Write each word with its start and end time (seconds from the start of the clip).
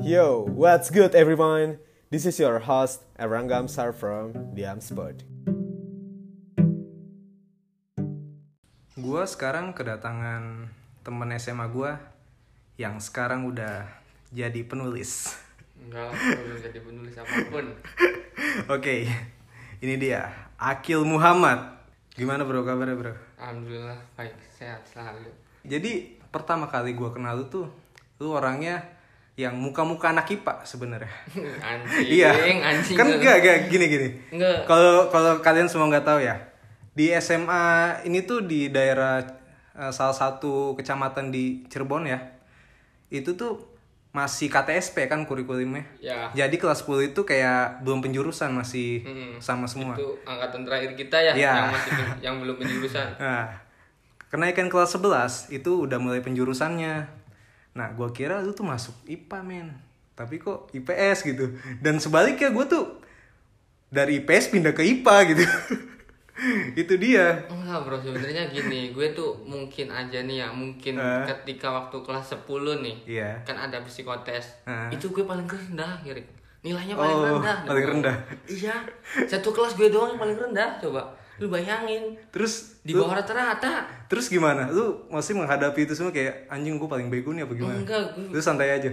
Yo, 0.00 0.48
what's 0.48 0.88
good 0.88 1.12
everyone? 1.12 1.76
This 2.08 2.24
is 2.24 2.40
your 2.40 2.56
host 2.56 3.04
Erangam 3.20 3.68
Sar 3.68 3.92
from 3.92 4.32
The 4.56 4.64
Amspot. 4.64 5.28
Gua 8.96 9.28
sekarang 9.28 9.76
kedatangan 9.76 10.72
temen 11.04 11.28
SMA 11.36 11.68
gua 11.68 12.00
yang 12.80 12.96
sekarang 12.96 13.44
udah 13.44 13.92
jadi 14.32 14.64
penulis. 14.64 15.36
Enggak 15.76 16.16
belum 16.16 16.58
jadi 16.64 16.80
penulis 16.80 17.14
apa 17.20 17.36
pun. 17.52 17.68
Oke, 18.80 19.04
ini 19.84 19.94
dia 20.00 20.32
Akil 20.56 21.04
Muhammad. 21.04 21.76
Gimana 22.16 22.48
bro 22.48 22.64
kabarnya 22.64 22.96
bro? 22.96 23.12
Alhamdulillah 23.36 24.00
baik, 24.16 24.32
sehat 24.56 24.80
selalu. 24.88 25.28
Jadi 25.60 26.16
pertama 26.32 26.72
kali 26.72 26.96
gua 26.96 27.12
kenal 27.12 27.36
lu 27.36 27.52
tuh, 27.52 27.68
lu 28.16 28.32
orangnya 28.32 28.99
yang 29.40 29.56
muka-muka 29.56 30.12
anak 30.12 30.28
IPA 30.28 30.54
sebenarnya. 30.62 31.08
Anjing, 31.72 32.06
Iya. 32.06 32.30
anjing. 32.60 32.96
Kan 32.96 33.08
enggak 33.08 33.40
enggak 33.40 33.56
gini 33.66 33.84
gini. 33.86 34.08
Enggak. 34.30 34.68
Kalau 34.68 35.08
kalau 35.08 35.40
kalian 35.40 35.64
semua 35.64 35.88
nggak 35.88 36.04
tahu 36.04 36.20
ya, 36.20 36.36
di 36.92 37.08
SMA 37.16 37.64
ini 38.04 38.22
tuh 38.22 38.44
di 38.44 38.68
daerah 38.68 39.24
eh, 39.72 39.88
salah 39.90 40.12
satu 40.12 40.76
kecamatan 40.76 41.32
di 41.32 41.64
Cirebon 41.66 42.04
ya. 42.04 42.20
Itu 43.08 43.32
tuh 43.34 43.70
masih 44.10 44.50
KTSP 44.50 45.06
kan 45.06 45.22
kurikulumnya. 45.22 45.86
Ya. 45.98 46.34
Jadi 46.36 46.58
kelas 46.58 46.82
10 46.82 47.14
itu 47.14 47.22
kayak 47.22 47.80
belum 47.80 48.02
penjurusan 48.02 48.50
masih 48.50 49.06
Mm-mm. 49.06 49.38
sama 49.38 49.64
semua. 49.64 49.94
Itu 49.94 50.18
angkatan 50.26 50.66
terakhir 50.66 50.98
kita 50.98 51.14
ya, 51.20 51.32
Iya. 51.32 51.52
yang 51.54 51.70
masih 51.70 51.92
yang 52.18 52.34
belum 52.38 52.56
penjurusan. 52.58 53.06
Nah, 53.22 53.46
kenaikan 54.26 54.66
kelas 54.66 54.98
11 54.98 55.54
itu 55.54 55.86
udah 55.86 56.02
mulai 56.02 56.18
penjurusannya. 56.20 57.19
Nah, 57.72 57.92
gua 57.92 58.10
kira 58.10 58.38
lu 58.38 58.50
tuh 58.50 58.64
masuk 58.64 58.94
IPA, 59.04 59.38
men. 59.40 59.68
Tapi 60.12 60.36
kok 60.36 60.68
IPS 60.70 61.24
gitu. 61.24 61.48
Dan 61.78 61.96
sebaliknya 61.96 62.50
gue 62.50 62.64
tuh 62.66 62.84
dari 63.88 64.20
IPS 64.20 64.50
pindah 64.50 64.70
ke 64.70 64.82
IPA 64.82 65.16
gitu. 65.28 65.44
itu 66.76 66.94
dia. 66.96 67.44
Enggak 67.46 67.84
bro, 67.84 67.96
sebenarnya 67.96 68.48
gini, 68.48 68.90
gue 68.90 69.12
tuh 69.12 69.36
mungkin 69.44 69.88
aja 69.88 70.18
nih 70.20 70.40
ya, 70.40 70.48
mungkin 70.48 70.96
Eh. 70.96 71.24
ketika 71.26 71.68
waktu 71.68 72.00
kelas 72.00 72.32
10 72.34 72.80
nih, 72.80 72.96
Iya. 73.06 73.30
kan 73.44 73.56
ada 73.56 73.80
psikotes, 73.80 74.64
Eh. 74.64 74.96
itu 74.96 75.08
gue 75.10 75.24
paling 75.24 75.44
rendah, 75.44 76.00
Girik. 76.00 76.24
Nilainya 76.60 76.92
paling 76.92 77.16
Oh, 77.16 77.24
rendah. 77.36 77.56
paling 77.64 77.86
rendah. 77.86 78.16
Iya, 78.46 78.72
satu 79.24 79.48
kelas 79.50 79.72
gue 79.74 79.88
doang 79.88 80.12
yang 80.12 80.20
paling 80.20 80.36
rendah, 80.38 80.76
coba. 80.76 81.12
Lu 81.40 81.48
bayangin, 81.48 82.04
Terus 82.28 82.76
di 82.80 82.92
bawah 82.92 83.16
rata-rata. 83.16 83.88
terus 84.06 84.28
gimana? 84.28 84.68
Lu 84.68 85.08
masih 85.08 85.32
menghadapi 85.32 85.82
itu 85.82 85.92
semua 85.92 86.10
kayak 86.10 86.44
anjing 86.46 86.76
gue 86.76 86.84
paling 86.84 87.08
bego 87.08 87.32
nih 87.32 87.42
apa 87.42 87.54
gimana? 87.54 87.76
Enggak, 87.76 88.12
gue 88.12 88.28
Lu 88.28 88.38
santai 88.38 88.70
aja. 88.72 88.92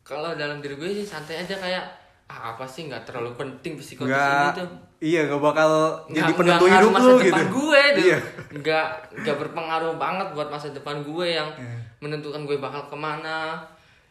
kalau 0.00 0.32
dalam 0.32 0.58
diri 0.58 0.74
gue 0.74 0.88
sih 0.92 1.04
santai 1.04 1.38
aja 1.38 1.54
kayak 1.54 1.84
ah 2.24 2.54
apa 2.54 2.64
sih 2.64 2.86
nggak 2.86 3.02
terlalu 3.04 3.34
penting 3.34 3.76
Enggak 3.76 4.56
tuh 4.56 4.66
iya 4.98 5.26
gak 5.26 5.38
bakal 5.38 5.70
jadi 6.08 6.32
penentu 6.32 6.64
hidup 6.64 6.90
masa 6.90 7.06
lu 7.06 7.18
depan 7.18 7.26
gitu. 7.38 7.42
gue 7.52 7.82
tuh 7.92 8.02
Iya. 8.02 8.18
nggak 8.52 8.86
nggak 9.20 9.36
berpengaruh 9.36 9.94
banget 9.96 10.28
buat 10.32 10.48
masa 10.48 10.70
depan 10.70 11.02
gue 11.02 11.26
yang 11.28 11.50
Iya. 11.52 11.76
menentukan 11.98 12.42
gue 12.42 12.56
bakal 12.56 12.86
ke 12.86 12.96
mana 12.96 13.62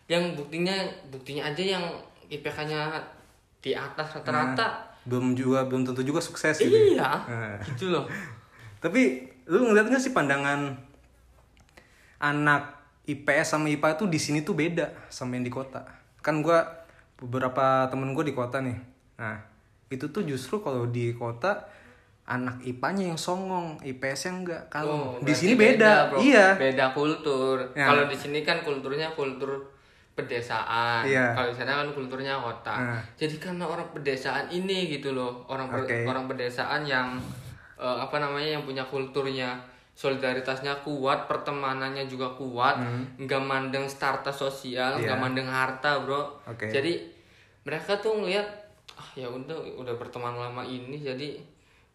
yang 0.05 0.31
buktinya 0.31 0.75
buktinya 1.07 1.49
aja 1.49 1.63
yang 1.75 1.83
IPK-nya 2.29 2.99
di 3.57 3.71
atas 3.73 4.07
rata-rata 4.13 4.90
Belum 5.03 5.33
juga 5.33 5.63
belum 5.63 5.83
tentu 5.83 6.01
juga 6.01 6.19
sukses 6.19 6.55
gitu. 6.55 6.69
iya 6.69 7.09
Nah. 7.21 7.57
gitu 7.63 7.89
loh 7.89 8.05
Tapi 8.83 9.01
lu 9.45 9.61
ngeliat 9.63 9.87
gak 9.87 9.99
sih 9.99 10.09
pandangan 10.09 10.73
anak 12.19 12.77
IPS 13.03 13.47
sama 13.51 13.65
IPA 13.67 13.95
itu 13.95 14.05
di 14.07 14.19
sini 14.19 14.39
tuh 14.41 14.53
beda 14.53 14.89
sama 15.07 15.33
yang 15.33 15.43
di 15.43 15.49
kota. 15.49 15.81
Kan 16.19 16.39
gua 16.39 16.85
beberapa 17.15 17.85
temen 17.87 18.11
gue 18.11 18.21
di 18.23 18.31
kota 18.31 18.57
nih. 18.59 18.77
Nah 19.15 19.37
itu 19.87 20.05
tuh 20.07 20.21
justru 20.21 20.59
kalau 20.59 20.85
di 20.85 21.11
kota 21.11 21.65
anak 22.23 22.61
IPA-nya 22.63 23.11
yang 23.11 23.19
songong, 23.19 23.81
IPS-nya 23.81 24.31
enggak. 24.31 24.61
Kalau 24.69 25.17
Oh, 25.17 25.19
di 25.19 25.33
sini 25.33 25.53
beda, 25.53 26.07
bro. 26.07 26.21
iya. 26.21 26.55
beda 26.55 26.93
kultur 26.93 27.73
Ya. 27.73 27.89
kalau 27.89 28.05
di 28.05 28.15
sini 28.15 28.39
kan 28.39 28.61
kulturnya 28.61 29.11
kultur 29.11 29.70
pedesaan 30.13 31.03
Iya. 31.03 31.31
kalau 31.31 31.47
di 31.47 31.55
sana 31.55 31.71
kan 31.77 31.89
kulturnya 31.89 32.35
kota 32.35 32.75
Nah. 32.75 33.01
jadi 33.15 33.35
karena 33.37 33.63
orang 33.63 33.87
pedesaan 33.91 34.45
ini 34.47 34.87
gitu 34.89 35.11
loh 35.11 35.43
orang 35.45 35.67
per- 35.67 35.83
Oke. 35.83 36.03
orang 36.03 36.25
pedesaan 36.25 36.83
yang 36.83 37.15
eh, 37.75 37.97
apa 37.97 38.17
namanya 38.17 38.53
yang 38.53 38.63
punya 38.63 38.83
kulturnya 38.83 39.57
solidaritasnya 39.93 40.73
kuat 40.81 41.25
pertemanannya 41.25 42.05
juga 42.05 42.27
kuat 42.31 42.77
nggak 43.17 43.41
mandeng 43.41 43.85
starta 43.85 44.29
sosial 44.29 44.97
nggak 44.97 45.17
mandeng 45.17 45.45
harta 45.45 45.99
bro 45.99 46.37
Oke. 46.45 46.67
jadi 46.67 47.01
mereka 47.61 47.95
tuh 47.95 48.15
ngeliat 48.15 48.47
ah 48.93 49.09
ya 49.13 49.25
udah 49.25 49.53
udah 49.75 49.95
berteman 49.95 50.33
lama 50.33 50.61
ini 50.61 50.97
jadi 50.97 51.37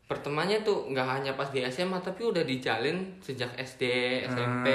pertemanannya 0.03 0.62
tuh 0.62 0.87
nggak 0.88 1.09
hanya 1.09 1.33
pas 1.33 1.48
di 1.48 1.62
SMA 1.62 1.98
tapi 1.98 2.22
udah 2.22 2.43
dijalin 2.43 2.97
sejak 3.19 3.50
SD 3.54 3.83
SMP 4.25 4.69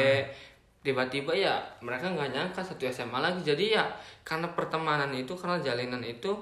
tiba-tiba 0.82 1.34
ya 1.38 1.62
mereka 1.86 2.10
nggak 2.10 2.30
nyangka 2.34 2.62
satu 2.66 2.90
SMA 2.90 3.22
lagi. 3.22 3.42
Jadi 3.46 3.78
ya 3.78 3.86
karena 4.26 4.50
pertemanan 4.54 5.14
itu 5.14 5.34
karena 5.38 5.62
jalinan 5.62 6.02
itu 6.02 6.34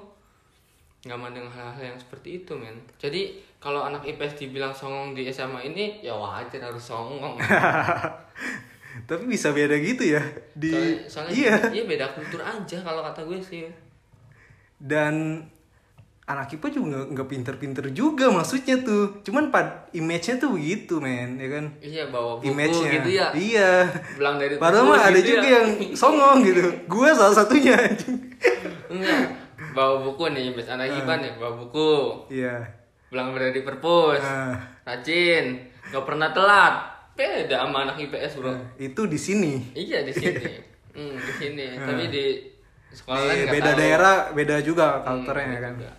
nggak 1.00 1.16
mandang 1.16 1.48
hal-hal 1.48 1.94
yang 1.94 1.98
seperti 2.00 2.44
itu 2.44 2.52
men. 2.56 2.76
Jadi 3.00 3.40
kalau 3.60 3.84
anak 3.84 4.04
IPS 4.04 4.40
dibilang 4.40 4.72
songong 4.72 5.12
di 5.16 5.28
SMA 5.32 5.72
ini 5.72 6.04
ya 6.04 6.16
wajar 6.16 6.60
harus 6.60 6.84
songong. 6.84 7.40
Tapi 9.08 9.24
bisa 9.24 9.54
beda 9.54 9.78
gitu 9.78 10.02
ya 10.02 10.20
di 10.52 10.74
soalnya, 10.74 11.08
soalnya 11.08 11.32
iya. 11.32 11.56
iya 11.70 11.84
beda 11.86 12.10
kultur 12.10 12.42
aja 12.42 12.78
kalau 12.82 13.00
kata 13.04 13.24
gue 13.24 13.40
sih. 13.40 13.64
Dan 14.80 15.44
anak 16.22 16.52
IPA 16.52 16.68
juga 16.70 16.84
nggak- 17.06 17.26
pinter-pinter 17.26 17.84
juga 17.90 18.28
maksudnya 18.28 18.78
tuh. 18.78 19.18
Cuman 19.20 19.48
pad 19.48 19.90
image-nya 19.90 20.36
tuh 20.36 20.52
begitu 20.52 20.98
men, 20.98 21.34
ya 21.36 21.48
kan? 21.50 21.64
iya 21.80 22.04
bawa 22.06 22.36
buku 22.36 22.46
Image-nya. 22.46 22.90
gitu 22.96 23.08
ya 23.10 23.26
Iya. 23.30 23.72
bilang 24.14 24.36
dari 24.36 24.54
Padahal 24.54 24.84
mah 24.86 25.00
ada 25.00 25.16
gitu 25.16 25.26
juga 25.32 25.42
ya. 25.42 25.54
yang 25.56 25.66
songong 25.92 26.38
gitu. 26.42 26.62
Gue 26.92 27.08
salah 27.10 27.34
satunya 27.34 27.76
enggak 28.86 29.20
bawa 29.70 30.02
buku 30.02 30.24
nih 30.28 30.50
bis 30.50 30.66
anak 30.66 30.90
IPA 30.92 31.14
nih 31.16 31.32
bawa 31.36 31.52
buku 31.56 31.90
Iya. 32.28 32.56
bilang 33.06 33.32
dari 33.32 33.60
perpus 33.60 34.18
Nah, 34.20 34.54
rajin 34.84 35.44
nggak 35.84 36.04
pernah 36.04 36.30
telat 36.30 36.74
beda 37.12 37.56
sama 37.60 37.84
anak 37.84 37.98
IPS 38.00 38.32
bro 38.36 38.54
itu 38.76 39.02
di 39.04 39.18
sini. 39.18 39.52
iya 39.74 40.00
di 40.00 40.12
sini 40.12 40.46
hmm, 40.94 41.14
di 41.16 41.32
sini 41.36 41.64
tapi 41.76 42.04
di 42.06 42.24
sekolah 42.88 43.18
Di 43.18 43.26
lain 43.26 43.38
nggak 43.40 43.52
beda 43.52 43.66
tahu. 43.68 43.78
daerah 43.78 44.16
beda 44.32 44.56
juga 44.60 44.86
Hmm, 44.96 45.04
culture-nya 45.04 45.46
beda 45.48 45.60
kan. 45.60 45.74
juga. 45.76 45.90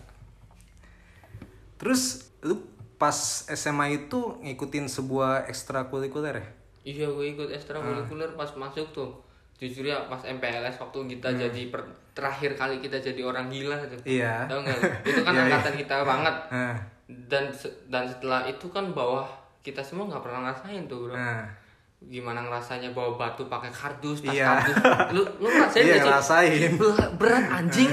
Terus 1.82 2.02
lu 2.40 2.62
pas 2.96 3.14
SMA 3.50 3.88
itu 4.00 4.38
ngikutin 4.40 4.86
sebuah 4.86 5.50
ekstrakurikuler 5.50 6.38
ya? 6.38 6.48
iya 6.84 7.06
gue 7.06 7.26
ikut 7.28 7.50
ekstrakurikuler 7.52 8.30
Ah. 8.32 8.36
pas 8.36 8.50
masuk 8.56 8.90
tuh 8.92 9.10
jujur 9.56 9.82
ya 9.84 10.02
pas 10.04 10.18
MPLS 10.20 10.78
waktu 10.78 10.98
kita 11.12 11.30
Hmm. 11.30 11.38
jadi 11.40 11.62
per- 11.68 11.86
terakhir 12.12 12.54
kali 12.56 12.78
kita 12.78 12.98
jadi 13.00 13.22
orang 13.22 13.46
gila 13.48 13.78
tuh 13.84 13.98
Iya. 14.04 14.46
Tahu? 14.46 14.62
Itu 15.04 15.22
kan 15.22 15.34
Iya, 15.36 15.38
iya. 15.40 15.42
angkatan 15.48 15.74
kita 15.76 15.96
banget. 16.04 16.36
Nah, 16.50 16.76
Dan 17.08 17.46
dan 17.88 18.04
setelah 18.04 18.46
itu 18.46 18.66
kan 18.68 18.90
bawah 18.92 19.26
kita 19.60 19.78
semua 19.80 20.08
nggak 20.08 20.22
pernah 20.22 20.40
ngerasain 20.44 20.86
tuh, 20.86 21.06
Bro. 21.06 21.14
nah. 21.14 21.46
Gimana 22.00 22.42
ngerasanya 22.42 22.90
bawa 22.92 23.14
batu 23.16 23.46
pakai 23.46 23.70
kardus, 23.70 24.22
tas 24.22 24.34
Iya. 24.34 24.46
kardus. 24.48 24.78
Lu 25.12 25.22
lu 25.38 25.48
ngerasain 25.48 25.84
sih? 25.84 26.02
ngerasain. 26.02 26.72
Berat, 27.16 27.46
anjing. 27.52 27.90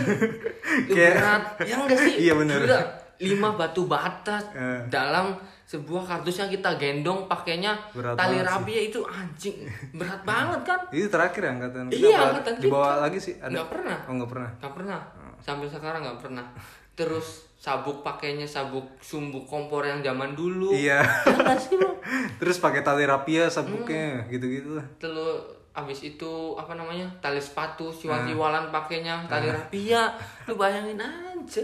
Berat. 0.88 1.42
Ya 1.60 1.74
enggak 1.76 1.98
sih? 1.98 2.14
Iya, 2.24 2.32
bener. 2.34 2.60
Gila, 2.62 2.80
lima 3.20 3.50
batu 3.52 3.84
bata 3.84 4.38
Eh. 4.54 4.80
dalam 4.86 5.34
sebuah 5.64 6.00
kardus 6.02 6.38
yang 6.38 6.48
kita 6.48 6.70
gendong 6.74 7.26
pakainya 7.26 7.76
Berat 7.90 8.14
tali 8.14 8.36
sih. 8.36 8.42
rabi 8.42 8.72
itu 8.88 9.00
anjing 9.02 9.56
berat 9.92 10.22
banget 10.22 10.60
kan 10.64 10.80
Itu 10.88 11.08
terakhir 11.08 11.42
ya 11.42 11.50
angkatan 11.52 11.84
kita 11.86 11.98
Iya, 12.00 12.16
angkatan 12.24 12.52
Dibawa 12.56 12.88
kita. 12.88 13.02
lagi 13.02 13.18
sih 13.18 13.34
ada. 13.36 13.52
Nggak 13.52 13.68
pernah. 13.68 13.98
Oh, 14.00 14.12
nggak 14.14 14.30
pernah. 14.30 14.50
Gak 14.56 14.72
pernah. 14.72 15.00
Oh. 15.14 15.34
Sampai 15.38 15.66
sekarang 15.66 16.00
nggak 16.00 16.20
pernah. 16.20 16.46
Terus 16.94 17.26
sabuk 17.54 18.00
pakainya 18.00 18.46
sabuk 18.46 18.86
sumbu 18.98 19.44
kompor 19.44 19.82
yang 19.82 20.00
zaman 20.00 20.32
dulu. 20.32 20.72
Iya. 20.72 21.04
Ya 21.04 21.36
nggak 21.36 21.58
sih 21.58 21.74
bro. 21.74 21.92
Terus 22.40 22.56
pakai 22.56 22.80
tali 22.80 23.04
rapia 23.04 23.44
Hmm. 23.44 23.52
sabuknya 23.52 24.24
gitu-gitu 24.26 24.72
lah. 24.72 24.86
Terus 24.96 25.42
abis 25.70 26.00
itu 26.08 26.26
apa 26.54 26.74
namanya 26.74 27.06
tali 27.18 27.38
sepatu 27.38 27.86
Ah. 27.86 27.94
siwal-siwalan 27.94 28.72
pakainya 28.72 29.20
tali 29.26 29.46
rapia. 29.48 30.10
Lu 30.44 30.56
bayangin 30.56 30.96
aja. 30.96 31.62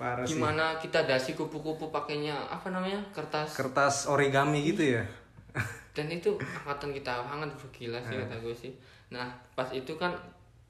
Parah 0.00 0.24
sih. 0.24 0.32
Gimana 0.34 0.80
kita 0.80 1.04
dasi 1.04 1.36
kupu-kupu 1.36 1.92
pakainya 1.92 2.32
apa 2.48 2.66
namanya 2.66 2.96
kertas. 3.10 3.52
Kertas 3.52 4.08
origami 4.08 4.64
gitu 4.66 4.96
ya. 4.96 5.04
Dan 5.92 6.08
itu 6.08 6.32
angkatan 6.40 6.90
kita 6.90 7.20
banget 7.22 7.52
bro 7.52 7.68
gila 7.68 8.00
sih 8.00 8.16
Ah. 8.16 8.24
kata 8.24 8.36
gue 8.40 8.54
sih. 8.56 8.72
Nah 9.10 9.28
pas 9.52 9.68
itu 9.68 9.92
kan 9.94 10.16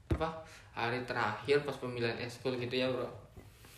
apa 0.09 0.27
hari 0.71 0.99
terakhir 1.01 1.63
pas 1.63 1.73
pemilihan 1.73 2.19
eskul 2.19 2.53
gitu 2.55 2.75
ya 2.75 2.85
bro. 2.85 3.07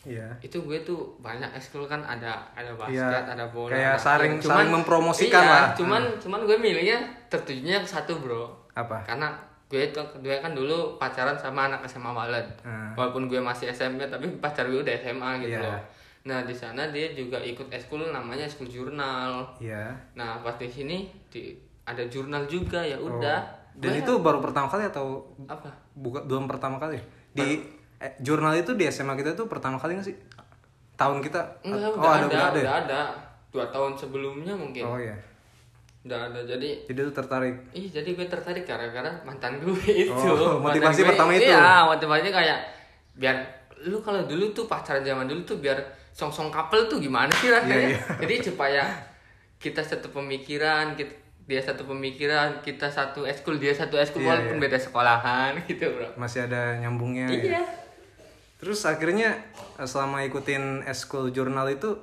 Iya. 0.04 0.28
itu 0.42 0.60
gue 0.60 0.84
tuh 0.84 1.00
banyak 1.18 1.48
ekskul 1.54 1.88
kan 1.88 2.04
ada 2.04 2.44
ada 2.52 2.76
Iya, 2.90 3.08
basket 3.08 3.24
ada 3.30 3.46
bola 3.48 3.72
kayak 3.72 3.88
ada 3.90 4.04
saling- 4.04 4.36
basket. 4.36 4.52
saling 4.52 4.70
mempromosikan 4.70 5.40
iya, 5.40 5.48
lah. 5.50 5.66
cuman 5.72 6.04
cuman 6.20 6.40
gue 6.44 6.58
milihnya 6.60 7.00
tertujunya 7.30 7.80
satu 7.80 8.20
bro 8.20 8.52
Apa? 8.76 9.00
karena 9.00 9.32
gue 9.74 9.90
tuh 9.90 10.06
gue 10.20 10.38
kan 10.38 10.54
dulu 10.54 10.78
pacaran 10.96 11.34
sama 11.34 11.66
anak 11.66 11.82
SMA 11.84 12.08
Waled 12.08 12.46
Hmm. 12.62 12.94
walaupun 12.94 13.26
gue 13.26 13.42
masih 13.42 13.68
SMP 13.68 14.06
tapi 14.06 14.30
pacar 14.44 14.66
gue 14.66 14.80
udah 14.80 14.94
SMA 14.94 15.42
gitu 15.42 15.58
Iya. 15.58 15.66
loh 15.66 15.82
nah 16.24 16.40
di 16.42 16.54
sana 16.54 16.88
dia 16.88 17.10
juga 17.12 17.36
ikut 17.36 17.68
eskul 17.68 18.06
namanya 18.08 18.46
eskul 18.46 18.64
jurnal 18.66 19.44
Iya. 19.58 19.90
nah 20.14 20.38
pas 20.40 20.54
di 20.54 20.70
sini 20.70 21.04
di 21.28 21.52
ada 21.84 22.06
jurnal 22.06 22.46
juga 22.46 22.80
ya 22.80 22.96
udah 22.96 23.42
Oh. 23.74 23.82
Dan 23.82 23.98
itu 23.98 24.14
baru 24.22 24.38
pertama 24.38 24.70
kali 24.70 24.86
atau 24.86 25.18
apa 25.44 25.66
bukan 25.98 26.22
belum 26.24 26.46
pertama 26.46 26.78
kali? 26.78 26.94
Di 27.34 27.58
eh, 27.98 28.14
jurnal 28.22 28.54
itu 28.54 28.78
di 28.78 28.86
SMA 28.86 29.18
kita 29.18 29.34
tuh 29.34 29.50
pertama 29.50 29.82
kali 29.82 29.98
nggak 29.98 30.06
sih? 30.06 30.18
Tahun 30.94 31.18
kita? 31.18 31.42
enggak 31.66 31.90
oh, 31.90 31.98
udah 31.98 32.12
ada, 32.14 32.26
ada. 32.30 32.38
ya? 32.54 32.62
udah 32.62 32.76
ada 32.80 33.02
dua 33.50 33.66
tahun 33.68 33.98
sebelumnya 33.98 34.54
mungkin 34.54 34.86
Oh 34.86 35.02
iya. 35.02 35.18
Udah 36.04 36.20
ada 36.28 36.40
jadi 36.42 36.84
Jadi 36.84 37.00
lu 37.00 37.12
tertarik. 37.12 37.56
Ih, 37.72 37.88
jadi 37.88 38.10
gue 38.10 38.26
tertarik 38.26 38.64
gara-gara 38.64 39.24
mantan 39.24 39.58
gue 39.58 39.72
itu. 40.04 40.12
Oh, 40.12 40.60
motivasi 40.60 41.00
gue- 41.00 41.10
pertama 41.10 41.32
itu? 41.32 41.48
Iya, 41.48 41.88
motivasinya 41.88 42.34
kayak 42.34 42.60
biar 43.14 43.36
lu 43.82 44.00
kalau 44.00 44.24
dulu 44.24 44.52
tuh 44.52 44.66
pacaran 44.66 45.00
zaman 45.02 45.26
dulu 45.26 45.44
tuh 45.44 45.58
biar 45.58 45.80
song-song 46.10 46.48
couple 46.48 46.88
tuh 46.88 47.00
gimana 47.00 47.32
sih 47.34 47.48
rasanya? 47.48 47.74
Iya, 47.74 47.88
iya. 47.90 48.00
Jadi 48.22 48.36
supaya 48.44 48.84
kita 49.58 49.80
satu 49.80 50.12
pemikiran, 50.12 50.92
kita, 50.94 51.14
dia 51.42 51.60
satu 51.60 51.84
pemikiran, 51.86 52.60
kita 52.60 52.86
satu 52.86 53.24
eskul, 53.24 53.56
dia 53.56 53.72
satu 53.72 53.96
eskul 53.96 54.20
Iya, 54.22 54.30
walaupun 54.30 54.58
iya. 54.58 54.64
beda 54.64 54.78
sekolahan 54.78 55.52
gitu, 55.70 55.88
Bro. 55.90 56.08
Masih 56.16 56.44
ada 56.44 56.76
nyambungnya. 56.78 57.28
ya? 57.28 57.40
Iya. 57.56 57.62
Terus 58.58 58.84
akhirnya 58.84 59.40
eh, 59.74 59.84
selama 59.84 60.20
ikutin 60.22 60.84
eskul 60.84 61.28
jurnal 61.30 61.68
itu 61.70 61.96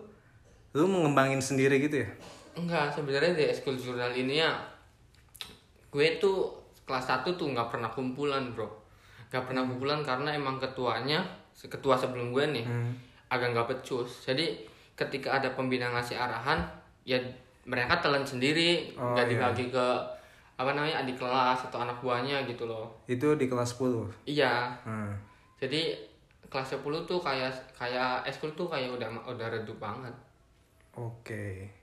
lu 0.70 0.87
mengembangin 0.87 1.38
sendiri 1.38 1.76
gitu 1.79 2.00
ya? 2.00 2.08
Enggak, 2.65 2.93
sebenarnya 2.93 3.33
di 3.33 3.45
eskul 3.49 3.77
jurnal 3.81 4.12
ini 4.12 4.41
ya 4.45 4.53
gue 5.91 6.07
tuh 6.23 6.55
kelas 6.87 7.07
1 7.27 7.27
tuh 7.35 7.51
nggak 7.51 7.71
pernah 7.71 7.91
kumpulan, 7.91 8.55
Bro. 8.55 8.71
Nggak 9.31 9.45
pernah 9.47 9.62
kumpulan 9.67 10.01
karena 10.07 10.31
emang 10.35 10.59
ketuanya, 10.62 11.23
ketua 11.55 11.99
sebelum 11.99 12.31
gue 12.31 12.45
nih, 12.47 12.67
agak 13.31 13.55
nggak 13.55 13.67
becus. 13.75 14.27
Jadi 14.27 14.67
ketika 14.95 15.39
ada 15.43 15.51
pembina 15.55 15.91
ngasih 15.91 16.15
arahan, 16.19 16.62
ya 17.03 17.19
mereka 17.67 17.99
telan 17.99 18.23
sendiri, 18.23 18.95
Oh, 18.95 19.15
nggak 19.15 19.27
iya. 19.27 19.33
dibagi 19.35 19.65
ke 19.71 19.87
apa 20.61 20.77
namanya 20.77 21.01
adik 21.01 21.17
kelas 21.17 21.73
atau 21.73 21.81
anak 21.81 21.97
buahnya 22.05 22.45
gitu 22.45 22.69
loh. 22.69 22.93
Itu 23.09 23.35
di 23.35 23.49
kelas 23.49 23.81
10. 23.81 24.12
Iya. 24.29 24.69
Hmm. 24.85 25.15
Jadi 25.57 25.97
kelas 26.53 26.77
10 26.77 27.09
tuh 27.09 27.19
kayak 27.23 27.49
kayak 27.73 28.27
eskul 28.29 28.53
tuh 28.53 28.69
kayak 28.69 28.93
udah 28.93 29.09
udah 29.25 29.47
redup 29.49 29.79
banget. 29.81 30.12
Oke. 30.95 31.80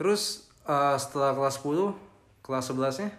Terus 0.00 0.48
eh, 0.64 0.96
setelah 0.96 1.36
kelas 1.36 1.60
10, 1.60 1.92
kelas 2.40 2.64
11-nya? 2.66 3.10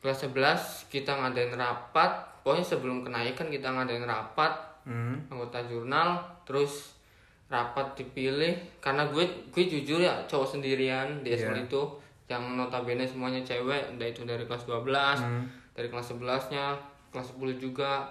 Kelas 0.00 0.18
11 0.24 0.88
kita 0.88 1.12
ngadain 1.12 1.52
rapat, 1.52 2.08
pokoknya 2.40 2.64
sebelum 2.64 3.04
kenaikan 3.04 3.46
kita 3.46 3.68
ngadain 3.68 4.02
rapat 4.02 4.72
Hmm. 4.82 5.14
anggota 5.30 5.62
jurnal, 5.62 6.18
terus 6.42 6.98
rapat 7.46 7.94
dipilih 7.94 8.50
karena 8.80 9.06
gue 9.06 9.22
gue 9.54 9.64
jujur 9.68 10.00
ya 10.00 10.10
cowok 10.26 10.58
sendirian 10.58 11.22
di 11.22 11.30
eskul 11.30 11.54
Iya. 11.54 11.70
itu 11.70 11.82
yang 12.26 12.56
notabene 12.56 13.06
semuanya 13.06 13.38
cewek, 13.46 13.94
udah 13.94 14.06
itu 14.08 14.24
dari 14.24 14.42
kelas 14.42 14.66
12, 14.66 15.22
Hmm. 15.22 15.46
dari 15.70 15.86
kelas 15.86 16.10
11-nya, 16.10 16.74
kelas 17.12 17.30
10 17.30 17.54
juga. 17.54 18.10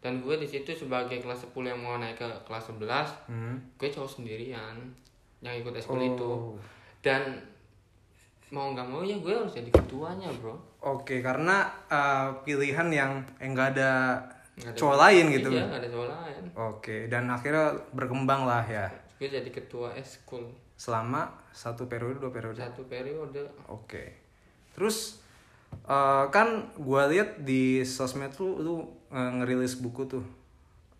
Dan 0.00 0.20
gue 0.20 0.36
di 0.36 0.44
situ 0.44 0.74
sebagai 0.74 1.16
kelas 1.16 1.40
10 1.40 1.70
yang 1.70 1.80
mau 1.80 1.96
naik 1.96 2.18
ke 2.18 2.28
kelas 2.44 2.68
11, 2.68 3.08
Hmm. 3.24 3.56
gue 3.78 3.88
cowok 3.88 4.20
sendirian 4.20 4.76
yang 5.40 5.54
ikut 5.56 5.72
eskul 5.72 5.96
Oh. 5.96 6.04
itu. 6.04 6.32
Dan 7.00 7.40
mau 8.50 8.70
nggak 8.70 8.82
mau 8.84 9.00
ya 9.00 9.14
gue 9.16 9.30
harus 9.30 9.52
jadi 9.52 9.70
ketuanya, 9.70 10.26
Bro. 10.36 10.58
Oke, 10.80 11.20
karena 11.20 11.62
eh, 11.86 12.28
pilihan 12.42 12.88
yang 12.88 13.12
enggak 13.38 13.74
ada 13.74 14.18
Nggak 14.56 14.70
ada- 14.70 14.78
cowok 14.78 14.96
lain 14.98 15.24
gitu. 15.30 15.48
Iya, 15.50 15.62
nggak 15.64 15.80
ada 15.80 15.88
cowok 15.88 16.08
lain. 16.10 16.42
Oke, 16.52 16.96
dan 17.06 17.24
akhirnya 17.26 17.66
berkembang 17.92 18.44
lah 18.44 18.62
ya. 18.62 18.86
Gue 19.16 19.28
jadi 19.28 19.46
ketua 19.46 19.92
eskul 19.94 20.48
Selama 20.74 21.28
satu 21.52 21.84
periode, 21.86 22.16
dua 22.18 22.32
periode. 22.32 22.56
satu 22.56 22.82
periode. 22.84 23.44
Oke. 23.66 24.16
Terus 24.72 25.20
eh, 25.86 26.24
kan 26.28 26.48
gua 26.74 27.06
lihat 27.06 27.40
di 27.40 27.84
sosmed 27.84 28.32
lu 28.36 28.58
lu 28.58 28.74
eh, 29.08 29.30
ngerilis 29.36 29.78
buku 29.78 30.04
tuh. 30.06 30.24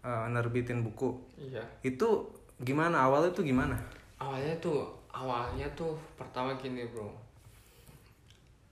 eh, 0.01 0.27
nerbitin 0.29 0.81
buku. 0.81 1.13
Iya. 1.37 1.61
Itu 1.83 2.25
gimana 2.57 3.05
awalnya 3.05 3.33
tuh 3.33 3.43
gimana? 3.43 3.77
Awalnya 4.17 4.57
tuh, 4.57 4.85
awalnya 5.09 5.69
tuh 5.75 5.93
pertama 6.15 6.53
gini 6.55 6.85
bro. 6.87 7.09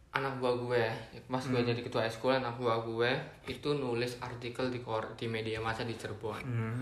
Anak 0.08 0.40
buah 0.40 0.55
gue, 0.56 0.84
pas 1.28 1.44
gue 1.44 1.60
jadi 1.60 1.81
ketua 1.84 2.08
eskul, 2.08 2.32
anak 2.32 2.56
buah 2.56 2.81
gue 2.81 3.10
itu 3.44 3.76
nulis 3.76 4.16
artikel 4.19 4.72
di 4.72 4.81
kor 4.81 5.05
di 5.14 5.28
media 5.28 5.60
massa 5.60 5.84
di 5.84 5.93
Cirebon. 5.94 6.43
Hmm. 6.43 6.81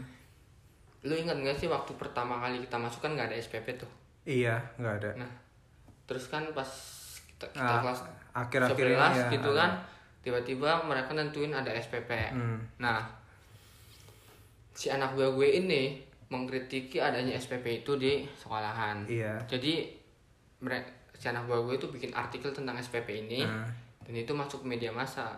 Lu 1.03 1.13
ingat 1.13 1.35
gak 1.43 1.59
sih 1.59 1.67
waktu 1.67 1.91
pertama 1.99 2.39
kali 2.39 2.63
kita 2.63 2.79
masuk 2.79 3.03
kan 3.03 3.19
nggak 3.19 3.35
ada 3.35 3.37
SPP 3.37 3.67
tuh. 3.77 3.91
Iya, 4.23 4.59
nggak 4.79 4.95
ada. 5.03 5.11
Nah, 5.27 5.31
terus 6.07 6.31
kan 6.31 6.47
pas 6.55 6.67
kita, 7.35 7.47
kita 7.51 7.63
Ah, 7.67 7.83
kelas 7.83 8.01
akhir-akhir 8.31 8.87
ini 8.87 8.97
11 8.99 9.15
ya, 9.19 9.27
gitu 9.35 9.51
ada. 9.53 9.59
kan, 9.59 9.71
tiba-tiba 10.23 10.71
mereka 10.87 11.11
nentuin 11.15 11.51
ada 11.51 11.71
SPP. 11.75 12.11
Hmm. 12.31 12.59
Nah, 12.79 13.03
si 14.71 14.87
anak 14.89 15.15
buah 15.15 15.35
gue 15.35 15.49
ini 15.51 15.99
mengkritiki 16.27 16.99
adanya 16.99 17.39
SPP 17.39 17.83
itu 17.83 17.99
di 17.99 18.23
sekolahan. 18.35 19.07
Iya. 19.07 19.39
Jadi 19.47 19.87
mereka 20.59 20.91
si 21.17 21.27
anak 21.27 21.49
buah 21.49 21.65
gue 21.65 21.75
itu 21.77 21.87
bikin 21.89 22.13
artikel 22.13 22.53
tentang 22.53 22.77
SPP 22.77 23.27
ini 23.27 23.41
Nah. 23.43 23.65
dan 24.05 24.15
itu 24.15 24.31
masuk 24.31 24.63
ke 24.63 24.77
media 24.77 24.93
massa. 24.93 25.33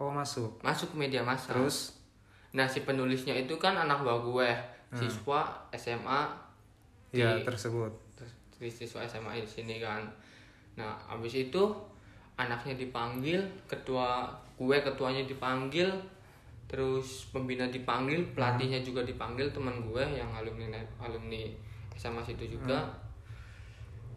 Oh, 0.00 0.10
masuk. 0.10 0.58
Masuk 0.64 0.90
ke 0.92 0.96
media 0.98 1.22
massa. 1.22 1.52
Terus 1.54 1.94
Nah, 2.54 2.70
si 2.70 2.86
penulisnya 2.86 3.34
itu 3.34 3.58
kan 3.58 3.74
anak 3.74 4.06
buah 4.06 4.22
gue, 4.22 4.50
Hmm. 4.94 4.98
siswa 5.02 5.42
SMA 5.74 6.22
di 7.10 7.18
ya 7.18 7.34
tersebut. 7.42 7.90
di 8.54 8.70
siswa 8.70 9.02
SMA 9.02 9.34
di 9.42 9.50
sini 9.50 9.82
kan. 9.82 10.06
Nah, 10.78 10.94
abis 11.10 11.50
itu 11.50 11.62
anaknya 12.38 12.78
dipanggil, 12.78 13.42
ketua 13.66 14.30
gue 14.54 14.76
ketuanya 14.78 15.26
dipanggil, 15.26 15.90
terus 16.70 17.26
pembina 17.34 17.66
dipanggil, 17.66 18.22
pelatihnya 18.32 18.80
juga 18.80 19.02
dipanggil, 19.02 19.50
teman 19.50 19.82
gue 19.82 20.00
yang 20.14 20.30
alumni 20.30 20.78
alumni 20.96 21.42
SMA 21.92 22.22
situ 22.22 22.46
juga. 22.56 22.86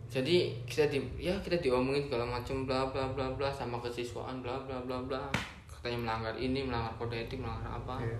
Jadi 0.07 0.55
kita 0.63 0.87
di 0.87 0.97
ya 1.19 1.35
kita 1.37 1.59
diomongin 1.59 2.07
segala 2.07 2.23
macam 2.23 2.63
bla 2.63 2.87
bla 2.87 3.03
bla 3.11 3.27
bla 3.29 3.49
sama 3.51 3.75
kesiswaan 3.83 4.39
bla 4.39 4.55
bla 4.63 4.79
bla 4.81 4.97
bla. 5.03 5.21
Katanya 5.67 5.99
melanggar 6.07 6.33
ini, 6.33 6.63
melanggar 6.63 6.89
kode 6.95 7.15
etik, 7.17 7.37
melanggar 7.37 7.75
apa. 7.75 7.99
Iya. 8.01 8.15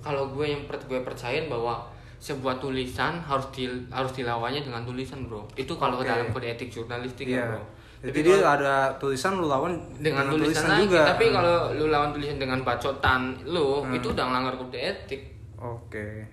Kalau 0.00 0.30
gue 0.30 0.46
yang 0.46 0.62
per, 0.64 0.76
gue 0.80 1.00
percayain 1.00 1.48
bahwa 1.48 1.84
sebuah 2.16 2.60
tulisan 2.60 3.16
harus 3.18 3.48
di 3.50 3.64
harus 3.88 4.12
dilawannya 4.12 4.60
dengan 4.60 4.84
tulisan, 4.84 5.24
Bro. 5.24 5.48
Itu 5.56 5.74
kalau 5.74 6.00
Oke. 6.00 6.06
dalam 6.06 6.28
kode 6.28 6.52
etik 6.52 6.68
jurnalistik 6.68 7.28
Iya. 7.28 7.40
ya, 7.40 7.44
Bro. 7.50 7.62
Jadi 8.00 8.16
Tapi 8.16 8.20
dia 8.24 8.36
kalau- 8.36 8.52
ada 8.56 8.74
tulisan 8.96 9.32
lu 9.36 9.44
lawan 9.44 9.72
dengan, 10.00 10.24
tulisan, 10.24 10.64
lagi, 10.72 10.88
juga. 10.88 11.04
tapi 11.04 11.24
Hmm. 11.28 11.34
kalau 11.36 11.56
lu 11.76 11.84
lawan 11.88 12.10
tulisan 12.12 12.36
dengan 12.36 12.60
bacotan 12.60 13.20
lu, 13.44 13.84
Hmm. 13.84 13.92
itu 13.92 14.06
udah 14.08 14.24
melanggar 14.24 14.56
kode 14.56 14.76
etik. 14.80 15.22
Oke. 15.56 16.24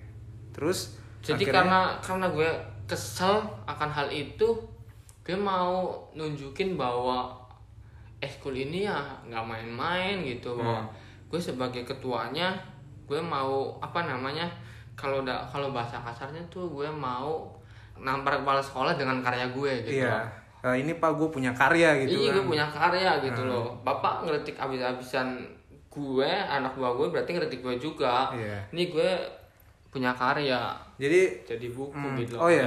Terus 0.52 0.96
Jadi 1.20 1.44
akhirnya- 1.44 1.52
karena 1.52 1.80
karena 2.00 2.26
gue 2.32 2.50
kesel 2.88 3.36
akan 3.68 3.88
hal 3.92 4.08
itu, 4.08 4.48
gue 5.28 5.36
mau 5.36 5.92
nunjukin 6.10 6.72
bahwa 6.72 7.36
eskul 8.18 8.50
ini 8.50 8.82
ya 8.82 8.96
nggak 9.22 9.44
main-main 9.44 10.24
gitu 10.24 10.56
bahwa 10.56 10.80
Hmm. 10.80 10.88
gue 11.28 11.36
sebagai 11.38 11.84
ketuanya 11.84 12.56
gue 13.04 13.20
mau 13.20 13.76
apa 13.78 14.02
namanya 14.02 14.48
kalau 14.94 15.20
udah 15.20 15.44
kalau 15.44 15.68
bahasa 15.68 16.00
kasarnya 16.00 16.40
tuh 16.48 16.64
gue 16.66 16.88
mau 16.88 17.44
nampar 17.94 18.40
kepala 18.40 18.58
sekolah 18.58 18.94
dengan 18.94 19.20
karya 19.20 19.44
gue 19.48 19.72
gitu 19.84 20.00
Iya. 20.00 20.24
Eh, 20.58 20.80
ini 20.80 20.90
Pak 20.92 21.14
gue 21.14 21.28
punya 21.28 21.52
karya 21.52 21.94
gitu 22.00 22.18
iya 22.18 22.32
kan. 22.32 22.34
gue 22.34 22.44
punya 22.48 22.66
karya 22.66 23.10
gitu 23.20 23.42
loh 23.44 23.76
bapak 23.78 24.24
ngeritik 24.24 24.56
abis-abisan 24.56 25.38
gue 25.88 26.26
anak 26.26 26.72
buah 26.72 26.92
gue 26.94 27.06
berarti 27.10 27.30
ngeritik 27.30 27.60
gue 27.60 27.76
juga 27.76 28.32
Iya. 28.32 28.58
ini 28.72 28.88
gue 28.88 29.10
punya 29.88 30.10
karya 30.10 30.72
Jadi 30.96 31.44
jadi 31.44 31.66
buku 31.68 31.92
Hmm, 31.92 32.16
gitu 32.16 32.34
oh 32.34 32.48
iya. 32.48 32.66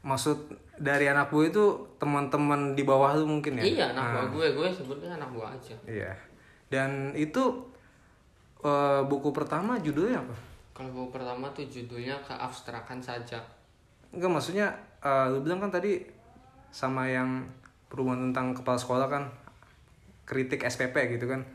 maksud 0.00 0.36
dari 0.74 1.06
anak 1.06 1.30
gue 1.30 1.50
itu 1.50 1.64
teman-teman 2.02 2.74
di 2.74 2.82
bawah 2.82 3.14
lu 3.14 3.26
mungkin 3.28 3.60
ya? 3.60 3.64
Iya 3.64 3.84
anak 3.94 4.02
Ah, 4.02 4.10
buah 4.10 4.26
gue, 4.30 4.46
gue 4.58 4.68
sebutnya 4.74 5.14
anak 5.14 5.30
buah 5.30 5.50
aja. 5.54 5.76
Iya. 5.86 6.12
Dan 6.66 7.14
itu 7.14 7.42
eh, 8.64 9.00
buku 9.06 9.30
pertama 9.30 9.78
judulnya 9.78 10.18
apa? 10.18 10.36
Kalau 10.74 10.90
buku 10.90 11.08
pertama 11.14 11.46
tuh 11.54 11.66
judulnya 11.70 12.18
keabstrakan 12.26 12.98
saja. 12.98 13.38
Enggak 14.10 14.30
maksudnya 14.30 14.66
eh, 15.00 15.26
lu 15.30 15.42
bilang 15.46 15.62
kan 15.62 15.70
tadi 15.70 16.02
sama 16.74 17.06
yang 17.06 17.46
perhubungan 17.86 18.30
tentang 18.34 18.50
kepala 18.58 18.74
sekolah 18.74 19.06
kan 19.06 19.24
kritik 20.26 20.66
SPP 20.66 21.14
gitu 21.14 21.30
kan. 21.30 21.46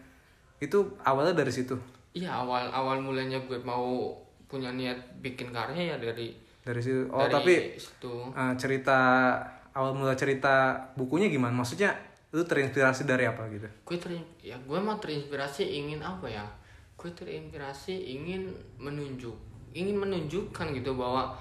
Itu 0.63 0.95
awalnya 1.03 1.43
dari 1.43 1.51
situ. 1.51 1.75
Iya 2.15 2.41
awal 2.41 2.71
awal 2.71 3.03
mulanya 3.03 3.37
gue 3.43 3.59
mau 3.61 4.15
punya 4.49 4.73
niat 4.73 4.97
bikin 5.21 5.53
karya 5.53 5.93
ya 5.93 5.97
dari 6.01 6.33
Dari 6.69 6.81
situ. 6.85 7.09
Oh, 7.09 7.25
dari 7.25 7.33
tapi 7.33 7.53
situ. 7.81 8.13
eh, 8.29 8.53
cerita 8.61 8.97
awal 9.73 9.97
mula 9.97 10.13
cerita 10.13 10.77
bukunya 10.93 11.25
gimana? 11.33 11.57
Maksudnya 11.57 11.89
lu 12.29 12.45
terinspirasi 12.45 13.09
dari 13.09 13.25
apa 13.25 13.49
gitu 13.49 13.65
gue 13.65 13.97
ter 13.97 14.13
ya 14.45 14.53
gue 14.61 14.77
mah 14.77 15.01
terinspirasi 15.01 15.65
ingin 15.65 15.97
apa 15.97 16.29
ya 16.29 16.45
gue 16.93 17.09
terinspirasi 17.09 18.05
ingin 18.05 18.53
menunjuk 18.77 19.33
ingin 19.73 19.97
menunjukkan 19.97 20.69
gitu 20.77 20.93
bahwa 20.93 21.33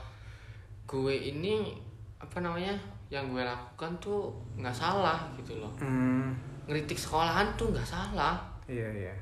gue 0.88 1.12
ini 1.12 1.76
apa 2.16 2.40
namanya 2.40 2.72
yang 3.12 3.28
gue 3.28 3.44
lakukan 3.44 3.92
tuh 4.00 4.32
nggak 4.56 4.72
salah 4.72 5.28
gitu 5.36 5.60
loh 5.60 5.72
hmm, 5.76 6.32
ngeritik 6.64 6.96
sekolahan 6.96 7.52
tuh 7.60 7.68
nggak 7.68 7.84
salah 7.84 8.40
iya 8.64 8.88
iya 8.88 9.12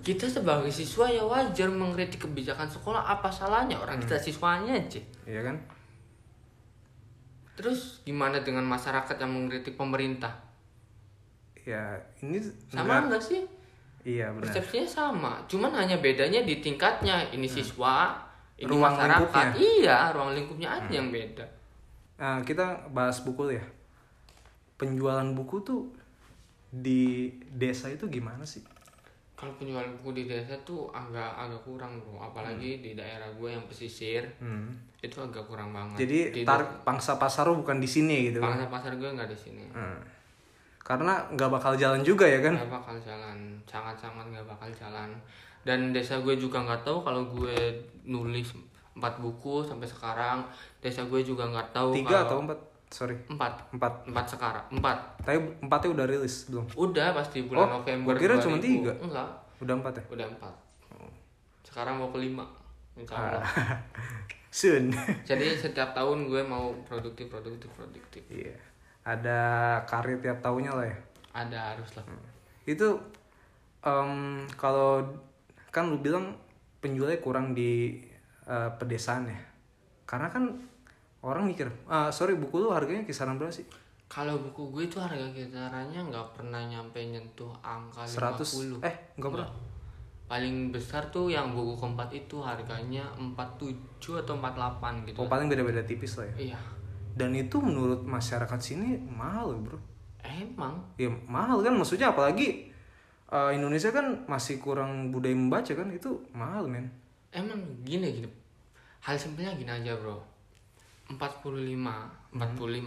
kita 0.00 0.24
sebagai 0.24 0.68
siswa 0.68 1.04
ya 1.04 1.20
wajar 1.20 1.68
mengkritik 1.68 2.20
kebijakan 2.20 2.64
sekolah 2.64 3.02
apa 3.02 3.28
salahnya? 3.28 3.76
Orang 3.76 3.98
kita 3.98 4.16
siswanya 4.16 4.72
aja. 4.72 5.00
Iya 5.24 5.44
kan? 5.44 5.56
Terus 7.54 8.00
gimana 8.02 8.40
dengan 8.40 8.64
masyarakat 8.64 9.16
yang 9.16 9.30
mengkritik 9.30 9.76
pemerintah? 9.76 10.32
Ya 11.60 11.92
ini 12.20 12.40
sama 12.66 12.82
enggak- 12.86 13.04
enggak 13.06 13.22
sih? 13.22 13.42
Iya 14.00 14.32
benar. 14.32 14.48
Persepsinya 14.48 14.88
sama. 14.88 15.32
Cuman 15.44 15.76
hanya 15.76 16.00
bedanya 16.00 16.40
di 16.40 16.56
tingkatnya. 16.58 17.20
Ini 17.28 17.44
siswa 17.44 18.16
ini 18.56 18.64
Ruang 18.64 18.96
masyarakat. 18.96 19.20
lingkupnya. 19.20 19.50
iya 19.56 19.98
ruang 20.10 20.32
lingkupnya 20.32 20.68
aja 20.72 20.88
yang 20.90 21.12
beda. 21.12 21.44
Nah, 22.16 22.40
kita 22.40 22.88
bahas 22.88 23.20
buku 23.20 23.52
ya. 23.52 23.64
Penjualan 24.76 25.28
buku 25.32 25.60
tuh 25.60 25.92
di 26.70 27.28
desa 27.52 27.88
itu 27.88 28.08
gimana 28.08 28.40
sih? 28.44 28.64
Kalau 29.40 29.56
penjualan 29.56 29.88
buku 29.96 30.10
di 30.12 30.24
desa 30.26 30.52
tuh 30.60 30.86
agak 30.90 31.32
agak 31.34 31.56
kurang 31.62 31.96
bro 31.98 32.20
apalagi 32.20 32.78
di 32.78 32.92
daerah 32.92 33.24
gue 33.30 33.48
yang 33.48 33.64
pesisir 33.64 34.28
Hmm. 34.36 34.68
itu 34.98 35.16
agak 35.16 35.42
kurang 35.42 35.72
banget 35.72 35.96
Jadi 35.98 36.18
di 36.30 36.42
tar 36.42 36.60
pangsa 36.82 37.16
pasar 37.16 37.48
lu 37.48 37.56
bukan 37.58 37.76
di 37.76 37.88
sini 37.88 38.28
gitu 38.28 38.38
kan? 38.38 38.52
pasar 38.52 38.68
pasar 38.68 38.92
gue 38.94 39.08
nggak 39.08 39.26
di 39.26 39.38
sini 39.38 39.64
Hmm. 39.70 39.96
Karena 40.78 41.24
nggak 41.26 41.50
bakal 41.50 41.72
jalan 41.74 42.02
juga 42.02 42.24
ya 42.24 42.40
kan? 42.40 42.52
nggak 42.52 42.68
bakal 42.70 42.96
jalan 42.98 43.36
sangat 43.64 43.96
sangat 43.96 44.26
nggak 44.26 44.44
bakal 44.44 44.68
jalan 44.70 45.08
dan 45.60 45.90
desa 45.90 46.18
gue 46.18 46.34
juga 46.34 46.60
nggak 46.60 46.82
tahu 46.82 47.00
kalau 47.00 47.24
gue 47.26 47.56
nulis 48.02 48.52
empat 48.92 49.16
buku 49.16 49.62
sampai 49.62 49.86
sekarang 49.86 50.44
desa 50.78 51.00
gue 51.02 51.20
juga 51.22 51.46
nggak 51.46 51.68
tahu 51.70 51.94
Tiga 51.94 52.08
kalau- 52.10 52.24
atau 52.26 52.38
empat? 52.44 52.58
Sorry, 52.90 53.14
empat 53.26 53.70
empat. 53.70 54.02
empat 54.04 54.26
sekarang 54.28 54.64
empat 54.68 54.98
Tapi 55.22 55.38
empatnya 55.60 55.90
udah 55.94 56.06
rilis 56.06 56.46
belum? 56.46 56.66
udah 56.76 57.06
pasti 57.12 57.38
bulan 57.42 57.62
Oh, 57.64 57.70
November 57.78 58.14
kira 58.14 58.34
2000. 58.34 58.42
cuma 58.42 58.56
tiga. 58.58 58.92
enggak 58.98 59.28
Udah 59.58 59.74
empat 59.76 59.92
ya? 59.94 60.04
udah 60.10 60.26
empat 60.28 60.54
sekarang 61.62 61.94
mau 61.96 62.10
kelima 62.10 62.42
insya 62.92 63.14
Allah 63.14 63.46
Soon. 64.50 64.90
jadi 65.22 65.54
setiap 65.54 65.94
tahun 65.94 66.26
gue 66.26 66.42
mau 66.42 66.74
produktif 66.82 67.30
produktif 67.30 67.70
produktif 67.70 68.26
Iya. 68.26 68.58
Ada 69.00 69.38
karya 69.86 70.18
tiap 70.18 70.38
tahunnya 70.40 70.72
lah 70.72 70.84
ya. 70.84 70.98
ada 71.32 71.58
harus 71.72 71.88
lah 71.94 72.02
Itu 72.64 72.98
em, 73.80 74.12
kalau 74.52 75.00
kan 75.68 75.86
lu 75.86 75.98
bilang 75.98 76.34
penjualnya 76.76 77.16
kurang 77.18 77.54
di 77.54 78.02
eh, 78.42 78.70
pedesaan 78.74 79.24
ya. 79.24 79.38
Karena 80.02 80.26
kan 80.26 80.50
orang 81.20 81.44
mikir, 81.46 81.68
ah 81.86 82.08
sorry 82.08 82.32
buku 82.34 82.56
lu 82.58 82.70
harganya 82.70 83.02
kisaran 83.02 83.36
berapa 83.36 83.52
sih? 83.52 83.64
kalau 84.06 84.34
buku 84.42 84.74
gue 84.74 84.90
itu 84.90 84.98
harga 84.98 85.22
kisarannya 85.30 86.02
nggak 86.02 86.26
pernah 86.34 86.58
nyampe 86.60 86.98
nyentuh 86.98 87.54
angka 87.62 88.02
100 88.02 88.42
50 88.42 88.82
eh 88.82 88.94
enggak 89.14 89.30
pernah. 89.30 89.50
paling 90.26 90.56
besar 90.70 91.06
tuh 91.08 91.30
yang 91.30 91.54
buku 91.54 91.78
keempat 91.78 92.10
itu 92.10 92.42
harganya 92.42 93.06
47 93.14 93.78
atau 94.18 94.34
48 94.34 95.06
gitu 95.06 95.14
Oh 95.14 95.30
paling 95.30 95.46
beda-beda 95.46 95.82
tipis 95.82 96.18
lah 96.18 96.26
ya. 96.26 96.50
iya 96.50 96.60
Dan 97.10 97.34
itu 97.34 97.58
menurut 97.58 98.02
masyarakat 98.02 98.58
sini 98.58 98.98
mahal 98.98 99.54
bro. 99.58 99.78
emang 100.20 100.74
Ya 100.98 101.06
mahal 101.26 101.62
kan 101.62 101.74
maksudnya 101.74 102.10
apalagi 102.10 102.66
eh, 103.26 103.50
Indonesia 103.54 103.90
kan 103.90 104.26
masih 104.26 104.58
kurang 104.58 105.10
budaya 105.10 105.34
membaca 105.34 105.70
kan 105.70 105.86
itu 105.86 106.18
mahal 106.30 106.66
men. 106.66 106.90
emang 107.30 107.62
gini 107.82 108.10
gini 108.10 108.26
hal 109.00 109.14
simpelnya 109.14 109.54
gini 109.54 109.70
aja 109.70 109.94
bro 109.94 110.18
45 111.10 111.74
45 112.30 112.38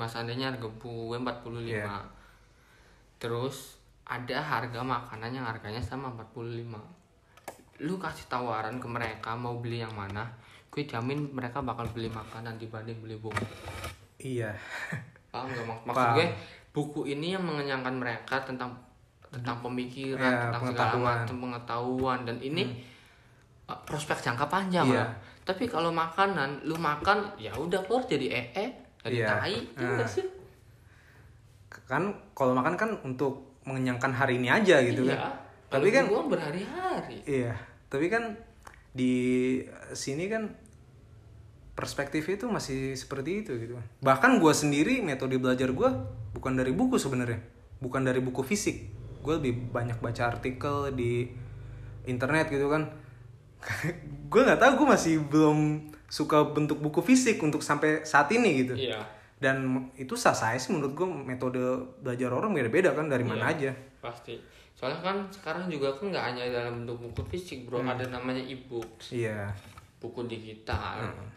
seandainya 0.08 0.48
harga 0.50 0.68
gue 0.70 1.18
45 1.18 1.60
Iya. 1.62 2.00
terus 3.18 3.80
ada 4.04 4.38
harga 4.38 4.80
makanan 4.80 5.32
yang 5.34 5.46
harganya 5.46 5.80
sama 5.80 6.12
45 6.12 6.76
lu 7.80 7.96
kasih 7.96 8.28
tawaran 8.28 8.78
ke 8.78 8.88
mereka 8.88 9.34
mau 9.34 9.58
beli 9.58 9.80
yang 9.80 9.92
mana 9.92 10.28
gue 10.68 10.84
jamin 10.84 11.30
mereka 11.30 11.60
bakal 11.60 11.86
beli 11.88 12.08
makanan 12.08 12.56
dibanding 12.56 13.00
beli 13.00 13.16
buku 13.16 13.44
Iya. 14.18 14.56
paham 15.28 15.50
gak 15.50 15.66
Mak- 15.66 15.84
maksud 15.84 16.00
Paham. 16.00 16.16
gue? 16.16 16.28
Buku 16.72 17.02
ini 17.06 17.34
yang 17.34 17.44
mengenyangkan 17.44 17.94
mereka 17.94 18.40
tentang 18.40 18.72
tentang 19.28 19.60
pemikiran 19.60 20.22
Ya, 20.24 20.48
tentang 20.48 20.64
segala 20.66 20.94
macam 20.96 21.36
pengetahuan. 21.40 22.20
Dan 22.24 22.38
ini 22.40 22.82
uh, 23.66 23.78
prospek 23.84 24.16
jangka 24.16 24.46
panjang 24.48 24.88
Iya. 24.88 24.98
lah 25.00 25.10
tapi 25.44 25.68
kalau 25.68 25.92
makanan 25.92 26.64
lu 26.64 26.80
makan 26.80 27.36
ya 27.36 27.52
udah 27.56 27.84
keluar 27.84 28.04
jadi 28.08 28.28
ee 28.32 28.68
jadi 29.04 29.18
Iya. 29.24 29.28
tai 29.28 29.58
ya 29.76 30.08
sih 30.08 30.26
Kan 31.84 32.16
kalau 32.32 32.56
makan 32.56 32.80
kan 32.80 32.90
untuk 33.04 33.60
mengenyangkan 33.68 34.12
hari 34.14 34.40
ini 34.40 34.48
aja 34.48 34.80
gitu 34.84 35.04
iya. 35.08 35.20
kan. 35.20 35.22
Tapi 35.74 35.90
kan 35.90 36.06
gua 36.06 36.22
berhari-hari 36.30 37.26
Iya, 37.26 37.58
tapi 37.90 38.08
kan 38.08 38.38
di 38.94 39.58
sini 39.98 40.30
kan 40.30 40.54
perspektif 41.74 42.30
itu 42.30 42.46
masih 42.46 42.94
seperti 42.94 43.42
itu 43.42 43.58
gitu. 43.58 43.74
Bahkan 44.06 44.38
gue 44.38 44.54
sendiri 44.54 45.02
metode 45.02 45.42
belajar 45.42 45.74
gue 45.74 45.90
bukan 46.38 46.54
dari 46.54 46.70
buku 46.70 47.02
sebenarnya, 47.02 47.42
bukan 47.82 48.06
dari 48.06 48.22
buku 48.22 48.46
fisik. 48.46 48.94
Gue 49.26 49.42
lebih 49.42 49.74
banyak 49.74 49.98
baca 49.98 50.30
artikel 50.30 50.94
di 50.94 51.26
internet 52.06 52.54
gitu 52.54 52.70
kan. 52.70 52.94
gue 54.28 54.42
nggak 54.42 54.58
tahu 54.58 54.72
gue 54.76 54.88
masih 54.90 55.14
belum 55.22 55.60
suka 56.06 56.46
bentuk 56.48 56.78
buku 56.78 57.02
fisik 57.02 57.40
untuk 57.40 57.60
sampai 57.60 58.04
saat 58.04 58.30
ini 58.30 58.64
gitu. 58.64 58.74
iya 58.76 59.02
Dan 59.36 59.60
itu 59.94 60.14
sah 60.14 60.32
saya 60.32 60.56
sih 60.56 60.72
menurut 60.72 60.94
gue 60.94 61.04
metode 61.06 61.60
belajar 62.00 62.30
orang 62.30 62.52
beda-beda 62.52 62.92
kan 62.92 63.06
dari 63.06 63.24
mana 63.24 63.50
aja. 63.50 63.72
pasti 64.00 64.36
soalnya 64.74 65.00
kan 65.00 65.18
sekarang 65.30 65.68
juga 65.68 65.92
kan 65.92 66.10
nggak 66.10 66.26
hanya 66.26 66.44
dalam 66.50 66.74
bentuk 66.82 67.00
buku 67.02 67.24
fisik 67.30 67.64
bro 67.64 67.80
Hmm. 67.80 67.88
ada 67.90 68.04
namanya 68.10 68.42
e-book 68.42 69.00
Iya. 69.06 69.48
buku 69.98 70.28
digital 70.28 71.08
Hmm. 71.08 71.28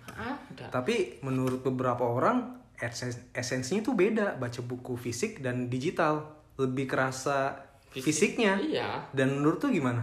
ada 0.43 0.67
Tapi 0.73 1.19
menurut 1.21 1.63
beberapa 1.63 2.03
orang 2.03 2.43
esen- 2.77 3.31
esensinya 3.31 3.83
tuh 3.83 3.95
beda 3.95 4.35
baca 4.35 4.61
buku 4.61 4.95
fisik 4.97 5.39
dan 5.41 5.67
digital 5.67 6.27
lebih 6.57 6.87
kerasa 6.87 7.55
Fisik. 7.89 8.11
fisiknya. 8.35 8.59
iya 8.59 8.89
Dan 9.11 9.37
menurut 9.37 9.59
tuh 9.59 9.71
gimana? 9.71 10.03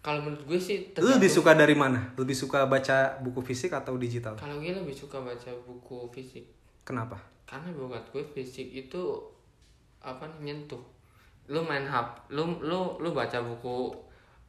Kalau 0.00 0.20
menurut 0.20 0.44
gue 0.44 0.56
sih 0.56 0.90
Lu 0.96 1.04
lebih 1.06 1.28
tergantung- 1.28 1.36
suka 1.36 1.50
dari 1.54 1.74
mana? 1.74 2.00
Lebih 2.14 2.32
suka 2.32 2.64
baca 2.64 2.96
buku 3.20 3.40
fisik 3.42 3.70
atau 3.70 3.94
digital? 3.94 4.32
Kalau 4.34 4.56
gue 4.56 4.72
lebih 4.72 4.92
suka 4.92 5.20
baca 5.20 5.50
buku 5.62 6.08
fisik 6.10 6.44
Kenapa? 6.82 7.20
karena 7.44 7.68
buat 7.74 8.04
gue 8.08 8.22
fisik 8.26 8.70
itu 8.70 9.02
apa 9.98 10.24
nyentuh. 10.38 10.80
Lu 11.46 11.60
main 11.60 11.82
HP, 11.82 12.30
lu 12.30 12.46
lu 12.60 12.94
lu 12.96 13.10
baca 13.10 13.36
buku 13.38 13.90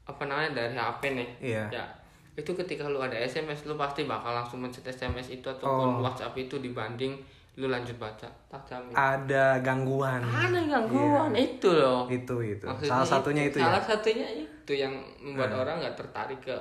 apa 0.03 0.23
namanya 0.23 0.53
dari 0.55 0.73
HP 0.73 1.01
nih. 1.11 1.29
Iya. 1.41 1.63
Ya. 1.73 1.85
Itu 2.31 2.53
ketika 2.53 2.85
lu 2.85 2.97
ada 2.97 3.17
SMS 3.17 3.65
lu 3.65 3.73
pasti 3.73 4.05
bakal 4.05 4.31
langsung 4.31 4.61
mencet 4.61 4.85
SMS 4.85 5.27
itu 5.31 5.43
ataupun 5.43 5.97
Oh. 5.97 6.05
WhatsApp 6.05 6.37
itu 6.37 6.55
dibanding 6.57 7.17
lu 7.59 7.67
lanjut 7.67 7.99
baca. 7.99 8.29
Tak 8.47 8.63
jamin. 8.63 8.95
Ada 8.95 9.59
gangguan. 9.59 10.23
Ada 10.23 10.59
gangguan 10.63 11.35
itu 11.35 11.67
loh. 11.67 12.07
Itu 12.07 12.39
itu. 12.39 12.63
Maksudnya 12.63 12.87
Salah 12.87 13.07
satunya 13.07 13.43
itu, 13.51 13.57
Salah 13.59 13.81
ya. 13.83 13.87
satunya 13.91 14.27
itu 14.31 14.71
yang 14.71 14.93
membuat 15.19 15.51
orang 15.51 15.83
nggak 15.83 15.95
tertarik 15.99 16.39
ke. 16.39 16.55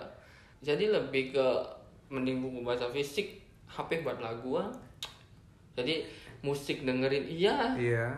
Jadi 0.60 0.90
lebih 0.90 1.30
ke 1.30 1.46
mending 2.10 2.42
buku 2.42 2.66
baca 2.66 2.90
fisik, 2.90 3.38
HP 3.70 4.02
buat 4.02 4.18
laguan. 4.18 4.66
Jadi 5.78 6.02
musik 6.42 6.82
dengerin 6.82 7.24
iya, 7.30 7.72
Iya. 7.78 8.10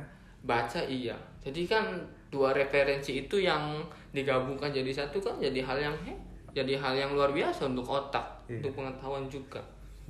baca 0.42 0.80
iya. 0.82 1.14
Jadi 1.44 1.68
kan 1.68 1.84
dua 2.32 2.56
referensi 2.56 3.20
itu 3.20 3.36
yang 3.36 3.84
digabungkan 4.10 4.72
jadi 4.72 4.88
satu 4.88 5.20
kan 5.20 5.36
jadi 5.36 5.60
hal 5.60 5.76
yang 5.76 5.96
he, 6.08 6.14
jadi 6.56 6.80
hal 6.80 6.96
yang 6.96 7.10
luar 7.12 7.28
biasa 7.30 7.68
untuk 7.68 7.84
otak, 7.84 8.24
Iya. 8.48 8.64
untuk 8.64 8.80
pengetahuan 8.80 9.28
juga. 9.28 9.60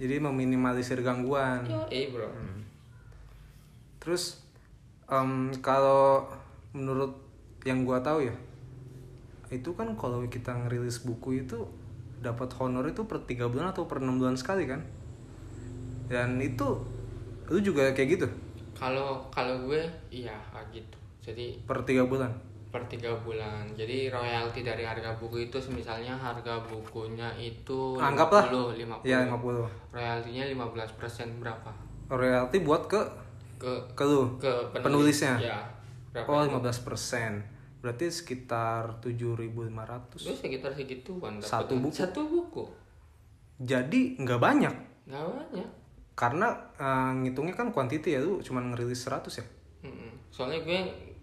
Jadi 0.01 0.17
meminimalisir 0.19 1.01
gangguan. 1.05 1.65
Yo, 1.69 1.85
eh 1.93 2.09
bro. 2.09 2.29
Terus 4.03 4.43
em, 5.07 5.53
kalau 5.61 6.27
menurut 6.73 7.15
yang 7.63 7.85
gua 7.87 8.03
tahu 8.03 8.27
ya, 8.27 8.35
itu 9.53 9.71
kan 9.77 9.95
kalau 9.95 10.25
kita 10.27 10.51
ngerilis 10.57 11.05
buku 11.05 11.45
itu 11.45 11.69
dapat 12.23 12.51
honor 12.59 12.87
itu 12.89 13.05
per 13.05 13.23
tiga 13.27 13.51
bulan 13.51 13.75
atau 13.75 13.85
per 13.85 14.01
enam 14.01 14.17
bulan 14.19 14.35
sekali 14.39 14.65
kan? 14.65 14.83
Dan 16.09 16.41
itu 16.41 16.83
lu 17.53 17.59
juga 17.61 17.93
kayak 17.93 18.09
gitu 18.17 18.27
Kalau 18.73 19.29
kalau 19.29 19.69
gue 19.69 19.85
iya 20.11 20.35
kayak 20.51 20.69
gitu. 20.75 20.99
Jadi 21.23 21.47
per 21.69 21.85
tiga 21.87 22.03
bulan. 22.09 22.33
Per 22.73 22.83
tiga 22.88 23.12
bulan 23.21 23.69
jadi 23.73 24.09
royalti 24.09 24.64
dari 24.64 24.81
harga 24.81 25.12
buku 25.14 25.47
itu 25.47 25.61
misalnya 25.71 26.17
harga 26.17 26.57
bukunya 26.64 27.29
itu 27.37 27.95
Anggaplah. 27.95 28.49
50 28.49 28.81
50 28.81 29.05
Ya 29.05 29.29
50 29.29 29.93
royaltinya 29.93 30.45
15% 30.49 31.37
berapa 31.38 31.71
royalti 32.09 32.57
buat 32.61 32.88
ke 32.88 33.00
ke 33.61 33.71
ke 33.93 34.02
lu 34.02 34.41
ke 34.41 34.50
penulisnya. 34.75 35.37
ya 35.38 35.61
berapa 36.11 36.29
Oh, 36.29 36.43
itu? 36.43 36.57
15%. 36.59 37.45
Berarti 37.79 38.07
sekitar 38.09 39.00
7.500. 39.00 40.23
Gue 40.23 40.37
sekitar 40.37 40.71
segituan. 40.71 41.37
Satu 41.38 41.76
buku? 41.76 41.93
satu 41.93 42.21
buku 42.23 42.64
Jadi 43.59 44.17
nggak 44.17 44.38
banyak. 44.38 44.75
nggak 45.05 45.25
banyak 45.25 45.69
Karena 46.12 46.49
eh, 46.75 47.12
ngitungnya 47.19 47.55
kan 47.55 47.69
quantity 47.71 48.12
ya, 48.12 48.21
lu 48.21 48.38
cuma 48.38 48.61
ngerilis 48.62 49.02
100 49.02 49.29
ya. 49.35 49.47
Mm-mm. 49.83 50.11
soalnya 50.29 50.62
gue 50.62 50.79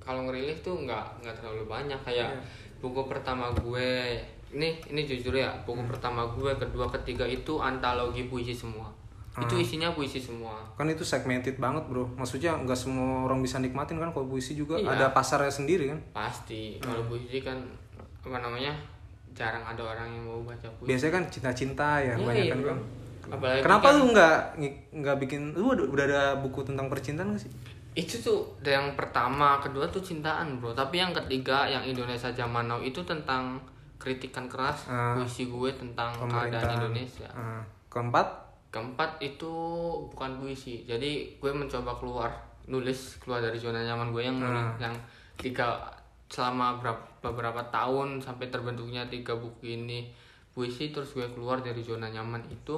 kalau 0.09 0.25
ngerilis 0.25 0.57
tuh 0.59 0.73
nggak 0.79 1.21
nggak 1.21 1.35
terlalu 1.35 1.63
banyak 1.65 1.99
kayak 2.01 2.25
Iya. 2.25 2.41
buku 2.79 3.05
pertama 3.05 3.53
gue 3.53 4.17
ini 4.49 4.73
ini 4.83 5.01
jujur 5.03 5.29
ya 5.31 5.53
buku 5.61 5.77
Hmm. 5.77 5.85
pertama 5.87 6.25
gue 6.27 6.49
kedua 6.51 6.89
ketiga 6.89 7.21
itu 7.23 7.61
antologi 7.61 8.25
puisi 8.25 8.49
semua 8.49 8.89
itu 9.37 9.53
Ah. 9.53 9.61
isinya 9.61 9.89
puisi 9.91 10.17
semua 10.17 10.57
Kan 10.73 10.89
itu 10.89 11.05
segmented 11.05 11.55
banget, 11.55 11.85
Bro. 11.85 12.09
Maksudnya 12.13 12.57
nggak 12.57 12.75
semua 12.75 13.23
orang 13.23 13.39
bisa 13.39 13.61
nikmatin 13.61 13.95
kan 13.95 14.09
kalau 14.09 14.25
puisi 14.25 14.51
juga 14.53 14.73
Iya. 14.75 14.89
ada 14.89 15.05
pasarnya 15.11 15.53
sendiri 15.53 15.85
kan. 15.87 15.99
pasti 16.11 16.75
Hmm. 16.75 16.89
kalau 16.89 17.03
puisi 17.05 17.37
kan 17.39 17.55
apa 18.19 18.37
namanya 18.37 18.73
jarang 19.31 19.61
ada 19.61 19.79
orang 19.85 20.09
yang 20.09 20.25
mau 20.25 20.41
baca 20.41 20.65
puisi 20.73 20.89
Biasanya 20.89 21.13
kan 21.13 21.23
cinta-cinta 21.29 21.87
ya, 21.99 22.11
Iya, 22.11 22.25
banyak 22.25 22.43
iya, 22.43 22.51
kan. 22.51 22.59
bro. 22.59 22.75
Apalagi 23.29 23.61
Kenapa 23.61 23.85
kan- 23.85 23.95
lu 23.95 24.05
nggak 24.09 24.35
nggak 24.91 25.15
bikin 25.19 25.41
lu 25.53 25.65
udah, 25.69 25.85
udah 25.87 26.03
ada 26.03 26.23
buku 26.35 26.65
tentang 26.65 26.89
percintaan 26.89 27.29
gak 27.31 27.45
sih? 27.45 27.51
Itu 27.97 28.21
tuh 28.21 28.53
yang 28.61 28.93
pertama 28.93 29.57
kedua 29.57 29.89
tuh 29.89 30.01
cintaan 30.01 30.61
bro. 30.61 30.71
Tapi 30.77 31.01
yang 31.01 31.11
ketiga 31.11 31.65
yang 31.65 31.81
Indonesia 31.81 32.29
zaman 32.29 32.69
now 32.69 32.77
itu 32.79 33.01
tentang 33.01 33.57
kritikan 33.99 34.47
keras 34.47 34.87
Ah. 34.87 35.17
puisi 35.17 35.49
gue 35.49 35.71
tentang 35.75 36.13
keadaan 36.15 36.79
Indonesia. 36.79 37.27
Eh, 37.27 37.61
keempat? 37.91 38.27
Keempat 38.69 39.17
itu 39.19 39.51
bukan 40.13 40.39
puisi. 40.39 40.85
Jadi 40.85 41.35
gue 41.41 41.51
mencoba 41.51 41.97
keluar 41.97 42.31
nulis 42.69 43.17
keluar 43.17 43.41
dari 43.41 43.57
zona 43.57 43.81
nyaman 43.81 44.13
gue 44.13 44.21
yang 44.21 44.37
nulis 44.37 44.77
yang 44.77 44.93
tiga 45.35 45.81
selama 46.29 46.77
berapa 46.77 47.01
beberapa 47.25 47.65
tahun 47.73 48.21
sampai 48.21 48.53
terbentuknya 48.53 49.09
tiga 49.09 49.33
buku 49.33 49.73
ini 49.73 50.13
puisi 50.53 50.93
terus 50.93 51.17
gue 51.17 51.25
keluar 51.33 51.59
dari 51.59 51.81
zona 51.81 52.07
nyaman 52.07 52.45
itu. 52.47 52.77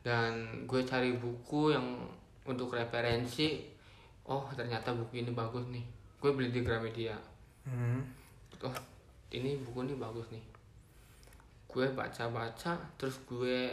Dan 0.00 0.64
gue 0.64 0.80
cari 0.82 1.12
buku 1.16 1.72
yang 1.72 1.84
untuk 2.44 2.72
referensi 2.72 3.73
oh 4.26 4.44
ternyata 4.50 4.90
buku 4.90 5.18
ini 5.18 5.30
bagus 5.30 5.64
nih. 5.68 5.84
Gue 6.16 6.30
beli 6.30 6.48
di 6.48 6.60
Gramedia. 6.60 7.16
Hmm. 7.64 8.00
oh 8.60 8.76
ini 9.30 9.56
buku 9.58 9.82
ini 9.82 9.94
bagus 9.94 10.28
nih. 10.30 10.44
Gue 11.66 11.88
baca-baca 11.90 12.76
terus 12.94 13.18
gue 13.24 13.72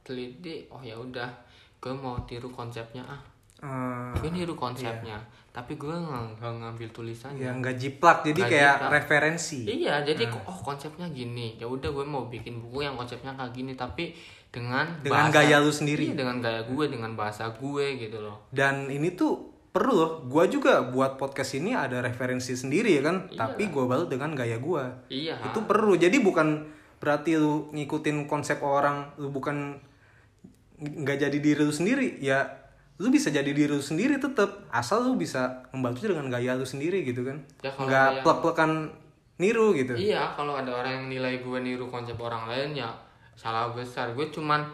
teliti 0.00 0.64
oh 0.68 0.80
ya 0.80 0.96
udah 0.96 1.28
gue 1.76 1.92
mau 1.92 2.16
tiru 2.24 2.48
konsepnya 2.48 3.04
ah. 3.04 3.20
Eh, 3.60 4.16
gue 4.16 4.32
niru 4.32 4.56
konsepnya 4.56 5.20
tapi 5.52 5.74
gue 5.74 5.90
nggak 5.90 6.40
ngambil 6.40 6.88
tulisannya. 6.90 7.42
Ya 7.42 7.52
nggak 7.52 7.76
jiplak 7.76 8.22
jadi 8.22 8.38
Nggak 8.38 8.50
kayak 8.50 8.72
jiplak. 8.72 8.90
referensi. 8.94 9.60
Iya 9.66 9.94
jadi 10.00 10.22
kok 10.24 10.42
oh 10.46 10.58
konsepnya 10.62 11.04
gini. 11.10 11.58
Ya 11.58 11.66
udah 11.66 11.90
gue 11.90 12.06
mau 12.06 12.24
bikin 12.24 12.56
buku 12.58 12.80
yang 12.80 12.96
konsepnya 12.96 13.34
kayak 13.34 13.52
gini 13.52 13.74
tapi 13.74 14.16
dengan 14.48 14.88
Dengan 15.00 15.28
bahasa- 15.28 15.36
gaya 15.36 15.56
lu 15.58 15.68
sendiri. 15.70 16.02
iya, 16.06 16.14
dengan 16.16 16.40
gaya 16.40 16.64
gue 16.64 16.84
dengan 16.86 17.12
bahasa 17.12 17.52
gue 17.52 17.86
gitu 17.98 18.16
loh. 18.16 18.48
Dan 18.48 18.88
ini 18.88 19.12
tuh 19.12 19.49
perlu 19.70 19.92
loh 19.94 20.12
gua 20.26 20.50
juga 20.50 20.82
buat 20.82 21.14
podcast 21.14 21.54
ini 21.54 21.74
ada 21.74 22.02
referensi 22.02 22.54
sendiri 22.58 22.98
ya 22.98 23.02
kan? 23.06 23.16
Iya. 23.30 23.38
tapi 23.38 23.70
gua 23.70 23.86
balut 23.86 24.10
dengan 24.10 24.34
gaya 24.34 24.58
gua. 24.58 25.06
Iya. 25.06 25.38
Itu 25.46 25.62
perlu. 25.64 25.94
Jadi 25.94 26.18
bukan 26.18 26.66
berarti 27.00 27.40
lu 27.40 27.72
ngikutin 27.72 28.28
konsep 28.28 28.60
orang 28.60 29.16
lu 29.16 29.32
bukan 29.32 29.80
nggak 30.80 31.16
jadi 31.16 31.38
diri 31.40 31.60
lu 31.64 31.72
sendiri 31.72 32.20
ya 32.20 32.44
lu 33.00 33.08
bisa 33.08 33.32
jadi 33.32 33.48
diri 33.48 33.72
lu 33.72 33.80
sendiri 33.80 34.20
tetap 34.20 34.68
asal 34.68 35.08
lu 35.08 35.16
bisa 35.16 35.64
membantu 35.72 36.04
dengan 36.12 36.28
gaya 36.28 36.52
lu 36.52 36.68
sendiri 36.68 37.00
gitu 37.00 37.24
kan? 37.24 37.40
Ya, 37.64 37.72
nggak 37.72 38.20
plek-plekan 38.20 38.92
niru 39.40 39.72
gitu. 39.72 39.96
Iya, 39.96 40.36
kalau 40.36 40.52
ada 40.52 40.68
orang 40.68 40.92
yang 41.00 41.06
nilai 41.08 41.40
gue 41.40 41.58
niru 41.64 41.88
konsep 41.88 42.20
orang 42.20 42.44
lain 42.44 42.76
ya 42.76 42.92
salah 43.32 43.72
besar. 43.72 44.12
Gue 44.12 44.28
cuman 44.28 44.68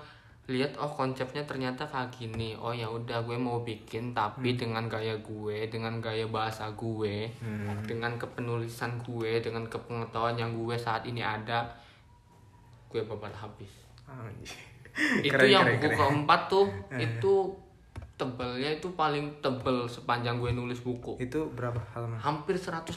lihat 0.47 0.79
oh 0.79 0.87
konsepnya 0.87 1.43
ternyata 1.43 1.83
kayak 1.91 2.15
gini. 2.15 2.55
Oh 2.55 2.71
ya 2.71 2.87
udah 2.87 3.27
gue 3.27 3.35
mau 3.35 3.67
bikin 3.67 4.15
tapi 4.15 4.55
dengan 4.55 4.87
gaya 4.87 5.19
gue, 5.19 5.67
dengan 5.67 5.99
gaya 5.99 6.27
bahasa 6.31 6.71
gue, 6.79 7.27
dengan 7.83 8.15
kepenulisan 8.15 9.03
gue, 9.03 9.43
dengan 9.43 9.67
kepengetahuan 9.67 10.39
yang 10.39 10.55
gue 10.55 10.79
saat 10.79 11.03
ini 11.03 11.19
ada, 11.19 11.67
gue 12.87 13.03
babat 13.03 13.35
habis. 13.35 13.71
Anjir. 14.07 14.55
itu 15.27 15.29
Keren, 15.29 15.51
yang 15.51 15.67
keren, 15.67 15.75
buku 15.77 15.87
keren. 15.87 15.93
Eh. 15.93 15.99
keempat 15.99 16.41
tuh 16.49 16.67
itu 16.97 17.35
tebelnya 18.17 18.71
itu 18.81 18.89
paling 18.97 19.29
tebel 19.45 19.85
sepanjang 19.85 20.41
gue 20.41 20.49
nulis 20.57 20.81
buku. 20.81 21.21
itu 21.21 21.53
berapa 21.53 21.77
halaman 21.93 22.17
Hampir 22.17 22.57
150. 22.57 22.97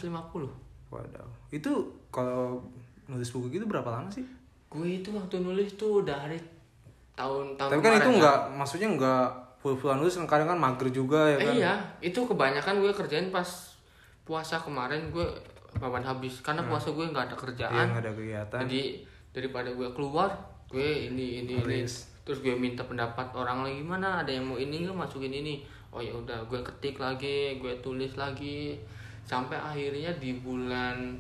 Waduh. 0.90 1.30
Itu 1.52 1.92
kalau 2.14 2.64
nulis 3.10 3.30
buku 3.34 3.52
gitu 3.52 3.66
berapa 3.68 3.90
lama 3.90 4.08
sih? 4.08 4.24
Gue 4.70 5.02
itu 5.02 5.12
waktu 5.12 5.42
nulis 5.44 5.76
tuh 5.76 6.06
dari 6.06 6.40
tahun 7.20 7.46
tahun 7.54 7.70
Tapi 7.70 7.82
kan 7.82 7.94
itu 7.98 8.12
nggak, 8.16 8.38
maksudnya 8.54 8.88
nggak 8.90 9.26
full 9.58 9.76
full 9.76 9.92
nulis, 9.94 10.16
kan 10.16 10.26
kadang 10.26 10.48
kan 10.48 10.58
mager 10.58 10.88
juga 10.90 11.28
ya 11.28 11.36
Eh, 11.36 11.44
kan. 11.44 11.54
iya, 11.54 11.74
itu 12.00 12.20
kebanyakan 12.22 12.80
gue 12.80 12.92
kerjain 12.94 13.28
pas 13.28 13.46
puasa 14.24 14.56
kemarin 14.58 15.10
gue 15.10 15.28
baban 15.76 16.00
habis 16.02 16.40
karena 16.40 16.64
puasa 16.64 16.90
gue 16.90 17.04
nggak 17.04 17.26
ada 17.26 17.32
Iya 17.32 17.44
kerjaan. 17.44 17.86
nggak 17.90 18.02
ada 18.02 18.12
kegiatan. 18.14 18.60
Jadi 18.64 18.82
daripada 19.30 19.70
gue 19.70 19.90
keluar, 19.92 20.32
gue 20.66 20.82
ini 21.06 21.44
ini 21.44 21.54
ini 21.58 21.84
terus 22.24 22.40
gue 22.40 22.54
minta 22.54 22.82
pendapat 22.82 23.34
orang 23.34 23.62
lagi 23.62 23.82
mana 23.82 24.22
ada 24.22 24.30
yang 24.30 24.46
mau 24.46 24.56
ini 24.56 24.82
nggak 24.82 24.96
masukin 24.96 25.34
ini. 25.34 25.62
Oh 25.90 25.98
ya 25.98 26.14
udah, 26.14 26.46
gue 26.46 26.62
ketik 26.62 26.96
lagi, 26.96 27.58
gue 27.58 27.74
tulis 27.80 28.14
lagi 28.14 28.78
sampai 29.24 29.58
akhirnya 29.58 30.14
di 30.16 30.38
bulan 30.38 31.18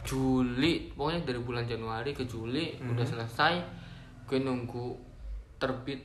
Juli, 0.00 0.88
pokoknya 0.90 1.20
dari 1.26 1.38
bulan 1.38 1.64
Januari 1.64 2.10
ke 2.10 2.24
Juli 2.24 2.72
Hmm. 2.74 2.92
udah 2.92 3.04
selesai. 3.04 3.54
Gue 4.30 4.40
nunggu 4.40 4.94
terbit 5.58 6.00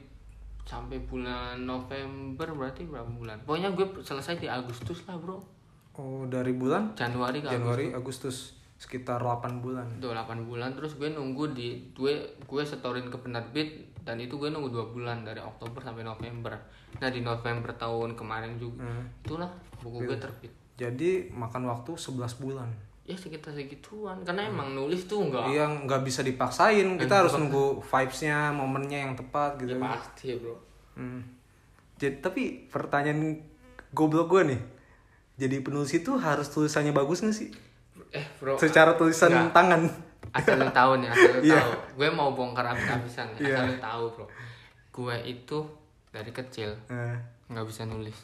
sampai 0.66 0.98
bulan 1.06 1.62
November 1.62 2.50
berarti 2.52 2.90
berapa 2.90 3.06
bulan? 3.06 3.38
Pokoknya 3.46 3.70
gue 3.72 4.02
selesai 4.02 4.42
di 4.42 4.50
Agustus 4.50 5.06
lah, 5.06 5.14
Bro. 5.16 5.38
Oh 5.96 6.28
dari 6.28 6.52
bulan 6.52 6.92
Januari 6.98 7.40
ke 7.40 7.48
Januari 7.48 7.94
Agustus 7.94 8.58
sekitar 8.76 9.24
8 9.24 9.64
bulan. 9.64 9.88
Itu 9.96 10.12
8 10.12 10.44
bulan 10.44 10.76
terus 10.76 11.00
gue 11.00 11.08
nunggu 11.08 11.56
di 11.56 11.94
gue 11.96 12.12
gue 12.44 12.64
setorin 12.66 13.08
ke 13.08 13.16
penerbit 13.16 13.96
dan 14.04 14.20
itu 14.20 14.36
gue 14.36 14.52
nunggu 14.52 14.68
dua 14.68 14.86
bulan 14.92 15.24
dari 15.24 15.40
Oktober 15.40 15.80
sampai 15.80 16.04
November. 16.04 16.52
Nah 17.00 17.08
di 17.08 17.24
November 17.24 17.72
tahun 17.72 18.20
kemarin 18.20 18.60
juga 18.60 18.84
Hmm. 18.84 19.08
itulah 19.24 19.48
buku 19.80 20.04
gue 20.04 20.18
terbit. 20.20 20.52
Jadi 20.76 21.32
makan 21.32 21.72
waktu 21.72 21.96
11 21.96 22.36
bulan. 22.36 22.68
Ya 23.06 23.14
sekitar 23.14 23.54
segituan 23.54 24.18
karena 24.22 24.46
emang 24.46 24.74
nulis 24.74 25.06
tuh 25.06 25.22
enggak 25.22 25.46
Iya 25.48 25.66
nggak 25.80 26.02
bisa 26.02 26.22
dipaksain. 26.22 26.98
Kita 26.98 27.22
harus 27.22 27.34
nunggu 27.34 27.80
vibes-nya, 27.80 28.50
momennya 28.50 29.00
yang 29.00 29.14
tepat 29.14 29.58
gitu. 29.58 29.72
ya 29.72 29.80
pasti 29.80 30.34
bro. 30.36 30.58
Hmm. 30.94 31.22
Jadi 31.96 32.16
tapi 32.18 32.42
pertanyaan 32.66 33.38
goblok 33.92 34.28
gue 34.28 34.42
nih. 34.48 34.62
Jadi 35.38 35.56
penulis 35.62 35.92
itu 35.92 36.16
harus 36.16 36.48
tulisannya 36.48 36.92
bagus 36.92 37.22
nggak 37.22 37.36
sih? 37.36 37.54
Eh 38.10 38.26
bro. 38.36 38.58
Secara 38.58 38.94
tulisan 38.94 39.30
Nggak. 39.30 39.54
tangan. 39.54 39.82
asal 40.28 40.58
lu 40.58 40.68
tahu 40.70 40.92
nih 40.98 41.08
asal 41.08 41.32
lu 41.32 41.42
Iya. 41.48 41.56
tahu 41.56 41.72
gue 41.96 42.10
mau 42.12 42.30
bongkar 42.30 42.66
abis-abisan 42.68 43.28
nih 43.32 43.46
Iya. 43.46 43.56
asal 43.56 43.66
lu 43.66 43.78
tahu 43.78 44.04
bro 44.12 44.26
gue 44.92 45.16
itu 45.24 45.58
dari 46.10 46.28
kecil 46.30 46.76
Eh, 46.90 47.16
nggak 47.48 47.64
bisa 47.64 47.86
nulis 47.86 48.18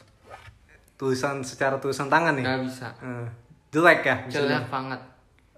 tulisan 0.94 1.40
secara 1.40 1.78
tulisan 1.78 2.06
tangan 2.06 2.34
nih. 2.34 2.44
nggak 2.44 2.60
bisa 2.62 2.88
Eh, 2.98 3.26
jelek 3.72 4.00
ya? 4.04 4.16
bisa 4.28 4.44
jelek 4.44 4.68
banget. 4.68 5.00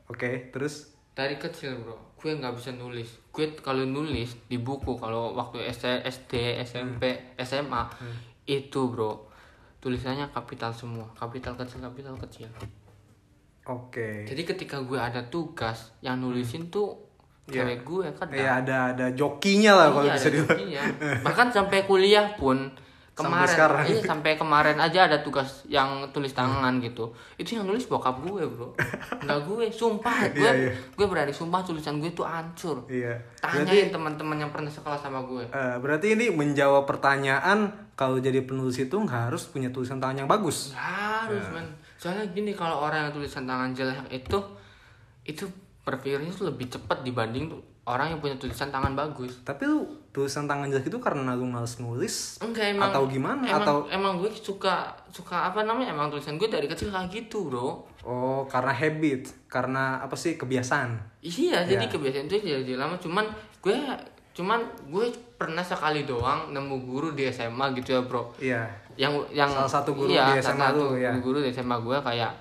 Oke, 0.07 0.31
terus? 0.49 0.95
Dari 1.13 1.35
kecil 1.35 1.75
bro. 1.79 1.99
Gue 2.15 2.33
nggak 2.33 2.55
bisa 2.55 2.71
nulis. 2.73 3.11
Gue 3.29 3.53
kalau 3.59 3.83
nulis 3.83 4.39
di 4.47 4.57
buku 4.57 4.97
kalau 4.97 5.35
waktu 5.35 5.67
SD, 5.67 6.63
SMP 6.63 7.35
SMA 7.37 7.83
itu 8.47 8.81
bro 8.89 9.29
tulisannya 9.83 10.31
kapital 10.31 10.73
semua. 10.73 11.05
Kapital 11.13 11.59
kecil 11.59 11.83
kapital 11.83 12.15
kecil. 12.17 12.49
Oke. 13.65 14.29
jadi 14.29 14.45
ketika 14.45 14.77
gue 14.85 15.01
ada 15.01 15.25
tugas 15.33 15.89
yang 16.05 16.21
nulisin 16.21 16.69
tuh 16.69 17.01
Iya. 17.45 17.61
cewek 17.61 17.81
gue 17.85 18.07
kan? 18.17 18.27
Ya 18.33 18.61
ada 18.61 18.97
ada 18.97 19.07
jokinya 19.13 19.73
lah 19.77 19.89
kalau 19.93 20.09
Iya, 20.09 20.17
bisa 20.17 20.29
ada 20.29 20.37
dibilang. 20.41 20.93
Bahkan 21.21 21.49
sampai 21.53 21.79
kuliah 21.85 22.33
pun 22.41 22.73
kemarin 23.15 23.47
sekarang. 23.47 23.85
iya 23.87 24.01
sampai 24.03 24.35
kemarin 24.35 24.75
aja 24.77 25.07
ada 25.07 25.23
tugas 25.23 25.63
yang 25.65 26.03
tulis 26.11 26.31
tangan 26.31 26.77
gitu. 26.79 27.09
Itu 27.35 27.55
yang 27.55 27.65
nulis 27.65 27.87
bokap 27.87 28.19
gue, 28.21 28.43
Bro. 28.43 28.75
Enggak 29.23 29.39
gue, 29.47 29.65
sumpah 29.71 30.19
gue. 30.35 30.43
Iya, 30.43 30.53
iya. 30.53 30.73
Gue 30.93 31.07
berani 31.07 31.31
sumpah 31.31 31.63
tulisan 31.63 32.03
gue 32.03 32.11
tuh 32.11 32.27
hancur. 32.27 32.83
Iya. 32.87 33.15
Tanyain 33.39 33.89
teman-teman 33.89 34.37
yang 34.37 34.51
pernah 34.51 34.67
sekolah 34.67 34.99
sama 34.99 35.23
gue. 35.23 35.47
Eh, 35.47 35.77
berarti 35.79 36.13
ini 36.13 36.29
menjawab 36.29 36.85
pertanyaan 36.85 37.71
kalau 37.95 38.19
jadi 38.19 38.43
penulis 38.43 38.77
itu 38.77 38.93
nggak 38.93 39.31
harus 39.31 39.47
punya 39.47 39.71
tulisan 39.71 40.03
tangan 40.03 40.21
yang 40.21 40.29
bagus. 40.29 40.75
Nggak 40.75 40.83
harus, 41.31 41.45
Iya. 41.47 41.55
men. 41.55 41.67
Soalnya 41.95 42.25
gini 42.29 42.51
kalau 42.51 42.83
orang 42.83 43.07
yang 43.07 43.13
tulisan 43.13 43.47
tangan 43.47 43.71
jelek 43.71 44.11
itu 44.11 44.39
itu 45.25 45.45
berpikirnya 45.81 46.29
tuh 46.31 46.49
lebih 46.49 46.69
cepat 46.69 47.01
dibanding 47.01 47.49
tuh 47.49 47.63
orang 47.85 48.09
yang 48.09 48.19
punya 48.19 48.37
tulisan 48.37 48.69
tangan 48.69 48.93
bagus 48.93 49.41
Tapi 49.43 49.63
lu 49.63 49.85
tulisan 50.09 50.45
tangan 50.45 50.67
jelek 50.67 50.87
itu 50.87 50.97
karena 50.97 51.33
lu 51.33 51.45
males 51.45 51.77
nulis 51.77 52.41
enggak 52.41 52.73
emang 52.73 52.89
atau 52.89 53.05
gimana 53.05 53.45
emang, 53.45 53.61
atau 53.61 53.77
emang 53.87 54.13
gue 54.17 54.31
suka 54.31 54.89
suka 55.09 55.49
apa 55.49 55.63
namanya 55.63 55.93
emang 55.93 56.09
tulisan 56.09 56.35
gue 56.35 56.47
dari 56.47 56.65
kecil 56.65 56.89
kayak 56.89 57.11
gitu 57.11 57.47
bro 57.47 57.85
oh 58.01 58.45
karena 58.47 58.71
habit, 58.71 59.29
karena 59.47 59.97
apa 59.99 60.13
sih 60.15 60.35
kebiasaan. 60.35 60.97
iya 61.21 61.61
jadi 61.63 61.81
Ya. 61.81 61.91
kebiasaan 61.91 62.25
itu 62.27 62.37
jadi 62.39 62.73
lama 62.75 62.97
cuman 62.97 63.25
gue 63.61 63.77
cuman 64.33 64.61
gue 64.87 65.07
pernah 65.35 65.63
sekali 65.63 66.03
doang 66.03 66.51
nemu 66.51 66.77
guru 66.83 67.13
di 67.13 67.29
SMA 67.29 67.71
gitu 67.75 67.93
ya 67.93 68.03
bro 68.03 68.33
Iya. 68.37 68.65
yang 68.95 69.13
yang 69.29 69.49
Salah 69.49 69.69
satu 69.75 69.93
guru 69.93 70.09
iya, 70.09 70.31
di 70.31 70.39
salah 70.39 70.57
SMA 70.57 70.67
satu 70.69 70.81
lu, 70.81 70.89
ya. 70.97 71.13
guru 71.17 71.39
di 71.39 71.49
SMA 71.49 71.77
gue 71.79 71.97
kayak 71.99 72.33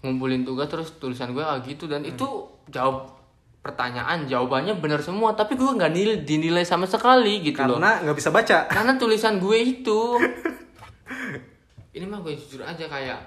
ngumpulin 0.00 0.42
tugas 0.42 0.66
terus 0.66 0.96
tulisan 0.96 1.30
gue 1.30 1.40
kayak 1.40 1.62
gitu 1.64 1.86
dan 1.86 2.00
Hmm. 2.00 2.10
itu 2.10 2.28
jawab 2.68 3.21
pertanyaan 3.62 4.26
jawabannya 4.26 4.82
benar 4.82 4.98
semua 4.98 5.38
tapi 5.38 5.54
gue 5.54 5.70
nggak 5.70 5.92
nilai 5.94 6.16
dinilai 6.26 6.66
sama 6.66 6.84
sekali 6.84 7.38
gitu 7.40 7.62
loh. 7.62 7.78
Karena 7.78 8.02
nggak 8.02 8.16
bisa 8.18 8.30
baca. 8.34 8.66
karena 8.66 8.98
tulisan 8.98 9.38
gue 9.38 9.58
itu. 9.58 10.00
Ini 11.96 12.04
mah 12.08 12.18
gue 12.20 12.34
jujur 12.34 12.64
aja 12.64 12.88
kayak 12.88 13.20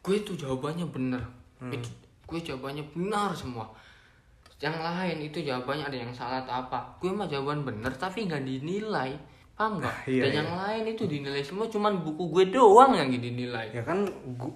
gue 0.00 0.14
itu 0.16 0.32
jawabannya 0.34 0.86
bener 0.88 1.22
Hmm. 1.54 1.70
itu 1.70 1.86
gue 2.26 2.40
jawabannya 2.42 2.82
benar 2.92 3.30
semua. 3.32 3.64
Yang 4.58 4.76
lain 4.80 5.18
itu 5.22 5.38
jawabannya 5.40 5.86
ada 5.86 5.96
yang 5.96 6.12
salah 6.12 6.42
atau 6.42 6.66
apa. 6.66 6.98
Gue 6.98 7.08
mah 7.08 7.24
jawaban 7.24 7.62
bener 7.64 7.94
tapi 7.94 8.26
nggak 8.26 8.42
dinilai 8.42 9.14
paham 9.54 9.78
nggak 9.78 9.96
Iya, 10.04 10.20
dan 10.20 10.28
iya. 10.28 10.38
yang 10.40 10.50
lain 10.52 10.82
itu 10.88 11.02
dinilai 11.04 11.38
semua 11.40 11.64
cuman 11.64 12.00
buku 12.00 12.26
gue 12.28 12.44
doang 12.50 12.90
yang 12.90 13.06
dinilai 13.06 13.70
Ya 13.70 13.80
kan 13.80 14.02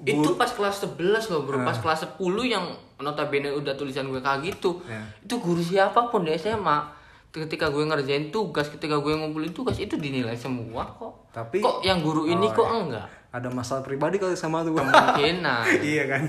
itu 0.02 0.30
pas 0.34 0.48
kelas 0.48 0.82
11 0.84 0.98
loh 1.28 1.42
bro 1.42 1.62
pas 1.62 1.76
kelas 1.76 2.02
10 2.12 2.18
yang 2.44 2.66
notabene 2.98 3.46
udah 3.48 3.72
tulisan 3.72 4.06
gue 4.06 4.18
kayak 4.18 4.42
gitu 4.44 4.82
Ya. 4.84 4.98
itu 5.20 5.34
guru 5.36 5.60
siapa 5.60 6.06
pun 6.06 6.22
di 6.22 6.34
SMA 6.34 6.98
ketika 7.30 7.68
gue 7.68 7.84
ngerjain 7.84 8.28
tugas 8.28 8.66
ketika 8.66 8.96
gue 8.96 9.12
ngumpulin 9.12 9.52
tugas 9.52 9.76
itu 9.76 9.94
dinilai 9.94 10.34
semua 10.34 10.82
kok 10.90 11.30
Tapi- 11.30 11.60
kok 11.60 11.78
yang 11.80 12.00
guru 12.00 12.26
ini 12.26 12.48
Oh, 12.48 12.52
kok 12.52 12.66
iya. 12.66 12.78
enggak 12.80 13.06
ada 13.28 13.48
masalah 13.48 13.82
pribadi 13.82 14.16
kali 14.16 14.32
sama 14.32 14.64
lu. 14.64 14.72
kemungkinan 14.72 15.62
iya 15.86 16.08
kan. 16.08 16.26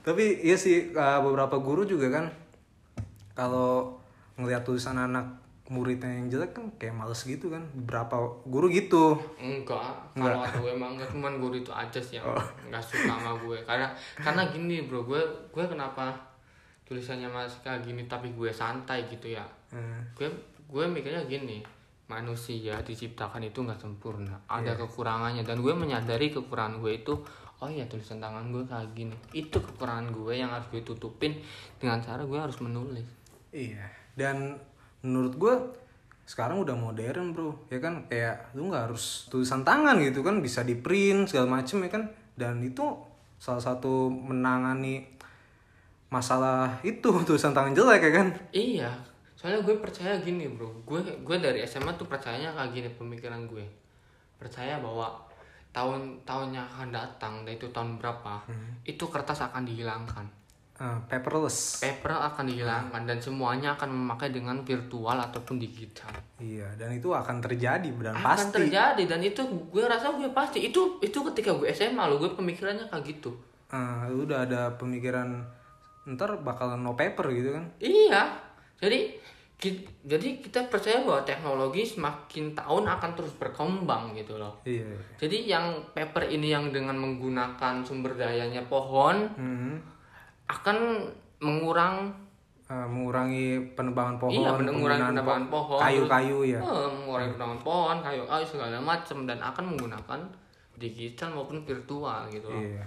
Tapi 0.00 0.40
iya 0.40 0.56
sih 0.56 0.90
uh, 0.90 1.20
beberapa 1.20 1.54
guru 1.56 1.84
juga 1.84 2.08
kan 2.10 2.32
kalau 3.32 4.00
ngelihat 4.34 4.64
tulisan 4.64 4.96
anak 4.96 5.28
muridnya 5.68 6.08
yang 6.10 6.26
jelek 6.28 6.52
kan 6.52 6.64
kayak 6.74 6.92
males 6.92 7.20
gitu 7.22 7.48
kan. 7.48 7.60
Beberapa 7.72 8.16
guru 8.42 8.66
gitu. 8.68 9.20
enggak 9.36 9.92
kalau 10.12 10.40
gue 10.40 10.70
emang 10.70 10.96
enggak 10.96 11.08
cuman 11.08 11.36
guru 11.36 11.56
itu 11.56 11.68
aja 11.68 11.96
sih 11.98 12.16
yang 12.16 12.24
Oh. 12.26 12.40
enggak 12.64 12.80
suka 12.80 13.04
sama 13.06 13.36
gue 13.38 13.58
karena 13.62 13.86
karena 14.14 14.42
gini 14.46 14.82
bro 14.82 15.02
gue 15.02 15.20
gue 15.46 15.64
kenapa 15.64 16.16
tulisannya 16.82 17.28
masih 17.28 17.60
kayak 17.60 17.80
gini 17.82 18.02
tapi 18.04 18.32
gue 18.32 18.48
santai 18.48 19.04
gitu 19.06 19.28
ya 19.30 19.44
Hmm. 19.68 20.00
gue 20.14 20.24
gue 20.64 20.84
mikirnya 20.86 21.20
gini 21.24 21.60
manusia 22.08 22.80
diciptakan 22.80 23.44
itu 23.44 23.60
nggak 23.60 23.76
sempurna 23.76 24.40
ada 24.46 24.72
Iya. 24.72 24.80
kekurangannya 24.80 25.42
dan 25.42 25.60
gue 25.60 25.74
menyadari 25.74 26.32
kekurangan 26.32 26.80
gue 26.80 26.96
itu 26.96 27.12
oh 27.58 27.68
ya 27.68 27.84
tulisan 27.84 28.16
tangan 28.16 28.48
gue 28.48 28.64
kayak 28.64 28.88
gini 28.94 29.12
itu 29.30 29.52
kekurangan 29.54 30.08
gue 30.08 30.32
yang 30.32 30.48
harus 30.48 30.64
gue 30.66 30.80
tutupin 30.80 31.36
dengan 31.76 32.00
cara 32.00 32.24
gue 32.24 32.38
harus 32.38 32.56
menulis 32.58 33.04
Iya. 33.48 33.84
Dan 34.14 34.56
menurut 35.02 35.34
gue 35.38 35.54
sekarang 36.28 36.60
udah 36.60 36.76
modern 36.76 37.32
bro, 37.32 37.56
ya 37.72 37.80
kan? 37.80 38.04
Kayak 38.06 38.52
lu 38.52 38.68
nggak 38.68 38.92
harus 38.92 39.26
tulisan 39.32 39.64
tangan 39.64 39.96
gitu 40.04 40.20
kan? 40.20 40.44
Bisa 40.44 40.60
di 40.60 40.76
print 40.76 41.32
segala 41.32 41.60
macem 41.60 41.80
ya 41.80 41.90
kan. 41.90 42.04
Dan 42.36 42.60
itu 42.60 42.84
salah 43.40 43.62
satu 43.62 44.12
menangani 44.12 45.08
masalah 46.12 46.80
itu 46.84 47.08
tulisan 47.28 47.56
tangan 47.56 47.72
jelek 47.72 48.02
ya 48.04 48.12
kan. 48.12 48.28
iya. 48.52 48.90
Soalnya 49.38 49.62
gue 49.62 49.78
percaya 49.78 50.18
gini 50.18 50.50
bro. 50.50 50.68
Gue 50.82 51.00
gue 51.00 51.36
dari 51.38 51.62
SMA 51.62 51.94
tuh 51.94 52.10
percayanya 52.10 52.52
kayak 52.52 52.74
gini 52.74 52.88
pemikiran 52.92 53.46
gue. 53.46 53.62
Percaya 54.34 54.82
bahwa 54.82 55.28
tahun 55.72 56.26
tahun 56.26 56.58
yang 56.58 56.66
akan 56.66 56.90
datang 56.90 57.34
dan 57.46 57.52
itu 57.54 57.68
tahun 57.70 58.00
berapa 58.00 58.40
itu 58.88 59.04
kertas 59.06 59.44
akan 59.46 59.62
dihilangkan 59.68 60.26
Ah, 60.78 60.94
paperless. 61.02 61.82
paper 61.82 62.06
akan 62.12 62.46
dihilangkan 62.46 63.02
dan 63.02 63.18
semuanya 63.18 63.74
akan 63.74 63.90
memakai 63.90 64.30
dengan 64.30 64.62
virtual 64.62 65.18
ataupun 65.18 65.58
digital 65.58 66.14
Iya, 66.38 66.70
dan 66.72 66.94
itu 66.94 67.10
akan 67.10 67.38
terjadi 67.40 67.90
dan 67.92 68.14
akan 68.14 68.22
pasti. 68.22 68.54
terjadi 68.54 69.02
dan 69.04 69.18
itu 69.20 69.42
gue 69.42 69.84
rasa 69.84 70.10
gue 70.12 70.30
pasti 70.30 70.62
itu 70.62 70.78
itu 70.98 71.18
ketika 71.24 71.50
gue 71.52 71.66
SMA 71.68 71.98
lo 72.00 72.16
gue 72.16 72.30
pemikirannya 72.30 72.86
kayak 72.86 73.04
gitu 73.04 73.34
Ah, 73.68 74.06
lu 74.06 74.22
udah 74.22 74.42
ada 74.44 74.70
pemikiran 74.72 75.42
ntar 76.08 76.38
bakalan 76.38 76.78
no 76.78 76.94
paper 76.94 77.26
gitu 77.28 77.52
kan. 77.52 77.64
iya 77.78 78.30
jadi 78.78 79.18
ki- 79.52 79.82
jadi 80.04 80.38
kita 80.38 80.62
percaya 80.64 81.02
bahwa 81.02 81.20
teknologi 81.20 81.82
semakin 81.82 82.54
tahun 82.54 82.86
akan 82.88 83.10
terus 83.12 83.34
berkembang 83.34 84.14
gitu 84.14 84.38
loh 84.38 84.62
Iya. 84.62 84.94
jadi 85.18 85.36
yang 85.50 85.66
paper 85.90 86.22
ini 86.24 86.48
yang 86.48 86.70
dengan 86.70 86.94
menggunakan 86.94 87.82
sumber 87.82 88.14
dayanya 88.14 88.62
pohon 88.64 89.26
Hmm. 89.34 89.97
Akan 90.48 90.76
mengurang 91.38 92.10
Ah, 92.66 92.84
mengurangi 92.84 93.56
penebangan 93.72 94.20
pohon, 94.20 94.32
iya 94.34 94.52
mengurangi 94.52 95.08
penebangan 95.08 95.44
po- 95.46 95.64
pohon 95.64 95.80
kayu-kayu 95.80 96.38
ya. 96.46 96.60
Eh, 96.60 96.88
mengurangi 96.90 97.32
penebangan 97.32 97.60
pohon 97.62 97.96
kayu 97.98 98.22
kayu 98.22 98.44
segala 98.44 98.76
macam 98.78 99.24
dan 99.24 99.38
akan 99.38 99.64
menggunakan 99.66 100.20
digital 100.76 101.32
maupun 101.32 101.64
virtual 101.64 102.28
gitu 102.28 102.44
loh 102.46 102.60
Iya. 102.60 102.84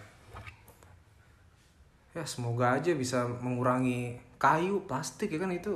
Ya 2.11 2.23
semoga 2.23 2.75
aja 2.75 2.91
bisa 2.93 3.23
mengurangi 3.39 4.13
kayu, 4.35 4.83
plastik 4.83 5.31
ya 5.31 5.39
kan 5.39 5.49
itu. 5.49 5.73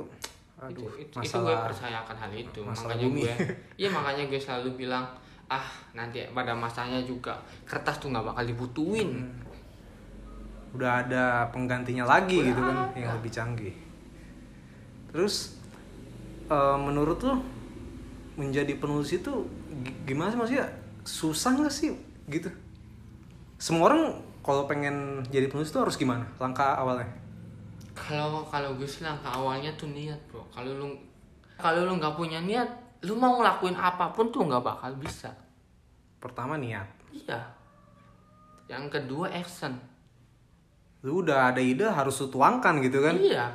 Aduh, 0.56 0.86
itu, 0.94 1.12
itu, 1.12 1.18
itu 1.18 1.34
gue 1.34 1.42
masalah. 1.44 1.66
percaya 1.66 1.96
akan 2.00 2.16
hal 2.16 2.32
itu 2.32 2.58
masalah 2.62 2.94
makanya 2.94 3.06
bumi. 3.06 3.20
gue 3.20 3.34
iya 3.82 3.88
makanya 3.90 4.24
gue 4.24 4.38
selalu 4.38 4.68
bilang 4.78 5.04
ah 5.46 5.66
nanti 5.92 6.24
pada 6.30 6.50
masanya 6.52 6.96
juga 7.00 7.36
kertas 7.62 7.98
tuh 7.98 8.08
nggak 8.08 8.24
bakal 8.24 8.44
dibutuhin 8.44 9.10
Hmm. 9.18 9.45
Udah 10.76 11.02
ada 11.02 11.24
penggantinya 11.50 12.04
lagi 12.04 12.36
gitu 12.38 12.60
kan 12.60 12.92
yang 12.92 13.16
lebih 13.16 13.32
canggih. 13.32 13.74
Terus 15.10 15.56
eh, 16.46 16.76
menurut 16.78 17.18
lo 17.24 17.40
menjadi 18.36 18.76
penulis 18.76 19.10
itu 19.10 19.32
gi- 19.82 19.96
gimana 20.04 20.28
sih 20.28 20.38
maksudnya 20.38 20.66
susah 21.02 21.56
nggak 21.56 21.72
sih 21.72 21.96
gitu? 22.28 22.52
Semua 23.56 23.88
orang 23.88 24.02
kalau 24.44 24.68
pengen 24.68 25.24
jadi 25.26 25.48
penulis 25.48 25.72
itu 25.72 25.80
harus 25.80 25.96
gimana? 25.96 26.28
Langkah 26.36 26.76
awalnya? 26.76 27.08
kalau 27.96 28.44
kalau 28.44 28.76
gue 28.76 28.84
sih 28.84 29.00
langkah 29.00 29.32
awalnya 29.32 29.72
tuh 29.72 29.88
niat 29.88 30.20
bro 30.28 30.44
kalau 30.52 30.68
lu 30.68 30.92
kalau 31.56 31.88
lu 31.88 31.96
nggak 31.96 32.12
punya 32.12 32.44
niat 32.44 32.68
lu 33.08 33.16
mau 33.16 33.40
ngelakuin 33.40 33.72
apa 33.72 34.12
pun 34.12 34.28
tuh 34.28 34.44
nggak 34.44 34.60
bakal 34.60 34.92
bisa 35.00 35.32
Pertama 36.20 36.60
niat. 36.60 36.84
iya 37.08 37.40
yang 38.68 38.92
kedua 38.92 39.32
action 39.32 39.72
Lu 41.06 41.22
udah 41.22 41.54
ada 41.54 41.62
ide 41.62 41.86
harus 41.86 42.18
lu 42.18 42.26
tuangkan 42.26 42.82
gitu 42.82 42.98
kan? 42.98 43.14
iya. 43.14 43.46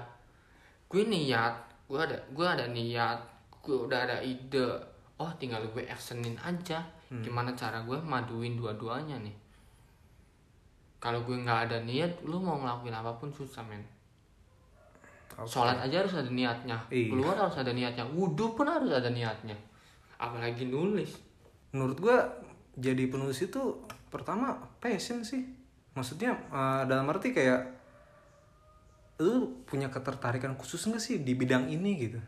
Gue 0.87 1.03
niat 1.03 1.67
gue 1.91 1.99
ada 1.99 2.15
gue 2.31 2.47
ada 2.47 2.65
niat 2.71 3.19
gue 3.59 3.75
udah 3.75 4.07
ada 4.07 4.17
ide. 4.23 4.79
Oh 5.19 5.27
tinggal 5.35 5.59
gue 5.75 5.83
actionin 5.83 6.39
aja. 6.39 6.79
Gimana 7.11 7.51
cara 7.51 7.83
gue 7.83 7.99
maduin 7.99 8.55
dua-duanya 8.55 9.19
nih? 9.19 9.35
Kalau 11.03 11.27
gue 11.27 11.35
nggak 11.35 11.67
ada 11.67 11.77
niat 11.83 12.23
lu 12.23 12.39
mau 12.39 12.55
ngelakuin 12.55 12.95
apa 12.95 13.11
pun 13.19 13.27
susah 13.35 13.67
men. 13.67 13.83
Sholat 15.43 15.75
aja 15.83 16.07
harus 16.07 16.15
ada 16.15 16.31
niatnya. 16.31 16.77
Iya. 16.87 17.11
keluar 17.11 17.35
harus 17.35 17.59
ada 17.59 17.75
niatnya. 17.75 18.07
Wudhu 18.07 18.55
pun 18.55 18.71
harus 18.71 18.95
ada 18.95 19.11
niatnya. 19.11 19.59
Apalagi 20.15 20.71
nulis. 20.71 21.19
Menurut 21.75 21.97
gua 21.99 22.17
jadi 22.79 23.11
penulis 23.11 23.43
itu 23.43 23.59
pertama 24.07 24.55
passion 24.79 25.23
sih 25.27 25.60
maksudnya 26.01 26.33
eh, 26.49 26.81
dalam 26.89 27.05
arti 27.13 27.29
kayak 27.29 27.61
lu 29.21 29.61
punya 29.69 29.93
ketertarikan 29.93 30.57
khusus 30.57 30.81
nggak 30.89 30.97
sih 30.97 31.21
di 31.21 31.37
bidang 31.37 31.69
ini? 31.69 31.91
Gitu. 32.01 32.19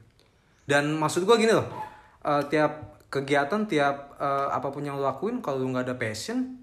Dan 0.70 0.94
maksud 1.02 1.26
gua 1.26 1.42
gini 1.42 1.58
loh 1.58 1.66
eh, 2.22 2.44
tiap 2.54 3.02
kegiatan 3.10 3.66
tiap 3.66 4.14
eh, 4.22 4.48
apa 4.54 4.70
pun 4.70 4.86
yang 4.86 5.02
lu 5.02 5.04
lakuin 5.04 5.42
kalau 5.42 5.66
lu 5.66 5.74
nggak 5.74 5.90
ada 5.90 5.96
passion 5.98 6.62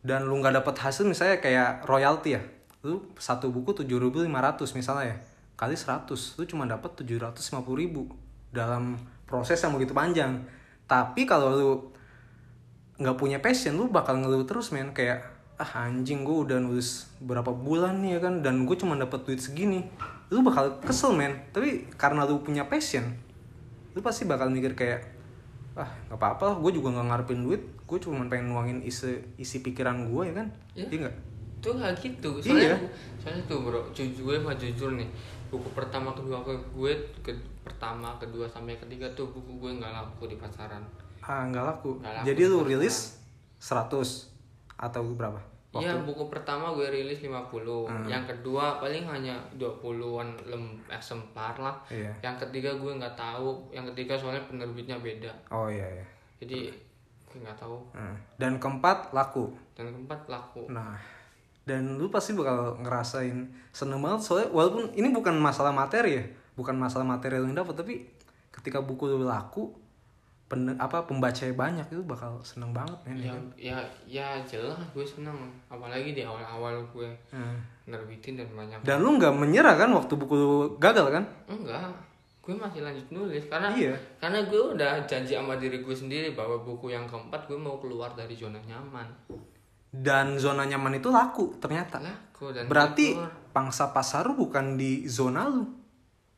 dan 0.00 0.24
lu 0.24 0.40
nggak 0.40 0.64
dapat 0.64 0.80
hasil 0.80 1.04
misalnya 1.04 1.44
kayak 1.44 1.84
royalti 1.84 2.40
ya 2.40 2.42
lu 2.80 3.12
satu 3.20 3.52
buku 3.52 3.84
7.500 3.84 4.24
misalnya 4.72 5.04
ya 5.12 5.16
kali 5.60 5.76
100 5.76 6.08
lu 6.08 6.44
cuma 6.48 6.64
dapat 6.64 7.04
750.000 7.04 7.60
dalam 8.48 8.96
proses 9.28 9.60
yang 9.62 9.76
begitu 9.76 9.92
panjang. 9.92 10.40
Tapi 10.88 11.28
kalau 11.28 11.48
lu 11.54 11.72
nggak 12.96 13.16
punya 13.20 13.38
passion 13.44 13.76
lu 13.76 13.92
bakal 13.92 14.16
ngeluh 14.16 14.48
terus 14.48 14.72
men. 14.72 14.96
Kayak 14.96 15.28
ah 15.60 15.84
anjing 15.84 16.24
gue 16.24 16.36
udah 16.48 16.56
nulis 16.56 17.04
berapa 17.20 17.52
bulan 17.52 18.00
nih 18.00 18.16
ya 18.16 18.20
kan 18.24 18.40
dan 18.40 18.64
gue 18.64 18.76
cuma 18.80 18.96
dapat 18.96 19.28
duit 19.28 19.36
segini. 19.36 19.84
Lu 20.32 20.40
bakal 20.40 20.80
kesel 20.80 21.12
men. 21.12 21.36
Tapi 21.52 21.84
karena 22.00 22.24
lu 22.24 22.40
punya 22.40 22.64
passion 22.64 23.04
lu 23.90 24.00
pasti 24.00 24.22
bakal 24.22 24.48
mikir 24.54 24.78
kayak 24.78 25.02
ah 25.74 25.90
nggak 26.06 26.18
apa-apa 26.18 26.42
lah 26.46 26.56
gue 26.62 26.72
juga 26.80 26.96
nggak 26.96 27.06
ngarepin 27.12 27.40
duit. 27.44 27.62
Gue 27.84 27.98
cuma 28.00 28.24
pengen 28.32 28.54
nuangin 28.56 28.80
isi 28.80 29.20
isi 29.36 29.60
pikiran 29.60 30.08
gue 30.08 30.32
ya 30.32 30.34
kan. 30.40 30.48
Iya. 30.72 30.86
iya 30.88 30.98
nggak? 31.04 31.16
Tuh 31.60 31.72
gak 31.76 31.92
gitu. 32.00 32.30
Soalnya 32.40 32.72
Iya. 32.72 32.76
soalnya 33.20 33.42
tuh 33.44 33.58
bro 33.60 33.80
jujur 33.92 34.32
gue 34.32 34.36
mah 34.40 34.56
jujur 34.56 34.96
nih. 34.96 35.08
Buku 35.52 35.68
pertama 35.76 36.14
kedua 36.16 36.40
ke 36.40 36.54
gue 36.72 36.92
ke, 37.20 37.36
pertama 37.60 38.16
kedua 38.16 38.48
sampai 38.48 38.80
ketiga 38.80 39.04
tuh 39.12 39.28
buku 39.28 39.60
gue 39.60 39.70
nggak 39.76 39.92
laku 39.92 40.24
di 40.30 40.40
pasaran. 40.40 40.80
Ah 41.20 41.44
nggak 41.44 41.64
laku. 41.68 42.00
Nggak 42.00 42.14
laku 42.16 42.26
jadi 42.30 42.40
di 42.40 42.46
lu 42.48 42.56
pasaran. 42.64 42.70
rilis 42.72 42.96
100 43.60 44.29
atau 44.80 45.04
berapa? 45.12 45.36
Iya 45.70 46.02
buku 46.02 46.26
pertama 46.26 46.74
gue 46.74 46.90
rilis 46.90 47.22
50 47.22 47.30
Hmm. 47.86 48.02
Yang 48.10 48.34
kedua 48.34 48.82
paling 48.82 49.06
hanya 49.06 49.38
20-an 49.54 50.34
lem 50.48 50.74
eksemplar 50.90 51.54
lah. 51.60 51.78
Iya. 51.86 52.10
Yang 52.24 52.48
ketiga 52.48 52.74
gue 52.74 52.90
nggak 52.98 53.14
tahu. 53.14 53.70
Yang 53.70 53.94
ketiga 53.94 54.18
soalnya 54.18 54.42
penerbitnya 54.50 54.98
beda. 54.98 55.30
Oh 55.54 55.70
iya 55.70 55.86
iya. 55.86 56.06
Jadi 56.42 56.74
gue 57.30 57.38
nggak 57.38 57.58
tahu. 57.60 57.78
Hmm. 57.94 58.16
dan 58.34 58.58
keempat 58.58 59.14
laku? 59.14 59.54
Dan 59.78 59.94
keempat 59.94 60.26
laku. 60.26 60.66
Nah 60.66 60.98
dan 61.62 62.02
lu 62.02 62.10
pasti 62.10 62.34
bakal 62.34 62.82
ngerasain 62.82 63.46
seneng 63.70 64.02
banget. 64.02 64.26
Soalnya 64.26 64.50
walaupun 64.50 64.90
ini 64.98 65.14
bukan 65.14 65.38
masalah 65.38 65.70
materi 65.70 66.18
ya 66.18 66.24
bukan 66.60 66.76
masalah 66.76 67.08
materi 67.08 67.40
yang 67.40 67.56
dapat 67.56 67.72
tapi 67.72 67.94
ketika 68.52 68.84
buku 68.84 69.08
lu 69.08 69.24
laku 69.24 69.72
pen, 70.50 70.74
apa 70.74 71.06
pembacanya 71.06 71.54
banyak 71.54 71.86
itu 71.94 72.02
bakal 72.02 72.42
seneng 72.42 72.74
banget 72.74 72.98
men 73.06 73.22
ya, 73.22 73.30
ya, 73.54 73.78
ya 74.04 74.28
jelas 74.42 74.74
gue 74.90 75.06
seneng 75.06 75.38
Apalagi 75.70 76.10
di 76.10 76.26
awal-awal 76.26 76.82
gue 76.90 77.06
Hmm. 77.30 77.62
nerbitin 77.86 78.34
dan 78.34 78.50
banyak 78.50 78.82
dan 78.82 78.98
lu 78.98 79.14
nggak 79.14 79.30
menyerah 79.30 79.78
kan 79.78 79.94
waktu 79.94 80.10
buku 80.14 80.36
gagal 80.82 81.06
kan? 81.10 81.24
Enggak 81.46 81.86
gue 82.40 82.54
masih 82.58 82.82
lanjut 82.82 83.06
nulis 83.14 83.46
karena 83.46 83.70
Iya. 83.70 83.94
karena 84.18 84.42
gue 84.42 84.74
udah 84.74 85.06
janji 85.06 85.38
sama 85.38 85.54
diri 85.54 85.78
gue 85.78 85.94
sendiri 85.94 86.34
bahwa 86.34 86.58
buku 86.58 86.90
yang 86.90 87.06
keempat 87.06 87.46
gue 87.46 87.54
mau 87.54 87.78
keluar 87.78 88.10
dari 88.18 88.34
zona 88.34 88.58
nyaman. 88.66 89.06
Dan 89.90 90.38
zona 90.38 90.66
nyaman 90.66 90.98
itu 90.98 91.10
laku 91.10 91.54
ternyata. 91.62 92.02
Laku 92.02 92.50
dan 92.50 92.66
berarti 92.66 93.14
keluar. 93.14 93.30
pangsa 93.54 93.90
pasar 93.90 94.26
bukan 94.34 94.74
di 94.74 95.06
zona 95.06 95.46
lu. 95.46 95.62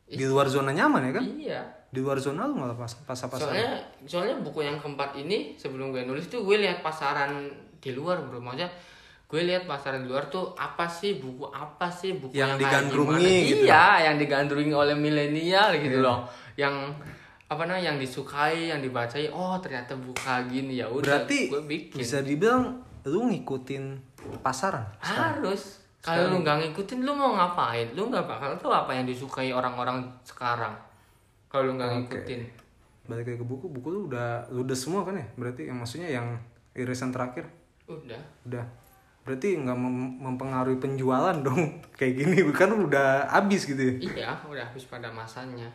Di 0.05 0.25
luar 0.25 0.45
zona 0.49 0.69
nyaman 0.69 1.01
ya 1.09 1.11
kan? 1.17 1.23
Iya 1.25 1.61
di 1.93 2.01
luar 2.01 2.17
zona 2.17 2.49
lu 2.49 2.57
malah 2.57 2.73
pas 2.73 2.89
pangsa 3.05 3.29
pasar 3.29 3.53
soalnya 3.53 3.77
soalnya 4.09 4.35
buku 4.41 4.65
yang 4.65 4.81
keempat 4.81 5.13
ini 5.21 5.53
sebelum 5.53 5.93
gue 5.93 6.09
nulis 6.09 6.25
tuh 6.25 6.41
gue 6.41 6.57
lihat 6.57 6.81
pasaran 6.81 7.53
di 7.77 7.91
luar 7.93 8.25
bro. 8.25 8.41
Maksudnya 8.41 8.71
gue 9.29 9.41
lihat 9.45 9.69
pasaran 9.69 10.01
di 10.01 10.09
luar 10.09 10.25
tuh 10.25 10.57
apa 10.57 10.89
sih 10.89 11.21
buku 11.21 11.45
apa 11.53 11.91
sih 11.93 12.17
buku 12.17 12.33
Yang 12.33 12.49
yang, 12.49 12.59
digandrungi 12.65 13.35
gitu. 13.45 13.65
iya 13.69 14.09
yang 14.09 14.15
digandrungi 14.17 14.73
oleh 14.73 14.95
milenial 14.97 15.75
gitu 15.77 16.01
loh. 16.01 16.25
Yang 16.57 16.97
apa 17.45 17.69
namanya 17.69 17.93
yang 17.93 17.97
disukai 18.01 18.73
yang 18.73 18.81
dibacai 18.81 19.29
oh 19.29 19.53
ternyata 19.61 19.93
buka 19.93 20.41
gini. 20.49 20.81
Ya 20.81 20.89
udah 20.89 21.29
berarti 21.29 21.53
gue 21.53 21.61
bikin. 21.61 21.97
bisa 22.01 22.25
dibilang 22.25 22.81
lu 23.05 23.29
ngikutin 23.29 23.83
pasaran 24.41 24.87
harus. 24.97 25.85
Kalau 26.01 26.33
lu 26.33 26.41
nggak 26.41 26.57
ngikutin 26.67 27.05
lu 27.05 27.13
mau 27.13 27.37
ngapain? 27.37 27.93
Lu 27.93 28.09
nggak 28.09 28.25
bakal 28.25 28.57
tahu 28.57 28.73
apa 28.73 28.97
yang 28.97 29.05
disukai 29.05 29.53
orang-orang 29.53 30.03
sekarang 30.25 30.73
kalau 31.53 31.69
lu 31.69 31.77
nggak 31.77 31.85
Oke. 31.87 31.97
ngikutin 32.01 32.41
balik 33.03 33.25
lagi 33.29 33.37
ke 33.37 33.45
buku 33.45 33.65
buku 33.69 33.87
lu 33.87 33.99
udah 34.09 34.49
lu 34.49 34.65
udah 34.65 34.73
semua 34.73 35.05
kan 35.05 35.13
ya 35.13 35.27
berarti 35.37 35.69
yang 35.69 35.77
maksudnya 35.77 36.09
yang 36.09 36.33
irisan 36.73 37.13
terakhir 37.13 37.45
udah 37.85 38.17
udah 38.43 38.65
berarti 39.21 39.55
nggak 39.55 39.77
mem- 39.77 40.17
mempengaruhi 40.19 40.81
penjualan 40.81 41.37
dong 41.39 41.61
kayak 41.99 42.17
gini 42.17 42.41
kan 42.49 42.73
lu 42.73 42.89
udah 42.89 43.29
habis 43.29 43.69
gitu 43.69 43.77
ya 43.77 43.93
Iya, 44.01 44.33
udah 44.43 44.65
habis 44.65 44.89
pada 44.89 45.13
masanya. 45.13 45.69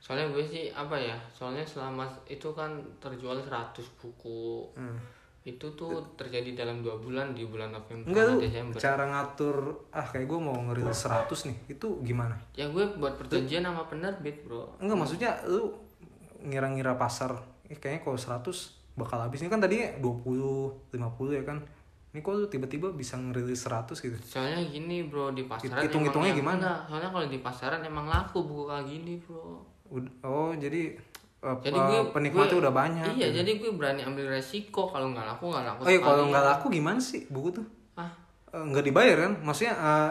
Soalnya 0.00 0.32
gue 0.32 0.42
sih 0.42 0.72
apa 0.72 0.96
ya? 0.96 1.14
Soalnya 1.28 1.60
selama 1.62 2.08
itu 2.24 2.48
kan 2.50 2.72
terjual 2.98 3.36
100 3.36 3.76
buku. 4.00 4.64
Itu 5.40 5.72
tuh 5.72 6.04
terjadi 6.14 6.52
dalam 6.54 6.84
dua 6.84 6.96
bulan 6.96 7.32
di 7.32 7.42
bulan 7.42 7.72
November 7.72 8.06
enggak 8.06 8.44
Desember. 8.44 8.76
cara 8.76 9.04
ngatur 9.06 9.56
ah 9.88 10.04
kayak 10.04 10.26
gue 10.26 10.36
mau 10.38 10.52
ngerilis 10.60 11.00
100 11.00 11.32
nih 11.48 11.56
itu 11.70 11.88
gimana 12.02 12.36
Ya 12.52 12.68
gue 12.68 12.84
buat 12.94 13.16
perjanjian 13.16 13.64
sama 13.64 13.88
penerbit, 13.88 14.44
Bro. 14.44 14.76
enggak 14.78 14.96
maksudnya 14.96 15.32
lu 15.44 15.72
ngira-ngira 16.40 16.94
pasar 16.94 17.32
eh, 17.64 17.74
kayaknya 17.74 18.00
kalau 18.02 18.16
100 18.16 18.52
bakal 18.92 19.16
habis 19.18 19.40
ini 19.40 19.48
kan 19.48 19.58
tadi 19.58 19.80
20 19.96 20.92
50 20.92 20.92
ya 21.32 21.42
kan 21.42 21.58
ini 22.10 22.20
kok 22.20 22.34
lu 22.34 22.44
tiba-tiba 22.44 22.90
bisa 22.90 23.14
ngerilis 23.14 23.62
100 23.62 23.94
gitu 23.94 24.18
Soalnya 24.20 24.60
gini, 24.66 25.06
Bro, 25.06 25.30
di 25.30 25.46
pasaran 25.46 25.78
Hitung-hitungnya 25.80 26.34
gimana? 26.34 26.58
Enggak, 26.58 26.78
Soalnya 26.84 27.08
kalau 27.08 27.26
di 27.28 27.38
pasaran 27.38 27.80
emang 27.80 28.06
laku 28.06 28.42
buku 28.42 28.66
kayak 28.66 28.84
gini, 28.84 29.12
Bro. 29.16 29.62
Oh 30.20 30.50
jadi 30.52 30.98
Jadi 31.40 31.72
gue 31.74 31.98
penikmatnya 32.10 32.52
gue- 32.52 32.60
udah 32.60 32.74
banyak 32.74 33.04
Iya, 33.10 33.26
gitu. 33.26 33.36
jadi 33.40 33.50
gue 33.56 33.70
berani 33.72 34.00
ambil 34.02 34.28
resiko 34.28 34.84
kalau 34.84 35.08
nggak 35.08 35.24
laku 35.26 35.48
nggak 35.48 35.64
laku. 35.66 35.80
oh 35.80 35.88
iya 35.88 36.00
kalau 36.00 36.24
nggak 36.26 36.44
laku 36.46 36.66
gimana 36.68 36.98
sih 36.98 37.24
buku 37.26 37.48
tuh 37.54 37.66
Ah, 37.96 38.12
nggak 38.52 38.82
dibayar 38.82 39.16
kan 39.20 39.32
maksudnya 39.40 39.72
eh, 39.72 40.10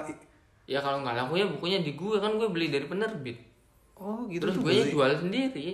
ya 0.65 0.79
kalau 0.79 0.99
nggak 0.99 1.13
laku 1.15 1.33
ya 1.35 1.45
bukunya 1.45 1.79
di 1.79 1.93
gue 1.93 2.17
kan 2.17 2.33
gue 2.33 2.47
beli 2.47 2.67
dari 2.67 2.85
penerbit. 2.85 3.37
oh 3.95 4.25
gitu 4.25 4.41
Terus 4.41 4.57
gue 4.57 4.71
berarti. 4.71 4.89
jual 4.89 5.11
sendiri. 5.17 5.67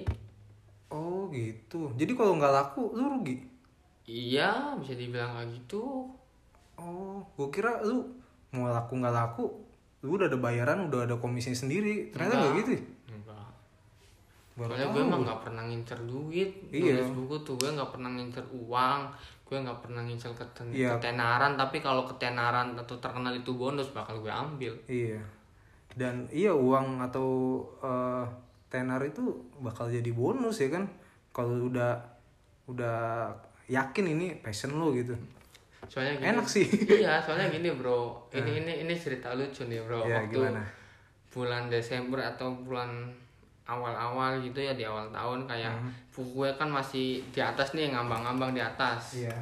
oh 0.87 1.29
gitu 1.29 1.93
jadi 1.93 2.11
kalau 2.11 2.35
nggak 2.35 2.53
laku 2.53 2.91
lu 2.91 3.05
rugi 3.11 3.37
Iya, 4.03 4.75
bisa 4.75 4.93
dibilang 4.93 5.33
kayak 5.33 5.49
gitu. 5.55 6.11
oh 6.75 7.17
gue 7.31 7.47
kira 7.49 7.79
lu 7.81 8.03
mau 8.51 8.67
laku 8.67 8.93
nggak 8.95 9.15
laku 9.15 9.45
lu 10.01 10.15
udah 10.15 10.27
ada 10.27 10.35
bayaran 10.35 10.85
udah 10.85 11.05
ada 11.05 11.15
komisi 11.15 11.51
sendiri 11.51 12.11
ternyata 12.11 12.33
nggak 12.35 12.53
gitu 12.59 12.71
ya? 12.71 12.81
Baru 14.55 14.71
Soalnya 14.71 14.87
gue 14.89 15.01
emang 15.03 15.21
nggak 15.23 15.39
pernah 15.43 15.63
ngincer 15.67 15.99
duit. 16.07 16.49
Iya. 16.71 16.95
Nulis 16.95 17.11
buku 17.11 17.35
tuh 17.43 17.55
gue 17.59 17.69
nggak 17.75 17.91
pernah 17.91 18.09
ngincer 18.15 18.45
uang. 18.49 18.99
Gue 19.43 19.57
nggak 19.59 19.79
pernah 19.83 20.01
ngincer 20.01 20.31
keten 20.31 20.71
Iya. 20.71 20.95
ketenaran. 20.95 21.59
Tapi 21.59 21.77
kalau 21.79 22.07
ketenaran 22.07 22.71
atau 22.73 22.95
terkenal 22.97 23.35
itu 23.35 23.51
bonus 23.53 23.91
bakal 23.91 24.23
gue 24.23 24.31
ambil. 24.31 24.71
Iya. 24.87 25.19
Dan 25.91 26.27
iya 26.31 26.55
uang 26.55 27.03
atau 27.03 27.59
eh, 27.83 28.23
tenar 28.67 29.03
itu 29.03 29.23
bakal 29.59 29.87
jadi 29.87 30.11
bonus 30.11 30.59
ya 30.59 30.67
kan 30.67 30.83
kalau 31.31 31.67
udah 31.67 31.95
udah 32.65 33.31
yakin 33.67 34.05
ini 34.15 34.39
passion 34.39 34.75
lo 34.75 34.95
gitu. 34.95 35.13
Soalnya 35.85 36.17
gini, 36.17 36.25
Enak 36.33 36.47
sih. 36.49 36.65
Iya, 36.65 37.21
soalnya 37.21 37.51
gini 37.51 37.69
bro. 37.77 38.25
Ini 38.31 38.63
ini 38.63 38.73
ini 38.83 38.93
cerita 38.95 39.35
lucu 39.35 39.67
nih 39.67 39.83
bro. 39.83 40.01
Ya, 40.03 40.23
Waktu 40.23 40.31
gimana? 40.33 40.63
bulan 41.29 41.67
Desember 41.67 42.23
atau 42.23 42.55
bulan 42.55 43.11
awal-awal 43.65 44.37
gitu 44.39 44.61
ya 44.61 44.71
di 44.71 44.85
awal 44.85 45.09
tahun 45.09 45.43
kayak 45.43 45.73
Hmm. 45.73 45.89
buku 46.13 46.21
gue 46.37 46.49
kan 46.53 46.69
masih 46.69 47.19
di 47.29 47.41
atas 47.41 47.73
nih 47.73 47.89
ngambang-ngambang 47.89 48.53
di 48.53 48.61
atas. 48.61 49.17
Iya. 49.17 49.33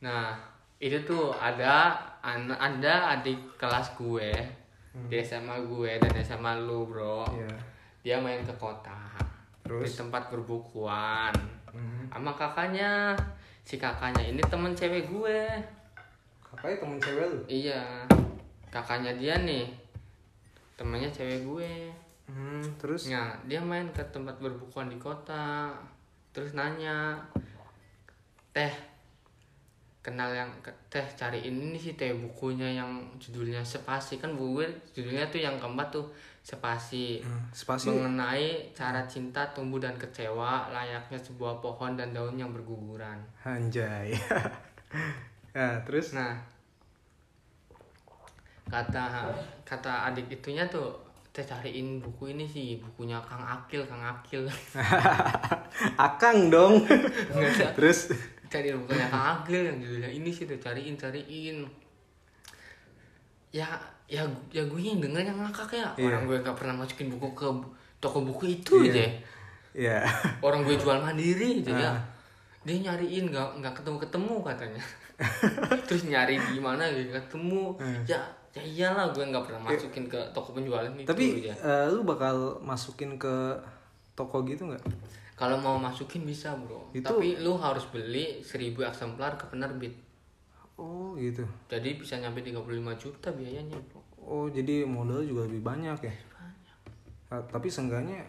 Nah, 0.00 0.38
itu 0.78 0.94
tuh 1.02 1.34
ada 1.34 1.92
an- 2.20 2.54
ada 2.54 3.12
adik 3.12 3.36
kelas 3.56 3.94
gue 3.94 4.30
di 5.10 5.18
SMA 5.18 5.58
gue 5.60 5.98
dan 5.98 6.12
SMA 6.16 6.62
lu, 6.62 6.86
Bro. 6.86 7.26
Iya. 7.28 7.50
Dia 8.00 8.16
main 8.16 8.38
ke 8.40 8.54
kota. 8.54 8.94
Terus? 9.60 9.90
Di 9.90 9.98
tempat 9.98 10.30
perbukuan. 10.30 11.34
Mhm. 11.72 12.12
Sama 12.12 12.30
kakaknya. 12.32 13.16
Si 13.64 13.74
kakaknya 13.74 14.22
ini 14.22 14.38
temen 14.44 14.70
cewek 14.70 15.08
gue. 15.08 15.40
Kakaknya 16.44 16.76
temen 16.78 16.98
cewek 16.98 17.24
lu? 17.26 17.40
Iya. 17.48 17.82
Kakaknya 18.68 19.16
dia 19.16 19.34
nih. 19.40 19.66
Temennya 20.76 21.08
cewek 21.08 21.42
gue. 21.42 21.72
Hmm, 22.24 22.64
terus? 22.80 23.08
Nah, 23.12 23.36
dia 23.44 23.60
main 23.60 23.88
ke 23.92 24.00
tempat 24.08 24.40
berbukuan 24.40 24.88
di 24.88 24.96
kota. 24.96 25.76
Terus 26.32 26.56
nanya, 26.56 27.20
"Teh, 28.50 28.72
kenal 30.04 30.36
yang 30.36 30.50
ke- 30.60 30.76
teh 30.92 31.04
cariin 31.16 31.56
ini 31.56 31.80
sih 31.80 31.96
teh 31.96 32.12
bukunya 32.12 32.76
yang 32.76 33.00
judulnya 33.16 33.64
Spasi 33.64 34.20
kan 34.20 34.36
buku 34.36 34.60
gue 34.60 34.66
judulnya 34.92 35.24
tuh 35.32 35.40
yang 35.40 35.56
keempat 35.56 35.88
tuh 35.88 36.04
Spasi. 36.44 37.24
Hmm, 37.24 37.48
spasi. 37.56 37.88
Mengenai 37.88 38.68
cara 38.76 39.00
cinta 39.08 39.40
tumbuh 39.56 39.80
dan 39.80 39.96
kecewa 39.96 40.68
layaknya 40.68 41.16
sebuah 41.16 41.56
pohon 41.64 41.96
dan 41.96 42.12
daun 42.12 42.36
yang 42.36 42.52
berguguran. 42.52 43.16
Anjay. 43.40 44.12
nah, 45.56 45.80
terus? 45.88 46.12
Nah, 46.12 46.36
kata 48.68 49.24
kata 49.64 50.12
adik 50.12 50.28
itunya 50.28 50.68
tuh 50.68 50.92
teh 51.34 51.42
cariin 51.42 51.98
buku 51.98 52.30
ini 52.30 52.46
sih 52.46 52.78
bukunya 52.78 53.18
Kang 53.20 53.42
Akil 53.42 53.82
Kang 53.82 53.98
Akil 54.00 54.46
Akang 56.06 56.46
dong. 56.46 56.86
Nggak 56.86 57.74
terus? 57.74 58.14
cariin 58.46 58.78
bukunya 58.78 59.10
Kang 59.10 59.42
Akil 59.42 59.66
yang 59.66 59.76
judulnya 59.76 60.06
ini 60.08 60.30
sih 60.30 60.46
tuh 60.46 60.54
cariin 60.56 60.94
cariin 60.94 61.66
ya 63.50 63.66
ya 64.06 64.22
ya 64.48 64.62
gue 64.62 64.78
yang 64.78 64.98
denger 64.98 65.22
yang 65.24 65.38
ngakak 65.40 65.74
ya 65.74 65.88
Iya. 65.94 66.06
orang 66.06 66.22
gue 66.24 66.36
nggak 66.38 66.54
pernah 66.54 66.74
masukin 66.76 67.10
buku 67.10 67.28
ke 67.32 67.46
toko 67.98 68.22
buku 68.22 68.44
itu 68.52 68.74
Iya. 68.80 68.90
aja 68.90 69.06
Iya. 69.74 69.98
orang 70.38 70.62
gue 70.62 70.76
jual 70.76 70.98
mandiri 70.98 71.62
aja 71.62 71.70
ya 71.72 71.90
Ah. 71.90 71.98
dia 72.62 72.78
nyariin 72.80 73.26
nggak 73.26 73.58
nggak 73.58 73.74
ketemu 73.74 73.96
ketemu 73.98 74.34
katanya 74.40 74.82
terus 75.86 76.02
nyari 76.04 76.38
di 76.38 76.58
mana 76.58 76.86
gitu 76.90 77.10
ketemu 77.10 77.74
ya 78.04 78.22
ya 78.54 78.62
iyalah 78.62 79.10
gue 79.10 79.24
nggak 79.24 79.44
pernah 79.44 79.60
masukin 79.64 80.06
ke 80.06 80.20
toko 80.30 80.50
penjualan 80.52 80.86
itu 80.88 81.04
Tapi 81.04 81.24
aja. 81.42 81.54
eh, 81.56 81.86
lu 81.88 82.02
bakal 82.02 82.34
masukin 82.60 83.14
ke 83.16 83.58
toko 84.12 84.42
gitu 84.42 84.64
nggak? 84.64 84.82
kalau 85.34 85.58
mau 85.58 85.74
masukin 85.76 86.22
bisa 86.22 86.54
bro 86.54 86.86
Itu- 86.92 87.02
tapi 87.04 87.34
lu 87.36 87.56
harus 87.56 87.82
beli 87.86 88.38
1000 88.38 88.54
eksemplar 88.80 89.34
ke 89.34 89.44
penerbit 89.46 89.90
Oh 90.74 91.14
gitu. 91.14 91.42
jadi 91.66 91.94
bisa 91.94 92.14
nyampe 92.16 92.38
35 92.40 92.62
juta 92.94 93.28
biayanya 93.28 93.74
bro 93.84 93.98
Oh 94.16 94.46
jadi 94.46 94.82
modal 94.84 95.20
juga 95.20 95.44
lebih 95.44 95.60
banyak 95.60 95.98
ya. 96.00 96.14
Ah, 97.28 97.42
tapi 97.44 97.66
seenggaknya 97.66 98.22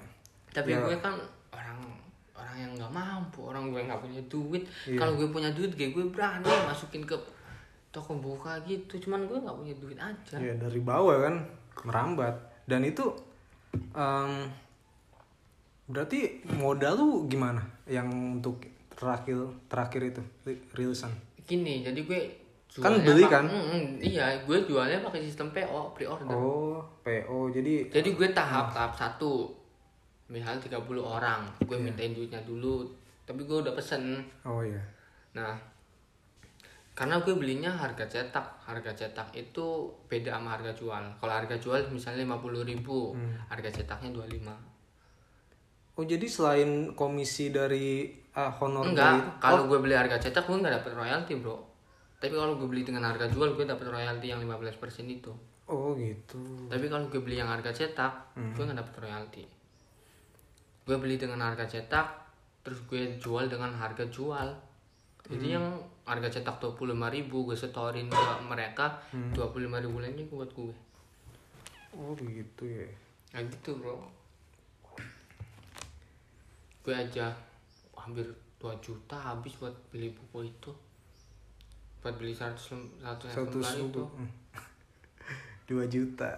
tapi 0.50 0.72
Ya. 0.72 0.82
gue 0.82 0.98
kan 0.98 1.14
orang 1.50 1.78
orang 2.34 2.56
yang 2.58 2.72
nggak 2.74 2.90
mampu 2.90 3.46
orang 3.46 3.70
gue 3.70 3.80
nggak 3.80 4.02
punya 4.02 4.22
duit 4.26 4.64
Iya. 4.84 4.98
kalau 4.98 5.14
gue 5.14 5.30
punya 5.30 5.52
duit 5.52 5.70
kayak 5.70 5.94
gue 5.94 6.06
berani 6.08 6.50
masukin 6.66 7.00
ke 7.02 7.14
toko 7.96 8.20
buka 8.20 8.60
gitu. 8.68 9.00
Cuman 9.00 9.24
gue 9.24 9.40
nggak 9.40 9.56
punya 9.56 9.76
duit 9.80 9.96
aja. 9.96 10.36
Ya 10.36 10.52
dari 10.60 10.84
bawah 10.84 11.16
kan 11.24 11.36
merambat. 11.88 12.36
Dan 12.68 12.84
itu 12.84 13.08
em, 13.96 14.52
berarti 15.88 16.44
modal 16.52 17.00
lu 17.00 17.08
gimana? 17.26 17.64
Yang 17.88 18.08
untuk 18.12 18.56
terakhir 18.92 19.38
terakhir 19.72 20.02
itu 20.12 20.22
ri- 20.44 20.64
rilisan? 20.76 21.16
Gini 21.48 21.88
jadi 21.88 22.02
gue 22.04 22.22
Kan 22.76 23.00
beli 23.08 23.24
kan? 23.24 23.48
Mm, 23.48 23.66
mm, 23.72 23.86
iya 24.04 24.36
gue 24.44 24.68
jualnya 24.68 25.00
pakai 25.00 25.24
sistem 25.24 25.48
PO 25.56 25.96
pre-order. 25.96 26.36
Oh 26.36 26.84
PO 27.00 27.48
jadi 27.48 27.88
jadi 27.88 28.10
gue 28.12 28.28
tahap 28.36 28.76
tahap 28.76 28.92
satu. 28.92 29.48
Misal 30.28 30.60
30 30.60 30.84
orang 31.00 31.46
gue 31.64 31.78
mintain 31.78 32.12
duitnya 32.12 32.44
dulu. 32.44 32.84
Tapi 33.24 33.48
gue 33.48 33.58
udah 33.64 33.72
pesen. 33.72 34.20
Oh 34.44 34.60
ya 34.60 34.82
Nah, 35.36 35.56
karena 36.96 37.20
gue 37.20 37.36
belinya 37.36 37.76
harga 37.76 38.08
cetak, 38.08 38.64
harga 38.64 38.96
cetak 38.96 39.36
itu 39.36 39.66
beda 40.08 40.40
sama 40.40 40.56
harga 40.56 40.72
jual. 40.72 41.04
Kalau 41.20 41.34
harga 41.36 41.60
jual 41.60 41.92
misalnya 41.92 42.24
50.000 42.24 42.72
ribu, 42.72 43.12
harga 43.46 43.70
cetaknya 43.70 44.16
25. 44.16 44.74
oh 45.96 46.04
jadi 46.04 46.28
selain 46.28 46.92
komisi 46.92 47.56
dari 47.56 48.12
ah, 48.36 48.52
honor 48.60 48.84
Enggak, 48.92 49.16
dari- 49.16 49.40
kalau 49.40 49.64
gue 49.66 49.80
beli 49.80 49.96
harga 49.96 50.20
cetak 50.20 50.44
gue 50.44 50.56
nggak 50.56 50.76
dapet 50.84 50.92
royalti 50.92 51.36
bro. 51.36 51.56
Tapi 52.20 52.32
kalau 52.32 52.56
gue 52.56 52.68
beli 52.68 52.84
dengan 52.84 53.08
harga 53.08 53.28
jual 53.28 53.56
gue 53.56 53.64
dapet 53.64 53.88
royalti 53.88 54.28
yang 54.28 54.40
15% 54.40 54.76
itu. 55.08 55.32
oh 55.68 55.96
gitu 55.96 56.68
Tapi 56.68 56.86
kalau 56.88 57.08
gue 57.08 57.20
beli 57.20 57.40
yang 57.40 57.48
harga 57.48 57.72
cetak, 57.72 58.12
gue 58.36 58.64
nggak 58.64 58.76
dapet 58.76 58.96
royalti. 59.00 59.44
Gue 60.84 60.96
beli 60.96 61.16
dengan 61.16 61.42
harga 61.42 61.64
cetak, 61.66 62.08
terus 62.62 62.84
gue 62.86 63.16
jual 63.16 63.48
dengan 63.48 63.72
harga 63.74 64.04
jual. 64.08 64.48
Jadi 65.26 65.48
yang 65.48 65.66
harga 66.06 66.30
cetak 66.32 66.58
25.000 66.60 66.86
ribu 67.12 67.44
gue 67.44 67.54
setorin 67.54 68.06
ke 68.06 68.18
mereka, 68.44 69.02
25.000 69.34 69.42
ribu 69.82 69.98
lainnya 69.98 70.26
buat 70.28 70.50
gue. 70.50 70.74
oh 71.92 72.14
begitu 72.14 72.64
ya 72.64 72.86
Nah 73.32 73.42
gitu 73.44 73.76
bro. 73.76 73.98
Gue 76.82 76.94
aja 76.94 77.34
hampir 77.96 78.24
2 78.58 78.70
juta 78.80 79.18
habis 79.18 79.58
buat 79.58 79.74
beli 79.90 80.14
buku 80.14 80.46
itu. 80.48 80.72
Buat 82.00 82.16
beli 82.16 82.32
100 82.32 82.54
lem- 82.72 82.92
satu 82.98 83.24
exemplar 83.26 83.74
itu. 83.76 84.04
Hmm. 84.06 84.30
dua 85.68 85.82
juta 85.86 86.30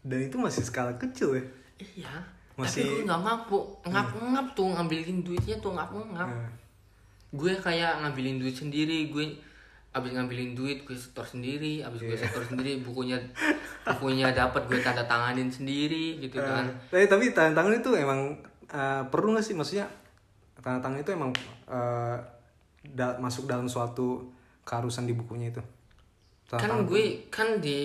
dan 0.00 0.22
itu 0.22 0.38
masih 0.38 0.62
skala 0.62 0.94
kecil 0.94 1.34
ya 1.34 1.42
Iya. 1.76 2.14
Masih- 2.54 2.86
Tapi 2.86 2.94
gue 2.94 3.04
nggak 3.04 3.20
mampu, 3.20 3.58
ngap-ngap 3.84 4.46
tuh 4.54 4.70
ngambilin 4.70 5.20
duitnya 5.20 5.58
tuh 5.58 5.74
ngap-ngap. 5.74 6.24
Nah, 6.24 6.48
gue 7.30 7.52
kayak 7.54 8.00
ngambilin 8.00 8.38
duit 8.38 8.54
sendiri 8.54 9.08
gue 9.08 9.34
abis 9.90 10.12
ngambilin 10.12 10.52
duit 10.52 10.84
gue 10.84 10.92
setor 10.92 11.24
sendiri 11.24 11.80
abis 11.80 12.04
gue 12.04 12.12
Iya. 12.12 12.28
setor 12.28 12.44
sendiri 12.44 12.84
bukunya 12.84 13.16
bukunya 13.82 14.28
dapat 14.30 14.68
gue 14.68 14.78
tanda 14.78 15.02
tanganin 15.02 15.48
sendiri 15.48 16.20
gitu 16.20 16.36
kan. 16.36 16.68
Eh, 16.92 17.08
tapi 17.08 17.08
tapi 17.08 17.24
tanda 17.32 17.56
tangan 17.56 17.74
itu 17.74 17.90
emang 17.96 18.36
eh, 18.68 19.02
perlu 19.08 19.32
nggak 19.32 19.42
sih? 19.42 19.56
Maksudnya 19.56 19.88
tanda 20.60 20.78
tangan 20.78 21.00
itu 21.00 21.10
emang 21.10 21.32
eh, 21.66 22.16
da- 22.86 23.16
masuk 23.16 23.46
dalam 23.46 23.66
suatu 23.66 24.28
keharusan 24.62 25.08
di 25.08 25.16
bukunya 25.16 25.48
itu? 25.48 25.62
Tanda 26.46 26.60
kan 26.60 26.70
tangan. 26.76 26.86
gue 26.86 27.04
kan 27.26 27.48
di 27.58 27.78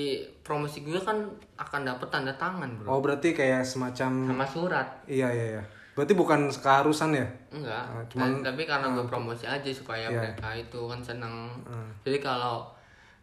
promosi 0.43 0.83
gue 0.83 0.99
kan 0.99 1.17
akan 1.55 1.81
dapet 1.81 2.07
tanda 2.11 2.35
tangan 2.35 2.69
bro. 2.75 2.87
Oh 2.87 2.99
berarti 2.99 3.31
kayak 3.31 3.63
semacam 3.63 4.35
sama 4.35 4.45
surat. 4.45 4.87
Iya 5.07 5.31
iya 5.31 5.45
iya 5.57 5.63
berarti 5.93 6.13
bukan 6.13 6.41
keharusan 6.49 7.11
ya 7.11 7.27
enggak 7.49 7.83
Ah, 7.85 8.03
cuman- 8.07 8.31
Nah, 8.33 8.45
tapi 8.45 8.63
karena 8.63 8.87
gue 8.89 9.03
promosi 9.03 9.43
aja 9.43 9.67
supaya 9.69 10.05
Iya. 10.05 10.19
mereka 10.23 10.49
itu 10.53 10.79
kan 10.81 10.99
seneng 10.99 11.51
Ah. 11.63 11.83
jadi 12.01 12.17
kalau 12.17 12.71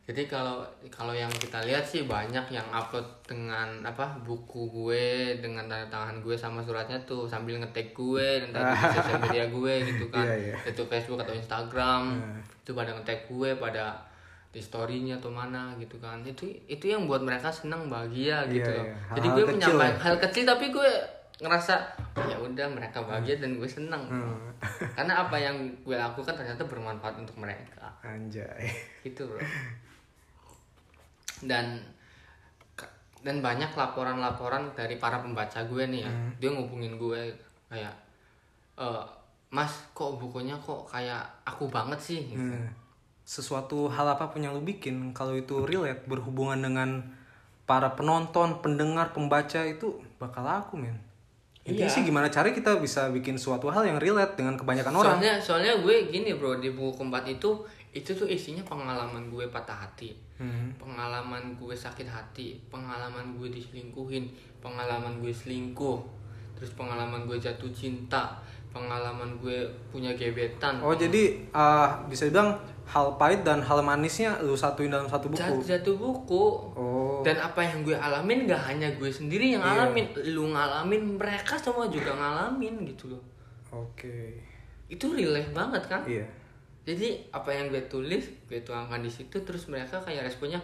jadi 0.04 0.24
kalau 0.24 0.64
kalau 0.88 1.12
yang 1.12 1.28
kita 1.30 1.60
lihat 1.62 1.80
sih 1.82 2.04
banyak 2.06 2.40
yang 2.48 2.64
upload 2.70 3.04
dengan 3.22 3.68
apa 3.82 4.16
buku 4.18 4.68
gue 4.70 5.04
dengan 5.38 5.64
tanda 5.64 5.84
tangan 5.86 6.16
gue 6.18 6.32
sama 6.32 6.60
suratnya 6.60 6.96
tuh 7.02 7.24
sambil 7.24 7.56
ngetek 7.58 7.92
gue 7.92 8.24
dan 8.40 8.48
tadi 8.50 8.64
di 8.64 8.88
sosial 8.98 9.20
media 9.22 9.44
gue 9.46 9.74
gitu 9.86 10.04
kan 10.08 10.24
Iya, 10.24 10.36
iya. 10.42 10.54
itu 10.64 10.82
Facebook 10.82 11.20
atau 11.20 11.32
Instagram 11.32 12.20
itu 12.58 12.72
pada 12.72 12.92
ngetek 12.94 13.24
gue 13.26 13.50
pada 13.54 14.00
di 14.48 14.58
storynya 14.58 15.16
atau 15.18 15.28
mana 15.30 15.76
gitu 15.76 15.96
kan 15.98 16.20
itu 16.22 16.48
itu 16.66 16.84
yang 16.86 17.04
buat 17.04 17.20
mereka 17.20 17.48
senang 17.48 17.84
bahagia 17.86 18.44
gitu 18.46 18.64
Iya, 18.66 18.76
loh 18.78 18.84
iya. 18.86 18.96
jadi 19.14 19.26
Hal-hal 19.26 19.36
gue 19.38 19.44
menyampaikan 19.50 19.92
ya. 19.94 20.00
hal 20.02 20.16
kecil 20.18 20.44
tapi 20.46 20.66
gue 20.70 20.90
ngerasa 21.38 21.74
"Oh, 22.18 22.26
ya 22.26 22.34
udah 22.36 22.66
mereka 22.66 22.98
bahagia 23.00 23.38
dan 23.38 23.54
gue 23.54 23.68
senang 23.68 24.02
Hmm. 24.10 24.50
karena 24.92 25.22
apa 25.22 25.38
yang 25.38 25.54
gue 25.86 25.94
lakukan 25.94 26.34
ternyata 26.34 26.66
bermanfaat 26.66 27.14
untuk 27.14 27.38
mereka. 27.38 27.86
Anjay. 28.02 28.66
Gitu 29.06 29.22
bro. 29.22 29.38
Dan 31.46 31.78
dan 33.18 33.42
banyak 33.42 33.74
laporan-laporan 33.74 34.70
dari 34.74 34.94
para 34.94 35.18
pembaca 35.18 35.62
gue 35.62 35.84
nih 35.86 36.06
ya. 36.06 36.12
Dia 36.38 36.50
ngubungin 36.54 36.98
gue 36.98 37.30
kayak 37.66 37.94
"Eh, 38.74 39.04
mas 39.50 39.70
kok 39.90 40.18
bukunya 40.18 40.54
kok 40.58 40.86
kayak 40.86 41.22
aku 41.44 41.66
banget 41.68 41.98
sih? 41.98 42.20
Gitu. 42.28 42.42
Hmm. 42.42 42.66
sesuatu 43.28 43.92
hal 43.92 44.08
apa 44.08 44.32
pun 44.32 44.40
yang 44.40 44.56
lu 44.56 44.64
bikin 44.64 45.12
kalau 45.12 45.36
itu 45.36 45.60
relate 45.68 46.00
berhubungan 46.08 46.64
dengan 46.64 47.04
para 47.68 47.92
penonton 47.92 48.64
pendengar 48.64 49.12
pembaca 49.12 49.68
itu 49.68 50.00
bakal 50.16 50.48
laku 50.48 50.80
men 50.80 50.96
Intinya 51.68 51.84
Iya. 51.84 51.92
sih 51.92 52.02
gimana 52.02 52.26
cara 52.26 52.48
kita 52.48 52.80
bisa 52.80 53.06
bikin 53.08 53.36
suatu 53.36 53.68
hal 53.68 53.84
yang 53.84 53.96
relate 53.96 54.34
dengan 54.34 54.56
kebanyakan 54.56 54.94
orang 54.94 55.14
soalnya 55.14 55.34
soalnya 55.38 55.72
gue 55.78 56.08
gini 56.08 56.32
bro 56.32 56.56
di 56.56 56.70
buku 56.70 56.96
keempat 56.96 57.28
itu 57.28 57.60
itu 57.90 58.10
tuh 58.10 58.24
isinya 58.24 58.64
pengalaman 58.64 59.28
gue 59.28 59.44
patah 59.48 59.76
hati 59.78 60.16
Hmm. 60.38 60.70
pengalaman 60.78 61.52
gue 61.54 61.74
sakit 61.74 62.06
hati 62.06 62.54
pengalaman 62.68 63.34
gue 63.34 63.50
diselingkuhin 63.50 64.30
pengalaman 64.58 65.18
gue 65.18 65.28
selingkuh 65.28 65.98
terus 66.54 66.70
pengalaman 66.72 67.26
gue 67.26 67.34
jatuh 67.36 67.66
cinta 67.68 68.38
pengalaman 68.68 69.34
gue 69.36 69.66
punya 69.90 70.14
gebetan 70.14 70.78
Oh 70.78 70.94
jadi 70.94 71.42
uh, 71.50 71.90
bisa 72.06 72.26
dibilang 72.26 72.54
hal 72.88 73.14
pahit 73.14 73.40
dan 73.42 73.60
hal 73.60 73.78
manisnya 73.78 74.40
lu 74.40 74.52
satuin 74.52 74.88
dalam 74.88 75.04
satu 75.04 75.28
buku. 75.28 75.36
jatuh 75.36 75.60
jatuh 75.62 75.94
buku 75.94 76.44
Oh. 76.72 77.20
dan 77.20 77.36
apa 77.36 77.60
yang 77.60 77.82
gue 77.82 77.92
alamin 77.92 78.44
gak 78.44 78.64
hanya 78.64 78.88
gue 78.90 79.06
sendiri 79.06 79.52
yang 79.52 79.60
Iya. 79.60 79.68
ngalamin 79.84 80.06
lu 80.28 80.44
ngalamin 80.48 81.02
mereka 81.14 81.54
semua 81.54 81.84
juga 81.86 82.10
ngalamin 82.10 82.82
gitu 82.86 83.08
loh 83.08 83.22
Oke. 83.70 84.40
itu 84.86 85.04
relate 85.06 85.52
banget 85.52 85.84
kan 85.84 86.00
Iya. 86.02 86.24
jadi 86.82 87.20
apa 87.28 87.50
yang 87.50 87.68
gue 87.68 87.84
tulis 87.84 88.24
gue 88.44 88.60
tuangkan 88.60 88.98
di 88.98 89.10
situ 89.10 89.36
terus 89.38 89.68
mereka 89.68 89.96
kayak 89.98 90.24
responnya 90.24 90.56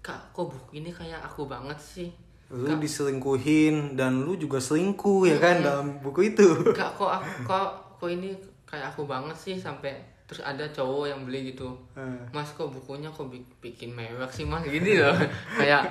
kak 0.00 0.18
kok 0.30 0.50
buku 0.50 0.76
ini 0.76 0.90
kayak 0.90 1.22
aku 1.22 1.46
banget 1.46 1.78
sih 1.78 2.10
Lu 2.50 2.76
diselingkuhin 2.76 3.94
dan 3.94 4.20
lu 4.20 4.34
juga 4.34 4.58
selingkuh 4.58 5.24
ya 5.24 5.38
kan 5.38 5.62
dalam 5.62 5.86
buku 5.98 6.28
itu. 6.28 6.44
kak 6.72 6.92
kok 6.92 7.08
aku 7.08 7.46
kok 7.46 7.68
kok 7.96 8.10
ini 8.10 8.34
kayak 8.64 8.88
aku 8.88 9.04
banget 9.04 9.32
sih 9.32 9.54
sampai 9.54 9.94
terus 10.32 10.40
ada 10.42 10.64
cowok 10.66 11.04
yang 11.06 11.20
beli 11.22 11.52
gitu 11.52 11.68
Eh. 11.92 12.16
mas 12.30 12.48
kok 12.50 12.66
bukunya 12.66 13.06
kok 13.06 13.28
bi- 13.28 13.44
bikin 13.60 13.92
mewek 13.92 14.26
sih 14.28 14.42
mas 14.42 14.64
gini 14.64 14.96
loh 14.96 15.12
kayak 15.60 15.84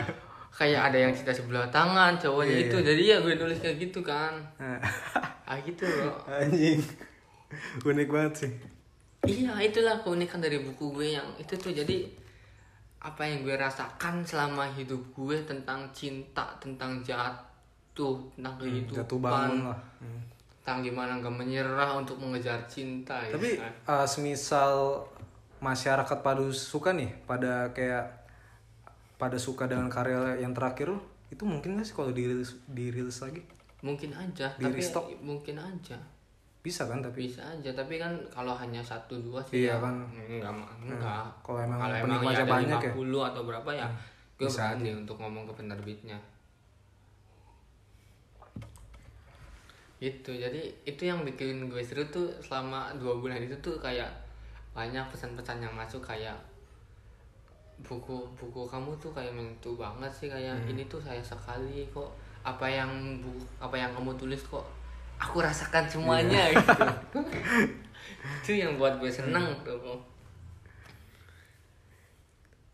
kayak 0.51 0.81
ada 0.83 0.97
yang 0.99 1.13
cinta 1.13 1.29
sebelah 1.29 1.69
tangan 1.69 2.17
cowoknya 2.17 2.49
Iya, 2.51 2.65
itu 2.65 2.75
iya. 2.75 2.85
jadi 2.87 3.03
ya 3.05 3.17
gue 3.19 3.33
nulis 3.35 3.59
kayak 3.59 3.77
gitu 3.79 4.01
kan 4.01 4.33
Nah, 4.57 4.81
ah 5.45 5.57
gitu 5.59 5.85
loh 5.85 6.25
Anjing. 6.25 6.81
Unik 7.79 8.09
banget 8.09 8.33
sih. 8.39 8.51
iya 9.23 9.53
itulah 9.59 9.99
keunikan 9.99 10.39
dari 10.39 10.57
buku 10.59 10.89
gue 10.91 11.13
yang 11.13 11.27
itu 11.35 11.53
tuh 11.53 11.69
jadi 11.69 12.09
apa 12.99 13.21
yang 13.21 13.41
gue 13.41 13.53
rasakan 13.53 14.21
selama 14.23 14.65
hidup 14.71 14.97
gue 15.11 15.37
tentang 15.43 15.85
cinta 15.91 16.49
tentang 16.57 17.01
jatuh 17.01 18.17
tentang 18.31 18.57
kehidupan 18.57 18.89
Hmm, 18.89 18.97
Jatuh 18.97 19.19
bangun 19.19 19.59
lah. 19.67 19.79
Hmm. 19.99 20.20
Tentang 20.61 20.85
gimana 20.85 21.17
gak 21.17 21.33
menyerah 21.33 21.97
untuk 21.97 22.15
mengejar 22.15 22.61
cinta 22.65 23.17
ya 23.17 23.33
Tapi 23.33 23.57
kan? 23.57 23.73
uh, 23.87 24.05
semisal 24.05 25.01
masyarakat 25.57 26.17
pada 26.21 26.41
suka 26.49 26.93
nih 26.93 27.09
pada 27.25 27.69
kayak 27.71 28.05
pada 29.17 29.37
suka 29.37 29.65
dengan 29.65 29.85
karya 29.85 30.37
yang 30.37 30.49
terakhir 30.51 30.89
lu, 30.89 30.97
itu 31.29 31.41
mungkin 31.41 31.77
gak 31.77 31.85
sih 31.85 31.93
kalau 31.93 32.09
dirilis 32.09 32.57
dirilis 32.67 33.21
lagi? 33.21 33.41
mungkin 33.81 34.13
aja 34.13 34.53
Di 34.53 34.61
tapi 34.61 34.77
restock? 34.77 35.09
mungkin 35.19 35.57
aja 35.57 35.97
Bisa 36.61 36.85
kan 36.85 37.01
tapi 37.01 37.25
bisa 37.25 37.41
aja 37.41 37.73
tapi 37.73 37.97
kan 37.97 38.13
kalau 38.29 38.53
hanya 38.53 38.77
satu 38.77 39.17
dua 39.17 39.41
sih 39.41 39.65
Iya 39.65 39.73
ya, 39.73 39.75
kan. 39.81 40.05
enggak 40.13 40.53
enggak 40.79 41.25
kalau 41.41 41.57
emang 41.57 41.81
kalau 41.81 41.95
emang 41.97 42.21
penikmatnya 42.21 42.37
ya 42.37 42.45
ada 42.45 42.53
banyak 42.53 42.79
ya. 42.79 42.91
50 42.93 43.29
atau 43.33 43.41
berapa 43.41 43.69
ya 43.73 43.87
gue 44.31 44.45
bisa 44.45 44.61
berani 44.69 44.89
untuk 44.95 45.17
ngomong 45.17 45.43
ke 45.49 45.53
penerbitnya 45.57 46.17
itu 50.01 50.33
jadi 50.33 50.65
itu 50.81 51.05
yang 51.05 51.21
bikin 51.21 51.69
gue 51.69 51.77
seru 51.79 52.01
tuh 52.09 52.25
selama 52.41 52.89
dua 52.97 53.21
bulan 53.21 53.37
itu 53.37 53.53
tuh 53.61 53.77
kayak 53.77 54.09
banyak 54.73 55.05
pesan-pesan 55.13 55.61
yang 55.61 55.73
masuk 55.77 56.01
kayak 56.01 56.33
buku 57.81 58.17
buku 58.33 58.65
kamu 58.65 58.89
tuh 58.97 59.13
kayak 59.13 59.29
menentu 59.29 59.77
banget 59.77 60.09
sih 60.09 60.25
kayak 60.25 60.57
Hmm. 60.57 60.69
ini 60.73 60.89
tuh 60.89 60.97
saya 60.97 61.21
sekali 61.21 61.85
kok 61.89 62.09
apa 62.41 62.65
yang 62.65 62.89
bu 63.21 63.29
apa 63.61 63.77
yang 63.77 63.93
kamu 63.93 64.17
tulis 64.17 64.41
kok 64.41 64.65
aku 65.21 65.37
rasakan 65.37 65.85
semuanya 65.85 66.49
Iya. 66.49 66.57
gitu 66.57 66.81
itu 68.41 68.51
yang 68.57 68.81
buat 68.81 68.97
gue 68.97 69.09
seneng 69.09 69.53
Hmm. 69.53 69.61
tuh 69.61 70.01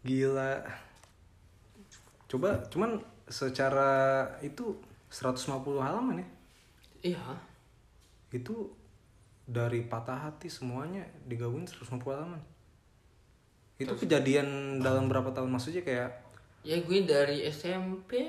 Gila. 0.07 0.63
Coba 2.31 2.55
cuman 2.71 2.95
secara 3.27 4.23
itu 4.39 4.71
150 5.11 5.83
halaman 5.83 6.23
ya. 6.23 6.27
Iya. 7.01 7.21
Itu 8.29 8.73
dari 9.43 9.81
patah 9.81 10.19
hati 10.21 10.47
semuanya 10.47 10.99
digabungin 11.23 11.65
150 11.65 11.87
halaman. 12.09 12.41
Itu 13.77 13.93
kejadian 13.93 14.79
dalam 14.79 15.05
berapa 15.05 15.29
tahun? 15.29 15.47
Maksudnya 15.49 15.81
kayak 15.81 16.09
ya 16.61 16.75
gue 16.75 16.99
dari 17.01 17.45
SMP 17.45 18.19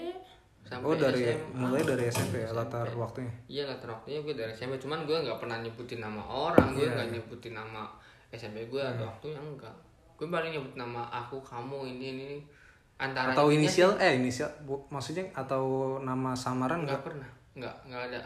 sampai 0.62 0.84
oh 0.84 0.94
dari 0.94 1.24
SMA. 1.24 1.56
mulai 1.56 1.80
dari 1.80 2.04
SMP 2.06 2.38
ya 2.38 2.52
latar 2.52 2.86
waktunya. 2.92 3.32
Iya 3.48 3.64
latar 3.66 3.88
waktunya 3.90 4.20
gue 4.20 4.32
dari 4.32 4.52
SMP 4.52 4.76
cuman 4.76 5.02
gue 5.02 5.16
nggak 5.16 5.38
pernah 5.38 5.58
nyebutin 5.58 5.98
nama 5.98 6.20
orang 6.20 6.70
gue 6.70 6.84
Iya. 6.84 6.92
nggak 6.94 7.08
nyebutin 7.10 7.54
nama 7.54 7.88
SMP 8.28 8.68
gue 8.68 8.78
atau 8.78 9.08
waktunya 9.08 9.40
enggak. 9.40 9.72
Gue 10.14 10.28
paling 10.28 10.52
nyebut 10.52 10.74
nama 10.74 11.08
aku 11.08 11.40
kamu 11.40 11.88
ini 11.88 12.06
ini 12.12 12.28
antara 12.96 13.32
Atau 13.32 13.48
inisial? 13.48 13.96
eh 13.96 14.14
inisial 14.14 14.52
bu- 14.62 14.84
maksudnya 14.88 15.24
atau 15.32 15.62
nama 15.98 16.36
samaran 16.36 16.84
nggak 16.84 16.92
enggak? 16.92 17.02
pernah. 17.02 17.28
Nggak 17.56 17.74
nggak 17.88 18.02
ada 18.06 18.20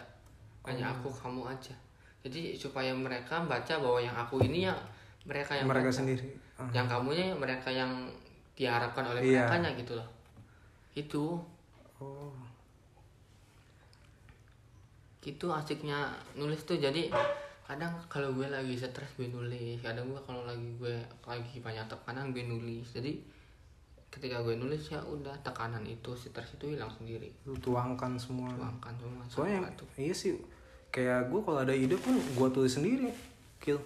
hanya 0.65 0.87
Oh. 0.87 0.95
aku 0.95 1.09
kamu 1.13 1.43
aja 1.49 1.75
jadi 2.23 2.55
supaya 2.55 2.93
mereka 2.93 3.43
baca 3.43 3.75
bahwa 3.77 3.99
yang 3.99 4.15
aku 4.15 4.39
ini 4.41 4.65
ya 4.65 4.75
mereka 5.23 5.55
yang 5.55 5.67
Mereka 5.67 5.91
baca. 5.91 5.99
sendiri. 5.99 6.27
Ah. 6.55 6.71
yang 6.71 6.87
kamunya 6.87 7.31
ya 7.31 7.35
mereka 7.35 7.69
yang 7.69 7.91
diharapkan 8.53 9.03
oleh 9.07 9.23
Iya. 9.25 9.49
mereka 9.49 9.75
gitu 9.75 9.93
loh 9.97 10.09
itu 10.93 11.25
Oh. 11.99 12.35
gitu 15.21 15.47
asiknya 15.49 16.11
nulis 16.35 16.63
tuh 16.63 16.77
jadi 16.77 17.07
kadang 17.63 17.95
kalau 18.07 18.35
gue 18.35 18.45
lagi 18.45 18.75
stres 18.75 19.07
gue 19.15 19.31
nulis 19.31 19.79
kadang 19.79 20.11
gue 20.11 20.19
kalau 20.21 20.43
lagi 20.43 20.67
gue 20.77 20.95
lagi 21.23 21.57
banyak 21.59 21.87
tekanan 21.87 22.35
gue 22.35 22.43
nulis 22.43 22.91
jadi 22.91 23.15
ketika 24.13 24.45
gue 24.45 24.61
nulis 24.61 24.93
ya 24.93 25.01
udah 25.01 25.33
tekanan 25.41 25.81
itu 25.89 26.13
stres 26.13 26.53
itu 26.61 26.77
hilang 26.77 26.93
sendiri. 26.93 27.33
Lu 27.49 27.57
tuangkan 27.57 28.21
semua. 28.21 28.53
tuangkan 28.53 28.95
semua 29.01 29.23
soalnya 29.33 29.73
tuh. 29.73 29.89
iya 29.97 30.13
sih 30.13 30.37
kayak 30.93 31.33
gue 31.33 31.41
kalau 31.41 31.65
ada 31.65 31.73
ide 31.73 31.97
pun 31.97 32.21
gue 32.21 32.49
tulis 32.53 32.77
sendiri 32.77 33.09
kill 33.57 33.81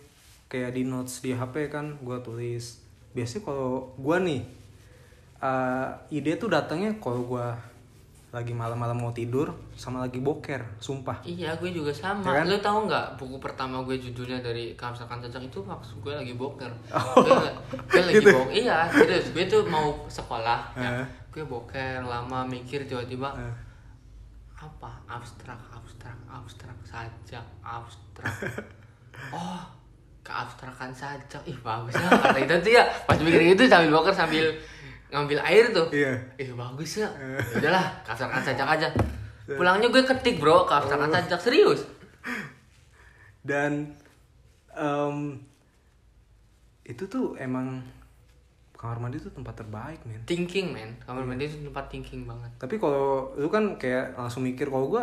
kayak 0.50 0.74
di 0.74 0.82
notes 0.82 1.22
di 1.22 1.30
hp 1.30 1.54
kan 1.70 1.94
gue 2.02 2.18
tulis. 2.26 2.82
Biasanya 3.14 3.42
kalau 3.46 3.94
gue 3.94 4.16
nih 4.26 4.42
eh, 5.38 5.88
ide 6.10 6.32
tuh 6.34 6.50
datangnya 6.50 6.98
kalau 6.98 7.22
gue 7.22 7.46
lagi 8.36 8.52
malam-malam 8.52 9.00
mau 9.00 9.16
tidur 9.16 9.48
sama 9.72 10.04
lagi 10.04 10.20
boker 10.20 10.60
sumpah. 10.76 11.24
Iya 11.24 11.56
gue 11.56 11.72
juga 11.72 11.88
sama. 11.88 12.20
Ya 12.20 12.44
kan? 12.44 12.52
lo 12.52 12.60
tau 12.60 12.84
nggak 12.84 13.16
buku 13.16 13.40
pertama 13.40 13.80
gue 13.80 13.96
judulnya 13.96 14.44
dari 14.44 14.76
kamsakan 14.76 15.24
cacak 15.24 15.48
itu 15.48 15.64
waktu 15.64 15.96
gue 16.04 16.12
lagi 16.12 16.36
boker. 16.36 16.68
Oh. 16.92 17.24
gue, 17.24 17.32
gue 17.96 18.02
lagi 18.04 18.14
Gitu? 18.20 18.28
boker 18.28 18.52
iya 18.52 18.84
serius. 18.92 19.32
Gue 19.32 19.48
tuh 19.48 19.64
mau 19.64 19.96
sekolah 20.04 20.68
ya. 20.84 21.00
Gue 21.32 21.48
boker 21.48 22.04
lama 22.04 22.44
mikir 22.44 22.84
tiba-tiba 22.84 23.32
apa? 24.52 24.90
Abstrak 25.08 25.56
abstrak 25.72 26.16
abstrak 26.28 26.76
sajak 26.84 27.44
abstrak. 27.64 28.36
Oh 29.32 29.64
keabstrakan 30.20 30.92
sajak 30.92 31.40
ih 31.48 31.56
bagus 31.64 31.96
ya 31.96 32.04
kata 32.12 32.36
itu 32.36 32.54
tuh 32.60 32.72
ya. 32.76 32.84
Pas 33.08 33.16
mikir 33.16 33.56
itu 33.56 33.64
sambil 33.64 33.88
boker 33.96 34.12
sambil 34.12 34.44
ngambil 35.10 35.38
air 35.42 35.70
tuh. 35.70 35.86
Iya. 35.94 36.12
ih 36.38 36.50
bagus 36.54 37.02
ya. 37.02 37.08
Ya 37.14 37.38
udahlah 37.62 37.86
keabstrakan 38.02 38.42
sajak 38.42 38.68
aja. 38.78 38.88
Pulangnya 39.46 39.88
gue 39.90 40.02
ketik 40.02 40.42
bro 40.42 40.66
keabstrakan 40.66 41.10
sajak 41.10 41.40
serius. 41.40 41.86
Dan 43.46 43.94
em, 44.74 45.38
itu 46.82 47.06
tuh 47.06 47.38
emang 47.38 47.82
kamar 48.76 49.00
mandi 49.00 49.22
tuh 49.22 49.32
tempat 49.32 49.56
terbaik 49.62 50.02
men. 50.04 50.22
Thinking 50.28 50.74
man 50.74 50.90
kamar 51.02 51.24
mandi 51.24 51.48
itu 51.48 51.62
tempat 51.62 51.86
thinking 51.88 52.26
banget. 52.26 52.50
Tapi 52.58 52.76
kalau 52.76 53.32
lu 53.38 53.48
kan 53.48 53.78
kayak 53.80 54.18
langsung 54.18 54.44
mikir 54.44 54.68
kalau 54.68 54.90
gue 54.90 55.02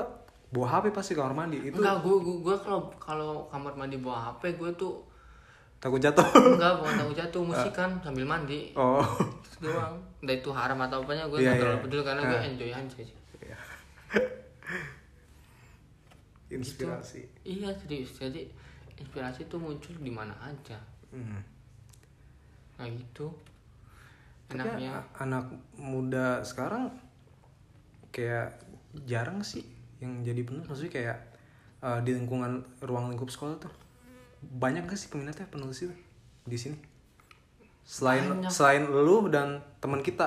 bawa 0.54 0.68
hp 0.80 0.94
pasti 0.94 1.18
kamar 1.18 1.34
mandi. 1.34 1.58
Itu 1.64 1.82
enggak 1.82 2.06
gue 2.06 2.16
gue, 2.22 2.36
gue 2.46 2.56
kalau 2.62 2.92
kalau 3.02 3.32
kamar 3.50 3.74
mandi 3.74 3.98
bawa 3.98 4.36
hp 4.36 4.60
gue 4.60 4.72
tuh 4.78 5.13
takut 5.84 6.00
jatuh. 6.00 6.24
Enggak 6.56 6.80
bukan 6.80 6.94
takut 6.96 7.16
jatuh 7.20 7.42
musikan 7.44 7.90
sambil 8.00 8.24
mandi. 8.24 8.72
Oh. 8.80 9.04
Doang. 9.60 10.00
Entah 10.24 10.36
itu 10.40 10.50
haram 10.56 10.80
atau 10.80 11.04
apanya 11.04 11.28
gue 11.28 11.44
Iya, 11.44 11.52
nggak 11.52 11.60
terlalu 11.60 11.76
iya. 11.76 11.84
peduli 11.84 12.04
karena 12.08 12.22
gue 12.24 12.40
Nah. 12.40 12.48
enjoy 12.48 12.72
aja 12.72 12.96
sih. 12.96 13.10
Inspirasi. 16.56 17.22
Iya 17.44 17.70
serius 17.76 18.16
jadi 18.16 18.48
inspirasi 18.96 19.52
tuh 19.52 19.60
muncul 19.60 19.92
di 20.00 20.12
mana 20.14 20.32
aja. 20.40 20.80
Hmm. 21.12 21.44
kayak 22.74 22.98
gitu. 22.98 23.30
Enaknya. 24.50 24.98
anak 25.22 25.46
muda 25.78 26.42
sekarang 26.42 26.90
kayak 28.10 28.58
jarang 29.06 29.44
sih 29.46 29.62
yang 30.02 30.24
jadi 30.26 30.42
penulis. 30.42 30.66
Maksudnya 30.66 30.94
kayak 30.94 31.18
uh, 31.86 32.00
di 32.02 32.18
lingkungan 32.18 32.66
ruang 32.82 33.14
lingkup 33.14 33.30
sekolah 33.30 33.62
tuh 33.62 33.83
banyak 34.52 34.84
gak 34.86 35.00
sih 35.00 35.08
peminatnya 35.08 35.48
penulis 35.48 35.86
itu 35.86 35.96
di 36.44 36.58
sini? 36.60 36.78
Selain 37.84 38.24
Banyak. 38.24 38.52
selain 38.52 38.84
lu 38.88 39.28
dan 39.28 39.60
teman 39.84 40.00
kita 40.00 40.24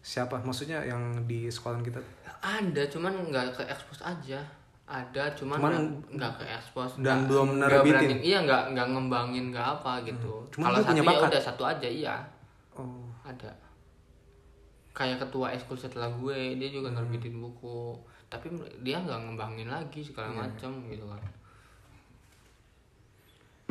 siapa? 0.00 0.40
Maksudnya 0.40 0.80
yang 0.80 1.28
di 1.28 1.48
sekolah 1.48 1.80
kita? 1.84 2.00
Ada 2.40 2.88
cuman 2.88 3.12
nggak 3.28 3.52
ke 3.52 3.62
expose 3.68 4.00
aja. 4.00 4.40
Ada 4.88 5.36
cuman 5.36 5.60
nggak- 6.08 6.40
ke 6.40 6.44
expose. 6.48 6.96
dan 7.04 7.22
nggak- 7.22 7.28
belum 7.28 7.48
nerbitin. 7.60 8.18
iya 8.24 8.40
nggak 8.42 8.72
nggak 8.72 8.86
ngembangin 8.96 9.52
nggak 9.52 9.66
apa 9.80 10.00
gitu. 10.08 10.40
Cuman 10.56 10.72
kalau 10.72 10.80
satu 10.88 11.04
ya 11.04 11.20
udah 11.28 11.42
satu 11.42 11.62
aja 11.68 11.88
iya. 11.88 12.16
Oh. 12.72 13.04
Ada. 13.22 13.52
Kayak 14.96 15.28
ketua 15.28 15.52
ekskul 15.52 15.76
setelah 15.76 16.08
gue 16.08 16.56
dia 16.56 16.68
juga 16.72 16.90
nerbitin 16.90 17.36
buku. 17.38 17.92
Tapi 18.32 18.48
dia 18.80 18.96
nggak 18.98 19.20
ngembangin 19.30 19.68
lagi 19.68 20.00
segala 20.00 20.32
macam 20.32 20.70
gitu 20.88 21.04
kan 21.04 21.20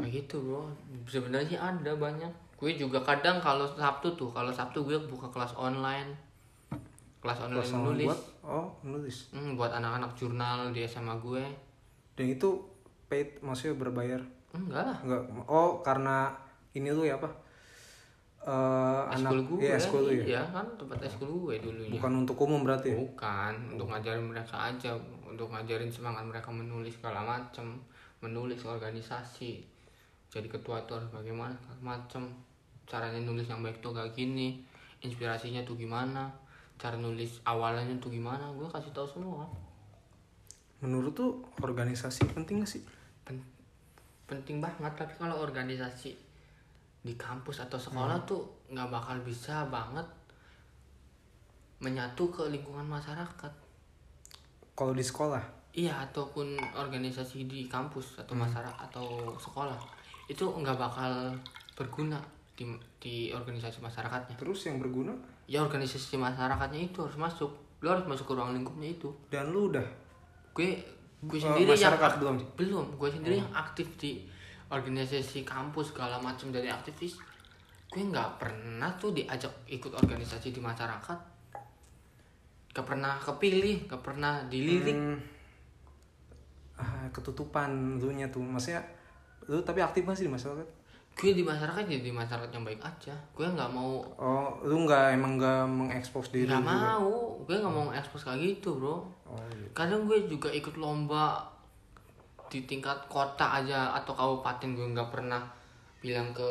gitu 0.09 0.41
bro. 0.41 0.65
Sebenarnya 1.05 1.57
ada 1.61 1.93
banyak. 1.95 2.29
Gue 2.59 2.75
juga 2.75 2.99
kadang 2.99 3.39
kalau 3.39 3.63
sabtu 3.63 4.11
tuh 4.19 4.29
kalau 4.35 4.51
sabtu 4.51 4.83
gue 4.83 4.97
buka 5.07 5.31
kelas 5.31 5.55
online. 5.55 6.11
Kelas 7.19 7.39
online 7.39 7.63
Kelas 7.63 7.71
menulis 7.75 8.07
buat? 8.09 8.21
Oh 8.43 8.67
menulis 8.83 9.17
Hmm, 9.31 9.55
buat 9.55 9.71
anak-anak 9.71 10.11
jurnal 10.17 10.75
di 10.75 10.83
SMA 10.83 11.15
gue. 11.23 11.43
Dan 12.19 12.25
itu 12.35 12.59
paid 13.07 13.39
maksudnya 13.39 13.79
berbayar? 13.79 14.21
Enggak 14.51 14.83
lah. 14.83 14.97
Enggak. 15.05 15.21
Oh 15.47 15.79
karena 15.85 16.35
ini 16.75 16.91
lu 16.91 17.07
ya 17.07 17.15
apa? 17.15 17.29
Eh 18.39 19.03
anak 19.19 19.45
gue. 19.45 19.59
iya 19.67 19.75
ekskul 19.75 20.07
lu 20.07 20.11
ya? 20.15 20.23
Iya 20.23 20.41
kan 20.47 20.65
tempat 20.79 20.99
ekskul 21.03 21.27
gue 21.27 21.55
dulunya. 21.59 21.99
Bukan 21.99 22.11
untuk 22.23 22.37
umum 22.43 22.63
berarti 22.63 22.95
ya? 22.95 22.97
Bukan, 22.97 23.75
untuk 23.75 23.87
ngajarin 23.91 24.25
mereka 24.31 24.55
aja, 24.71 24.95
untuk 25.27 25.51
ngajarin 25.51 25.91
semangat 25.91 26.23
mereka 26.23 26.49
menulis 26.49 26.95
segala 26.95 27.19
macem, 27.21 27.77
menulis 28.23 28.63
organisasi. 28.63 29.78
Jadi 30.29 30.45
ketua 30.45 30.85
itu 30.85 30.93
harus 30.93 31.09
bagaimana, 31.09 31.57
macem. 31.81 32.29
Caranya 32.85 33.21
nulis 33.21 33.45
yang 33.45 33.61
baik 33.61 33.81
tuh 33.81 33.93
gak 33.93 34.13
gini, 34.13 34.61
inspirasinya 35.01 35.61
tuh 35.61 35.77
gimana, 35.77 36.29
cara 36.79 36.95
nulis 36.97 37.43
awalnya 37.45 37.85
tuh 38.01 38.09
gimana, 38.09 38.49
gue 38.55 38.65
kasih 38.65 38.93
tahu 38.95 39.05
semua. 39.05 39.45
menurut 40.79 41.11
tuh 41.11 41.43
organisasi 41.59 42.31
penting 42.31 42.63
gak 42.63 42.71
sih 42.71 42.79
Pen- 43.27 43.43
penting 44.23 44.63
banget, 44.63 44.95
tapi 44.95 45.11
kalau 45.19 45.43
organisasi 45.43 46.15
di 47.03 47.13
kampus 47.19 47.59
atau 47.67 47.75
sekolah 47.75 48.23
tuh 48.23 48.47
nggak 48.71 48.87
bakal 48.87 49.19
bisa 49.23 49.67
banget 49.67 50.07
menyatu 51.83 52.31
ke 52.31 52.47
lingkungan 52.47 52.87
masyarakat. 52.87 53.51
kalau 54.75 54.95
di 54.95 55.03
sekolah 55.03 55.43
Iya 55.69 56.01
ataupun 56.09 56.57
organisasi 56.75 57.45
di 57.45 57.69
kampus 57.69 58.17
atau 58.17 58.33
masyarakat 58.33 58.79
atau 58.89 59.35
sekolah 59.37 59.77
itu 60.29 60.45
nggak 60.45 60.77
bakal 60.77 61.33
berguna 61.73 62.21
di 62.53 62.63
di 62.97 63.15
organisasi 63.29 63.79
masyarakatnya. 63.79 64.35
terus 64.35 64.63
yang 64.63 64.77
berguna 64.77 65.11
Ya 65.43 65.59
organisasi 65.59 66.13
masyarakatnya 66.15 66.85
itu 66.85 67.01
harus 67.01 67.17
masuk. 67.17 67.49
Lo 67.79 67.89
harus 67.89 68.05
masuk 68.05 68.23
ke 68.23 68.33
ruang 68.33 68.53
lingkupnya 68.53 68.89
itu. 68.91 69.09
dan 69.27 69.49
lu 69.49 69.67
udah 69.67 69.81
Gue 70.51 70.77
gue 71.19 71.35
Eh, 71.35 71.41
sendiri 71.41 71.65
yang 71.67 71.75
masyarakat 71.89 72.11
ak- 72.11 72.19
belum? 72.19 72.35
belum. 72.55 72.85
Gue 72.95 73.09
sendiri 73.09 73.35
yang 73.37 73.51
aktif 73.51 73.89
di 73.95 74.21
organisasi 74.67 75.41
kampus 75.43 75.89
segala 75.89 76.15
macam 76.17 76.49
dari 76.49 76.67
aktivis. 76.67 77.17
Gue 77.87 78.05
nggak 78.05 78.37
pernah 78.37 78.93
tuh 78.93 79.11
diajak 79.11 79.49
ikut 79.67 79.89
organisasi 79.91 80.51
di 80.51 80.59
masyarakat. 80.59 81.19
Gak 82.69 82.85
pernah 82.85 83.17
kepilih, 83.17 83.89
gak 83.89 83.99
pernah 83.99 84.45
dilirik. 84.45 84.93
Hmm, 84.93 85.17
ah, 86.75 87.09
ketutupan 87.09 87.69
lu 87.97 88.11
nya 88.11 88.29
tuh 88.29 88.39
maksudnya 88.39 88.79
lu 89.47 89.61
tapi 89.63 89.79
aktif 89.79 90.03
masih 90.03 90.27
di 90.27 90.33
masyarakat? 90.33 90.67
Gue 91.19 91.35
di 91.35 91.43
masyarakat 91.43 91.83
jadi 91.83 91.99
di 91.99 92.15
masyarakat 92.15 92.47
yang 92.47 92.63
baik 92.63 92.79
aja. 92.79 93.11
Gue 93.35 93.43
nggak 93.43 93.71
mau 93.75 93.99
Oh, 94.15 94.55
lu 94.63 94.87
nggak 94.87 95.19
emang 95.19 95.35
nggak 95.35 95.67
mengekspos 95.67 96.31
diri 96.31 96.47
nggak 96.47 96.63
mau. 96.63 97.35
Gue 97.43 97.59
nggak 97.59 97.75
mau 97.75 97.91
ekspos 97.91 98.23
kayak 98.23 98.39
gitu 98.39 98.79
bro. 98.79 99.03
Oh, 99.27 99.35
iya. 99.51 99.67
kadang 99.75 100.07
gue 100.07 100.25
juga 100.31 100.47
ikut 100.47 100.79
lomba 100.79 101.43
di 102.49 102.63
tingkat 102.65 103.05
kota 103.11 103.61
aja 103.61 103.93
atau 103.93 104.15
kabupaten 104.15 104.73
gue 104.73 104.87
nggak 104.95 105.11
pernah 105.11 105.43
bilang 105.99 106.31
ke 106.31 106.47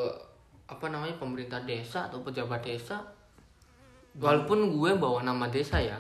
apa 0.69 0.93
namanya 0.93 1.17
pemerintah 1.17 1.65
desa 1.65 2.13
atau 2.13 2.21
pejabat 2.21 2.61
desa. 2.61 3.01
Walaupun 4.21 4.77
gue 4.77 4.91
bawa 5.01 5.25
nama 5.25 5.49
desa 5.49 5.81
ya. 5.81 5.97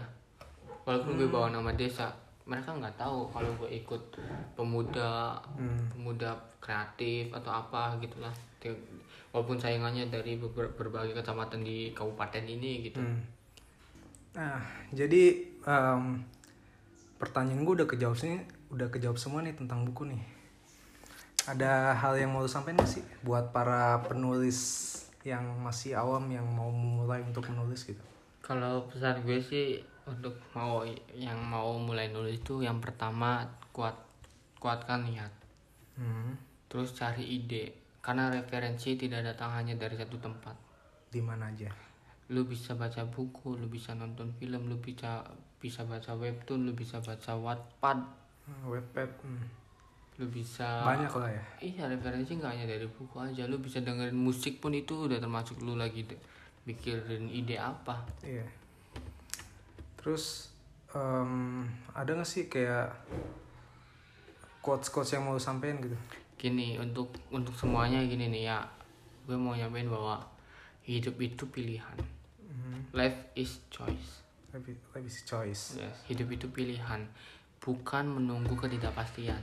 Walaupun 0.84 1.16
gue 1.16 1.28
bawa 1.32 1.48
nama 1.48 1.72
desa 1.72 2.27
mereka 2.48 2.72
nggak 2.72 2.96
tahu 2.96 3.28
kalau 3.28 3.52
gue 3.60 3.70
ikut 3.76 4.02
pemuda 4.56 5.36
pemuda 5.92 6.32
kreatif 6.58 7.28
atau 7.30 7.52
apa 7.52 7.94
gitulah 8.00 8.32
walaupun 9.30 9.60
saingannya 9.60 10.08
dari 10.08 10.40
berbagai 10.40 11.12
kecamatan 11.12 11.60
di 11.60 11.92
kabupaten 11.92 12.44
ini 12.48 12.88
gitu 12.88 12.98
Hmm. 13.04 13.38
Nah, 14.38 14.62
jadi 14.94 15.50
em, 15.66 16.22
pertanyaan 17.18 17.66
gue 17.66 17.74
udah 17.82 17.88
kejawab 17.90 18.14
sih, 18.14 18.38
udah 18.70 18.86
kejawab 18.86 19.18
semua 19.18 19.42
nih 19.42 19.56
tentang 19.56 19.82
buku 19.82 20.14
nih. 20.14 20.22
Ada 21.48 21.96
hal 21.98 22.14
yang 22.20 22.30
mau 22.30 22.44
lu 22.44 22.50
sampaikan 22.50 22.84
gak 22.84 23.00
sih 23.00 23.04
buat 23.26 23.50
para 23.50 23.98
penulis 24.06 24.84
yang 25.26 25.42
masih 25.58 25.98
awam 25.98 26.30
yang 26.30 26.46
mau 26.46 26.70
memulai 26.70 27.24
untuk 27.24 27.50
menulis 27.50 27.82
gitu? 27.82 28.04
Kalau 28.44 28.86
pesan 28.86 29.26
gue 29.26 29.42
sih 29.42 29.82
untuk 30.08 30.34
mau 30.52 30.82
yang 31.12 31.36
mau 31.38 31.76
mulai 31.76 32.08
nulis 32.08 32.38
itu 32.38 32.60
yang 32.60 32.80
pertama 32.80 33.44
kuat 33.70 33.94
kuatkan 34.56 35.04
niat, 35.04 35.30
Hmm. 35.94 36.34
terus 36.66 36.90
cari 36.92 37.22
ide 37.22 37.70
karena 38.00 38.26
referensi 38.28 38.94
tidak 38.94 39.22
datang 39.22 39.52
hanya 39.52 39.76
dari 39.76 39.94
satu 39.94 40.16
tempat. 40.16 40.56
Di 41.08 41.20
mana 41.20 41.48
aja? 41.48 41.70
Lu 42.28 42.44
bisa 42.44 42.74
baca 42.74 43.04
buku, 43.04 43.54
lu 43.54 43.66
bisa 43.66 43.92
nonton 43.92 44.34
film, 44.34 44.66
lu 44.66 44.76
bisa 44.76 45.24
bisa 45.56 45.82
baca 45.82 46.12
webtoon, 46.12 46.64
lu 46.64 46.72
bisa 46.72 46.98
baca 46.98 47.32
Wattpad, 47.34 47.98
Hmm, 48.44 48.64
Webpad. 48.66 49.10
hmm. 49.22 49.46
lu 50.18 50.26
bisa 50.26 50.82
Banyak 50.82 51.12
lah 51.14 51.30
ya. 51.30 51.42
Iya 51.60 51.82
referensi 51.88 52.34
nggak 52.34 52.50
hanya 52.50 52.66
dari 52.66 52.86
buku 52.86 53.16
aja, 53.16 53.46
lu 53.46 53.58
bisa 53.58 53.78
dengerin 53.78 54.14
musik 54.14 54.58
pun 54.58 54.72
itu 54.72 55.06
udah 55.06 55.16
termasuk 55.16 55.62
lu 55.62 55.74
lagi 55.74 56.02
de- 56.02 56.18
mikirin 56.64 57.30
ide 57.30 57.54
apa. 57.54 58.02
Iya. 58.20 58.42
Terus 60.08 60.48
em, 60.96 61.68
ada 61.92 62.16
gak 62.16 62.24
sih 62.24 62.48
kayak 62.48 62.96
quotes 64.64 64.88
quotes 64.88 65.12
yang 65.12 65.28
mau 65.28 65.36
sampein 65.36 65.76
gitu? 65.84 65.92
gini 66.38 66.78
untuk 66.78 67.10
untuk 67.34 67.50
semuanya 67.52 67.98
gini 68.06 68.30
nih 68.30 68.46
ya 68.46 68.62
gue 69.26 69.34
mau 69.34 69.58
nyampein 69.58 69.90
bahwa 69.90 70.22
hidup 70.86 71.18
itu 71.18 71.50
pilihan 71.50 71.98
life 72.94 73.34
is 73.34 73.58
choice 73.68 74.22
Lebih 74.54 74.78
lebih 74.94 75.10
si 75.10 75.26
choice. 75.26 75.76
yes. 75.82 76.06
hidup 76.06 76.30
itu 76.30 76.46
pilihan 76.48 77.04
bukan 77.58 78.06
menunggu 78.06 78.54
ketidakpastian 78.54 79.42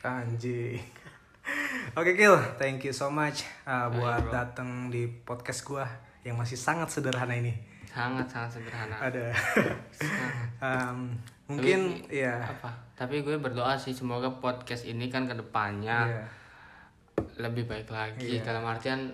Anjing. 0.00 0.80
Oke 2.00 2.16
Kil, 2.16 2.40
thank 2.56 2.80
you 2.88 2.96
so 2.96 3.12
much 3.12 3.44
uh, 3.68 3.92
buat 3.92 4.32
datang 4.32 4.88
di 4.88 5.04
podcast 5.04 5.60
gua 5.68 5.84
yang 6.24 6.40
masih 6.40 6.56
sangat 6.56 6.88
sederhana 6.88 7.36
ini. 7.36 7.52
Sangat 7.90 8.26
sangat 8.26 8.50
sederhana 8.54 8.94
Ada. 8.96 9.34
Sangat. 9.90 10.32
Um, 10.62 11.10
mungkin 11.46 11.98
Tapi- 12.06 12.22
ya. 12.22 12.38
apa 12.38 12.70
tapi 12.94 13.20
gue 13.20 13.34
berdoa 13.34 13.74
sih 13.74 13.90
semoga 13.90 14.30
podcast 14.38 14.86
ini 14.86 15.10
kan 15.10 15.26
ke 15.26 15.34
depannya 15.34 16.06
Iya. 16.06 16.24
lebih 17.42 17.66
baik 17.66 17.90
lagi 17.90 18.38
Iya. 18.38 18.46
dalam 18.46 18.62
artian 18.62 19.10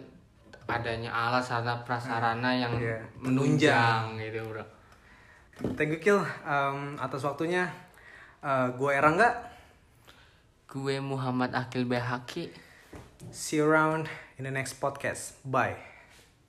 adanya 0.66 1.08
alat 1.08 1.40
sarana 1.40 1.80
prasarana 1.80 2.50
yang 2.52 2.74
Iya, 2.76 2.98
menunjang 3.16 4.18
gitu 4.18 4.44
bro 4.44 4.64
Thank 5.72 5.96
you 5.96 6.00
Kil 6.02 6.20
um, 6.44 7.00
atas 7.00 7.24
waktunya. 7.24 7.64
Uh, 8.44 8.68
gua 8.76 8.92
Erangga. 8.92 9.32
gue 10.68 11.00
Muhammad 11.00 11.56
Akil 11.56 11.88
Behaki 11.88 12.52
See 13.32 13.56
you 13.56 13.64
around 13.64 14.04
in 14.36 14.44
the 14.44 14.52
next 14.52 14.76
podcast. 14.76 15.40
Bye. 15.40 15.95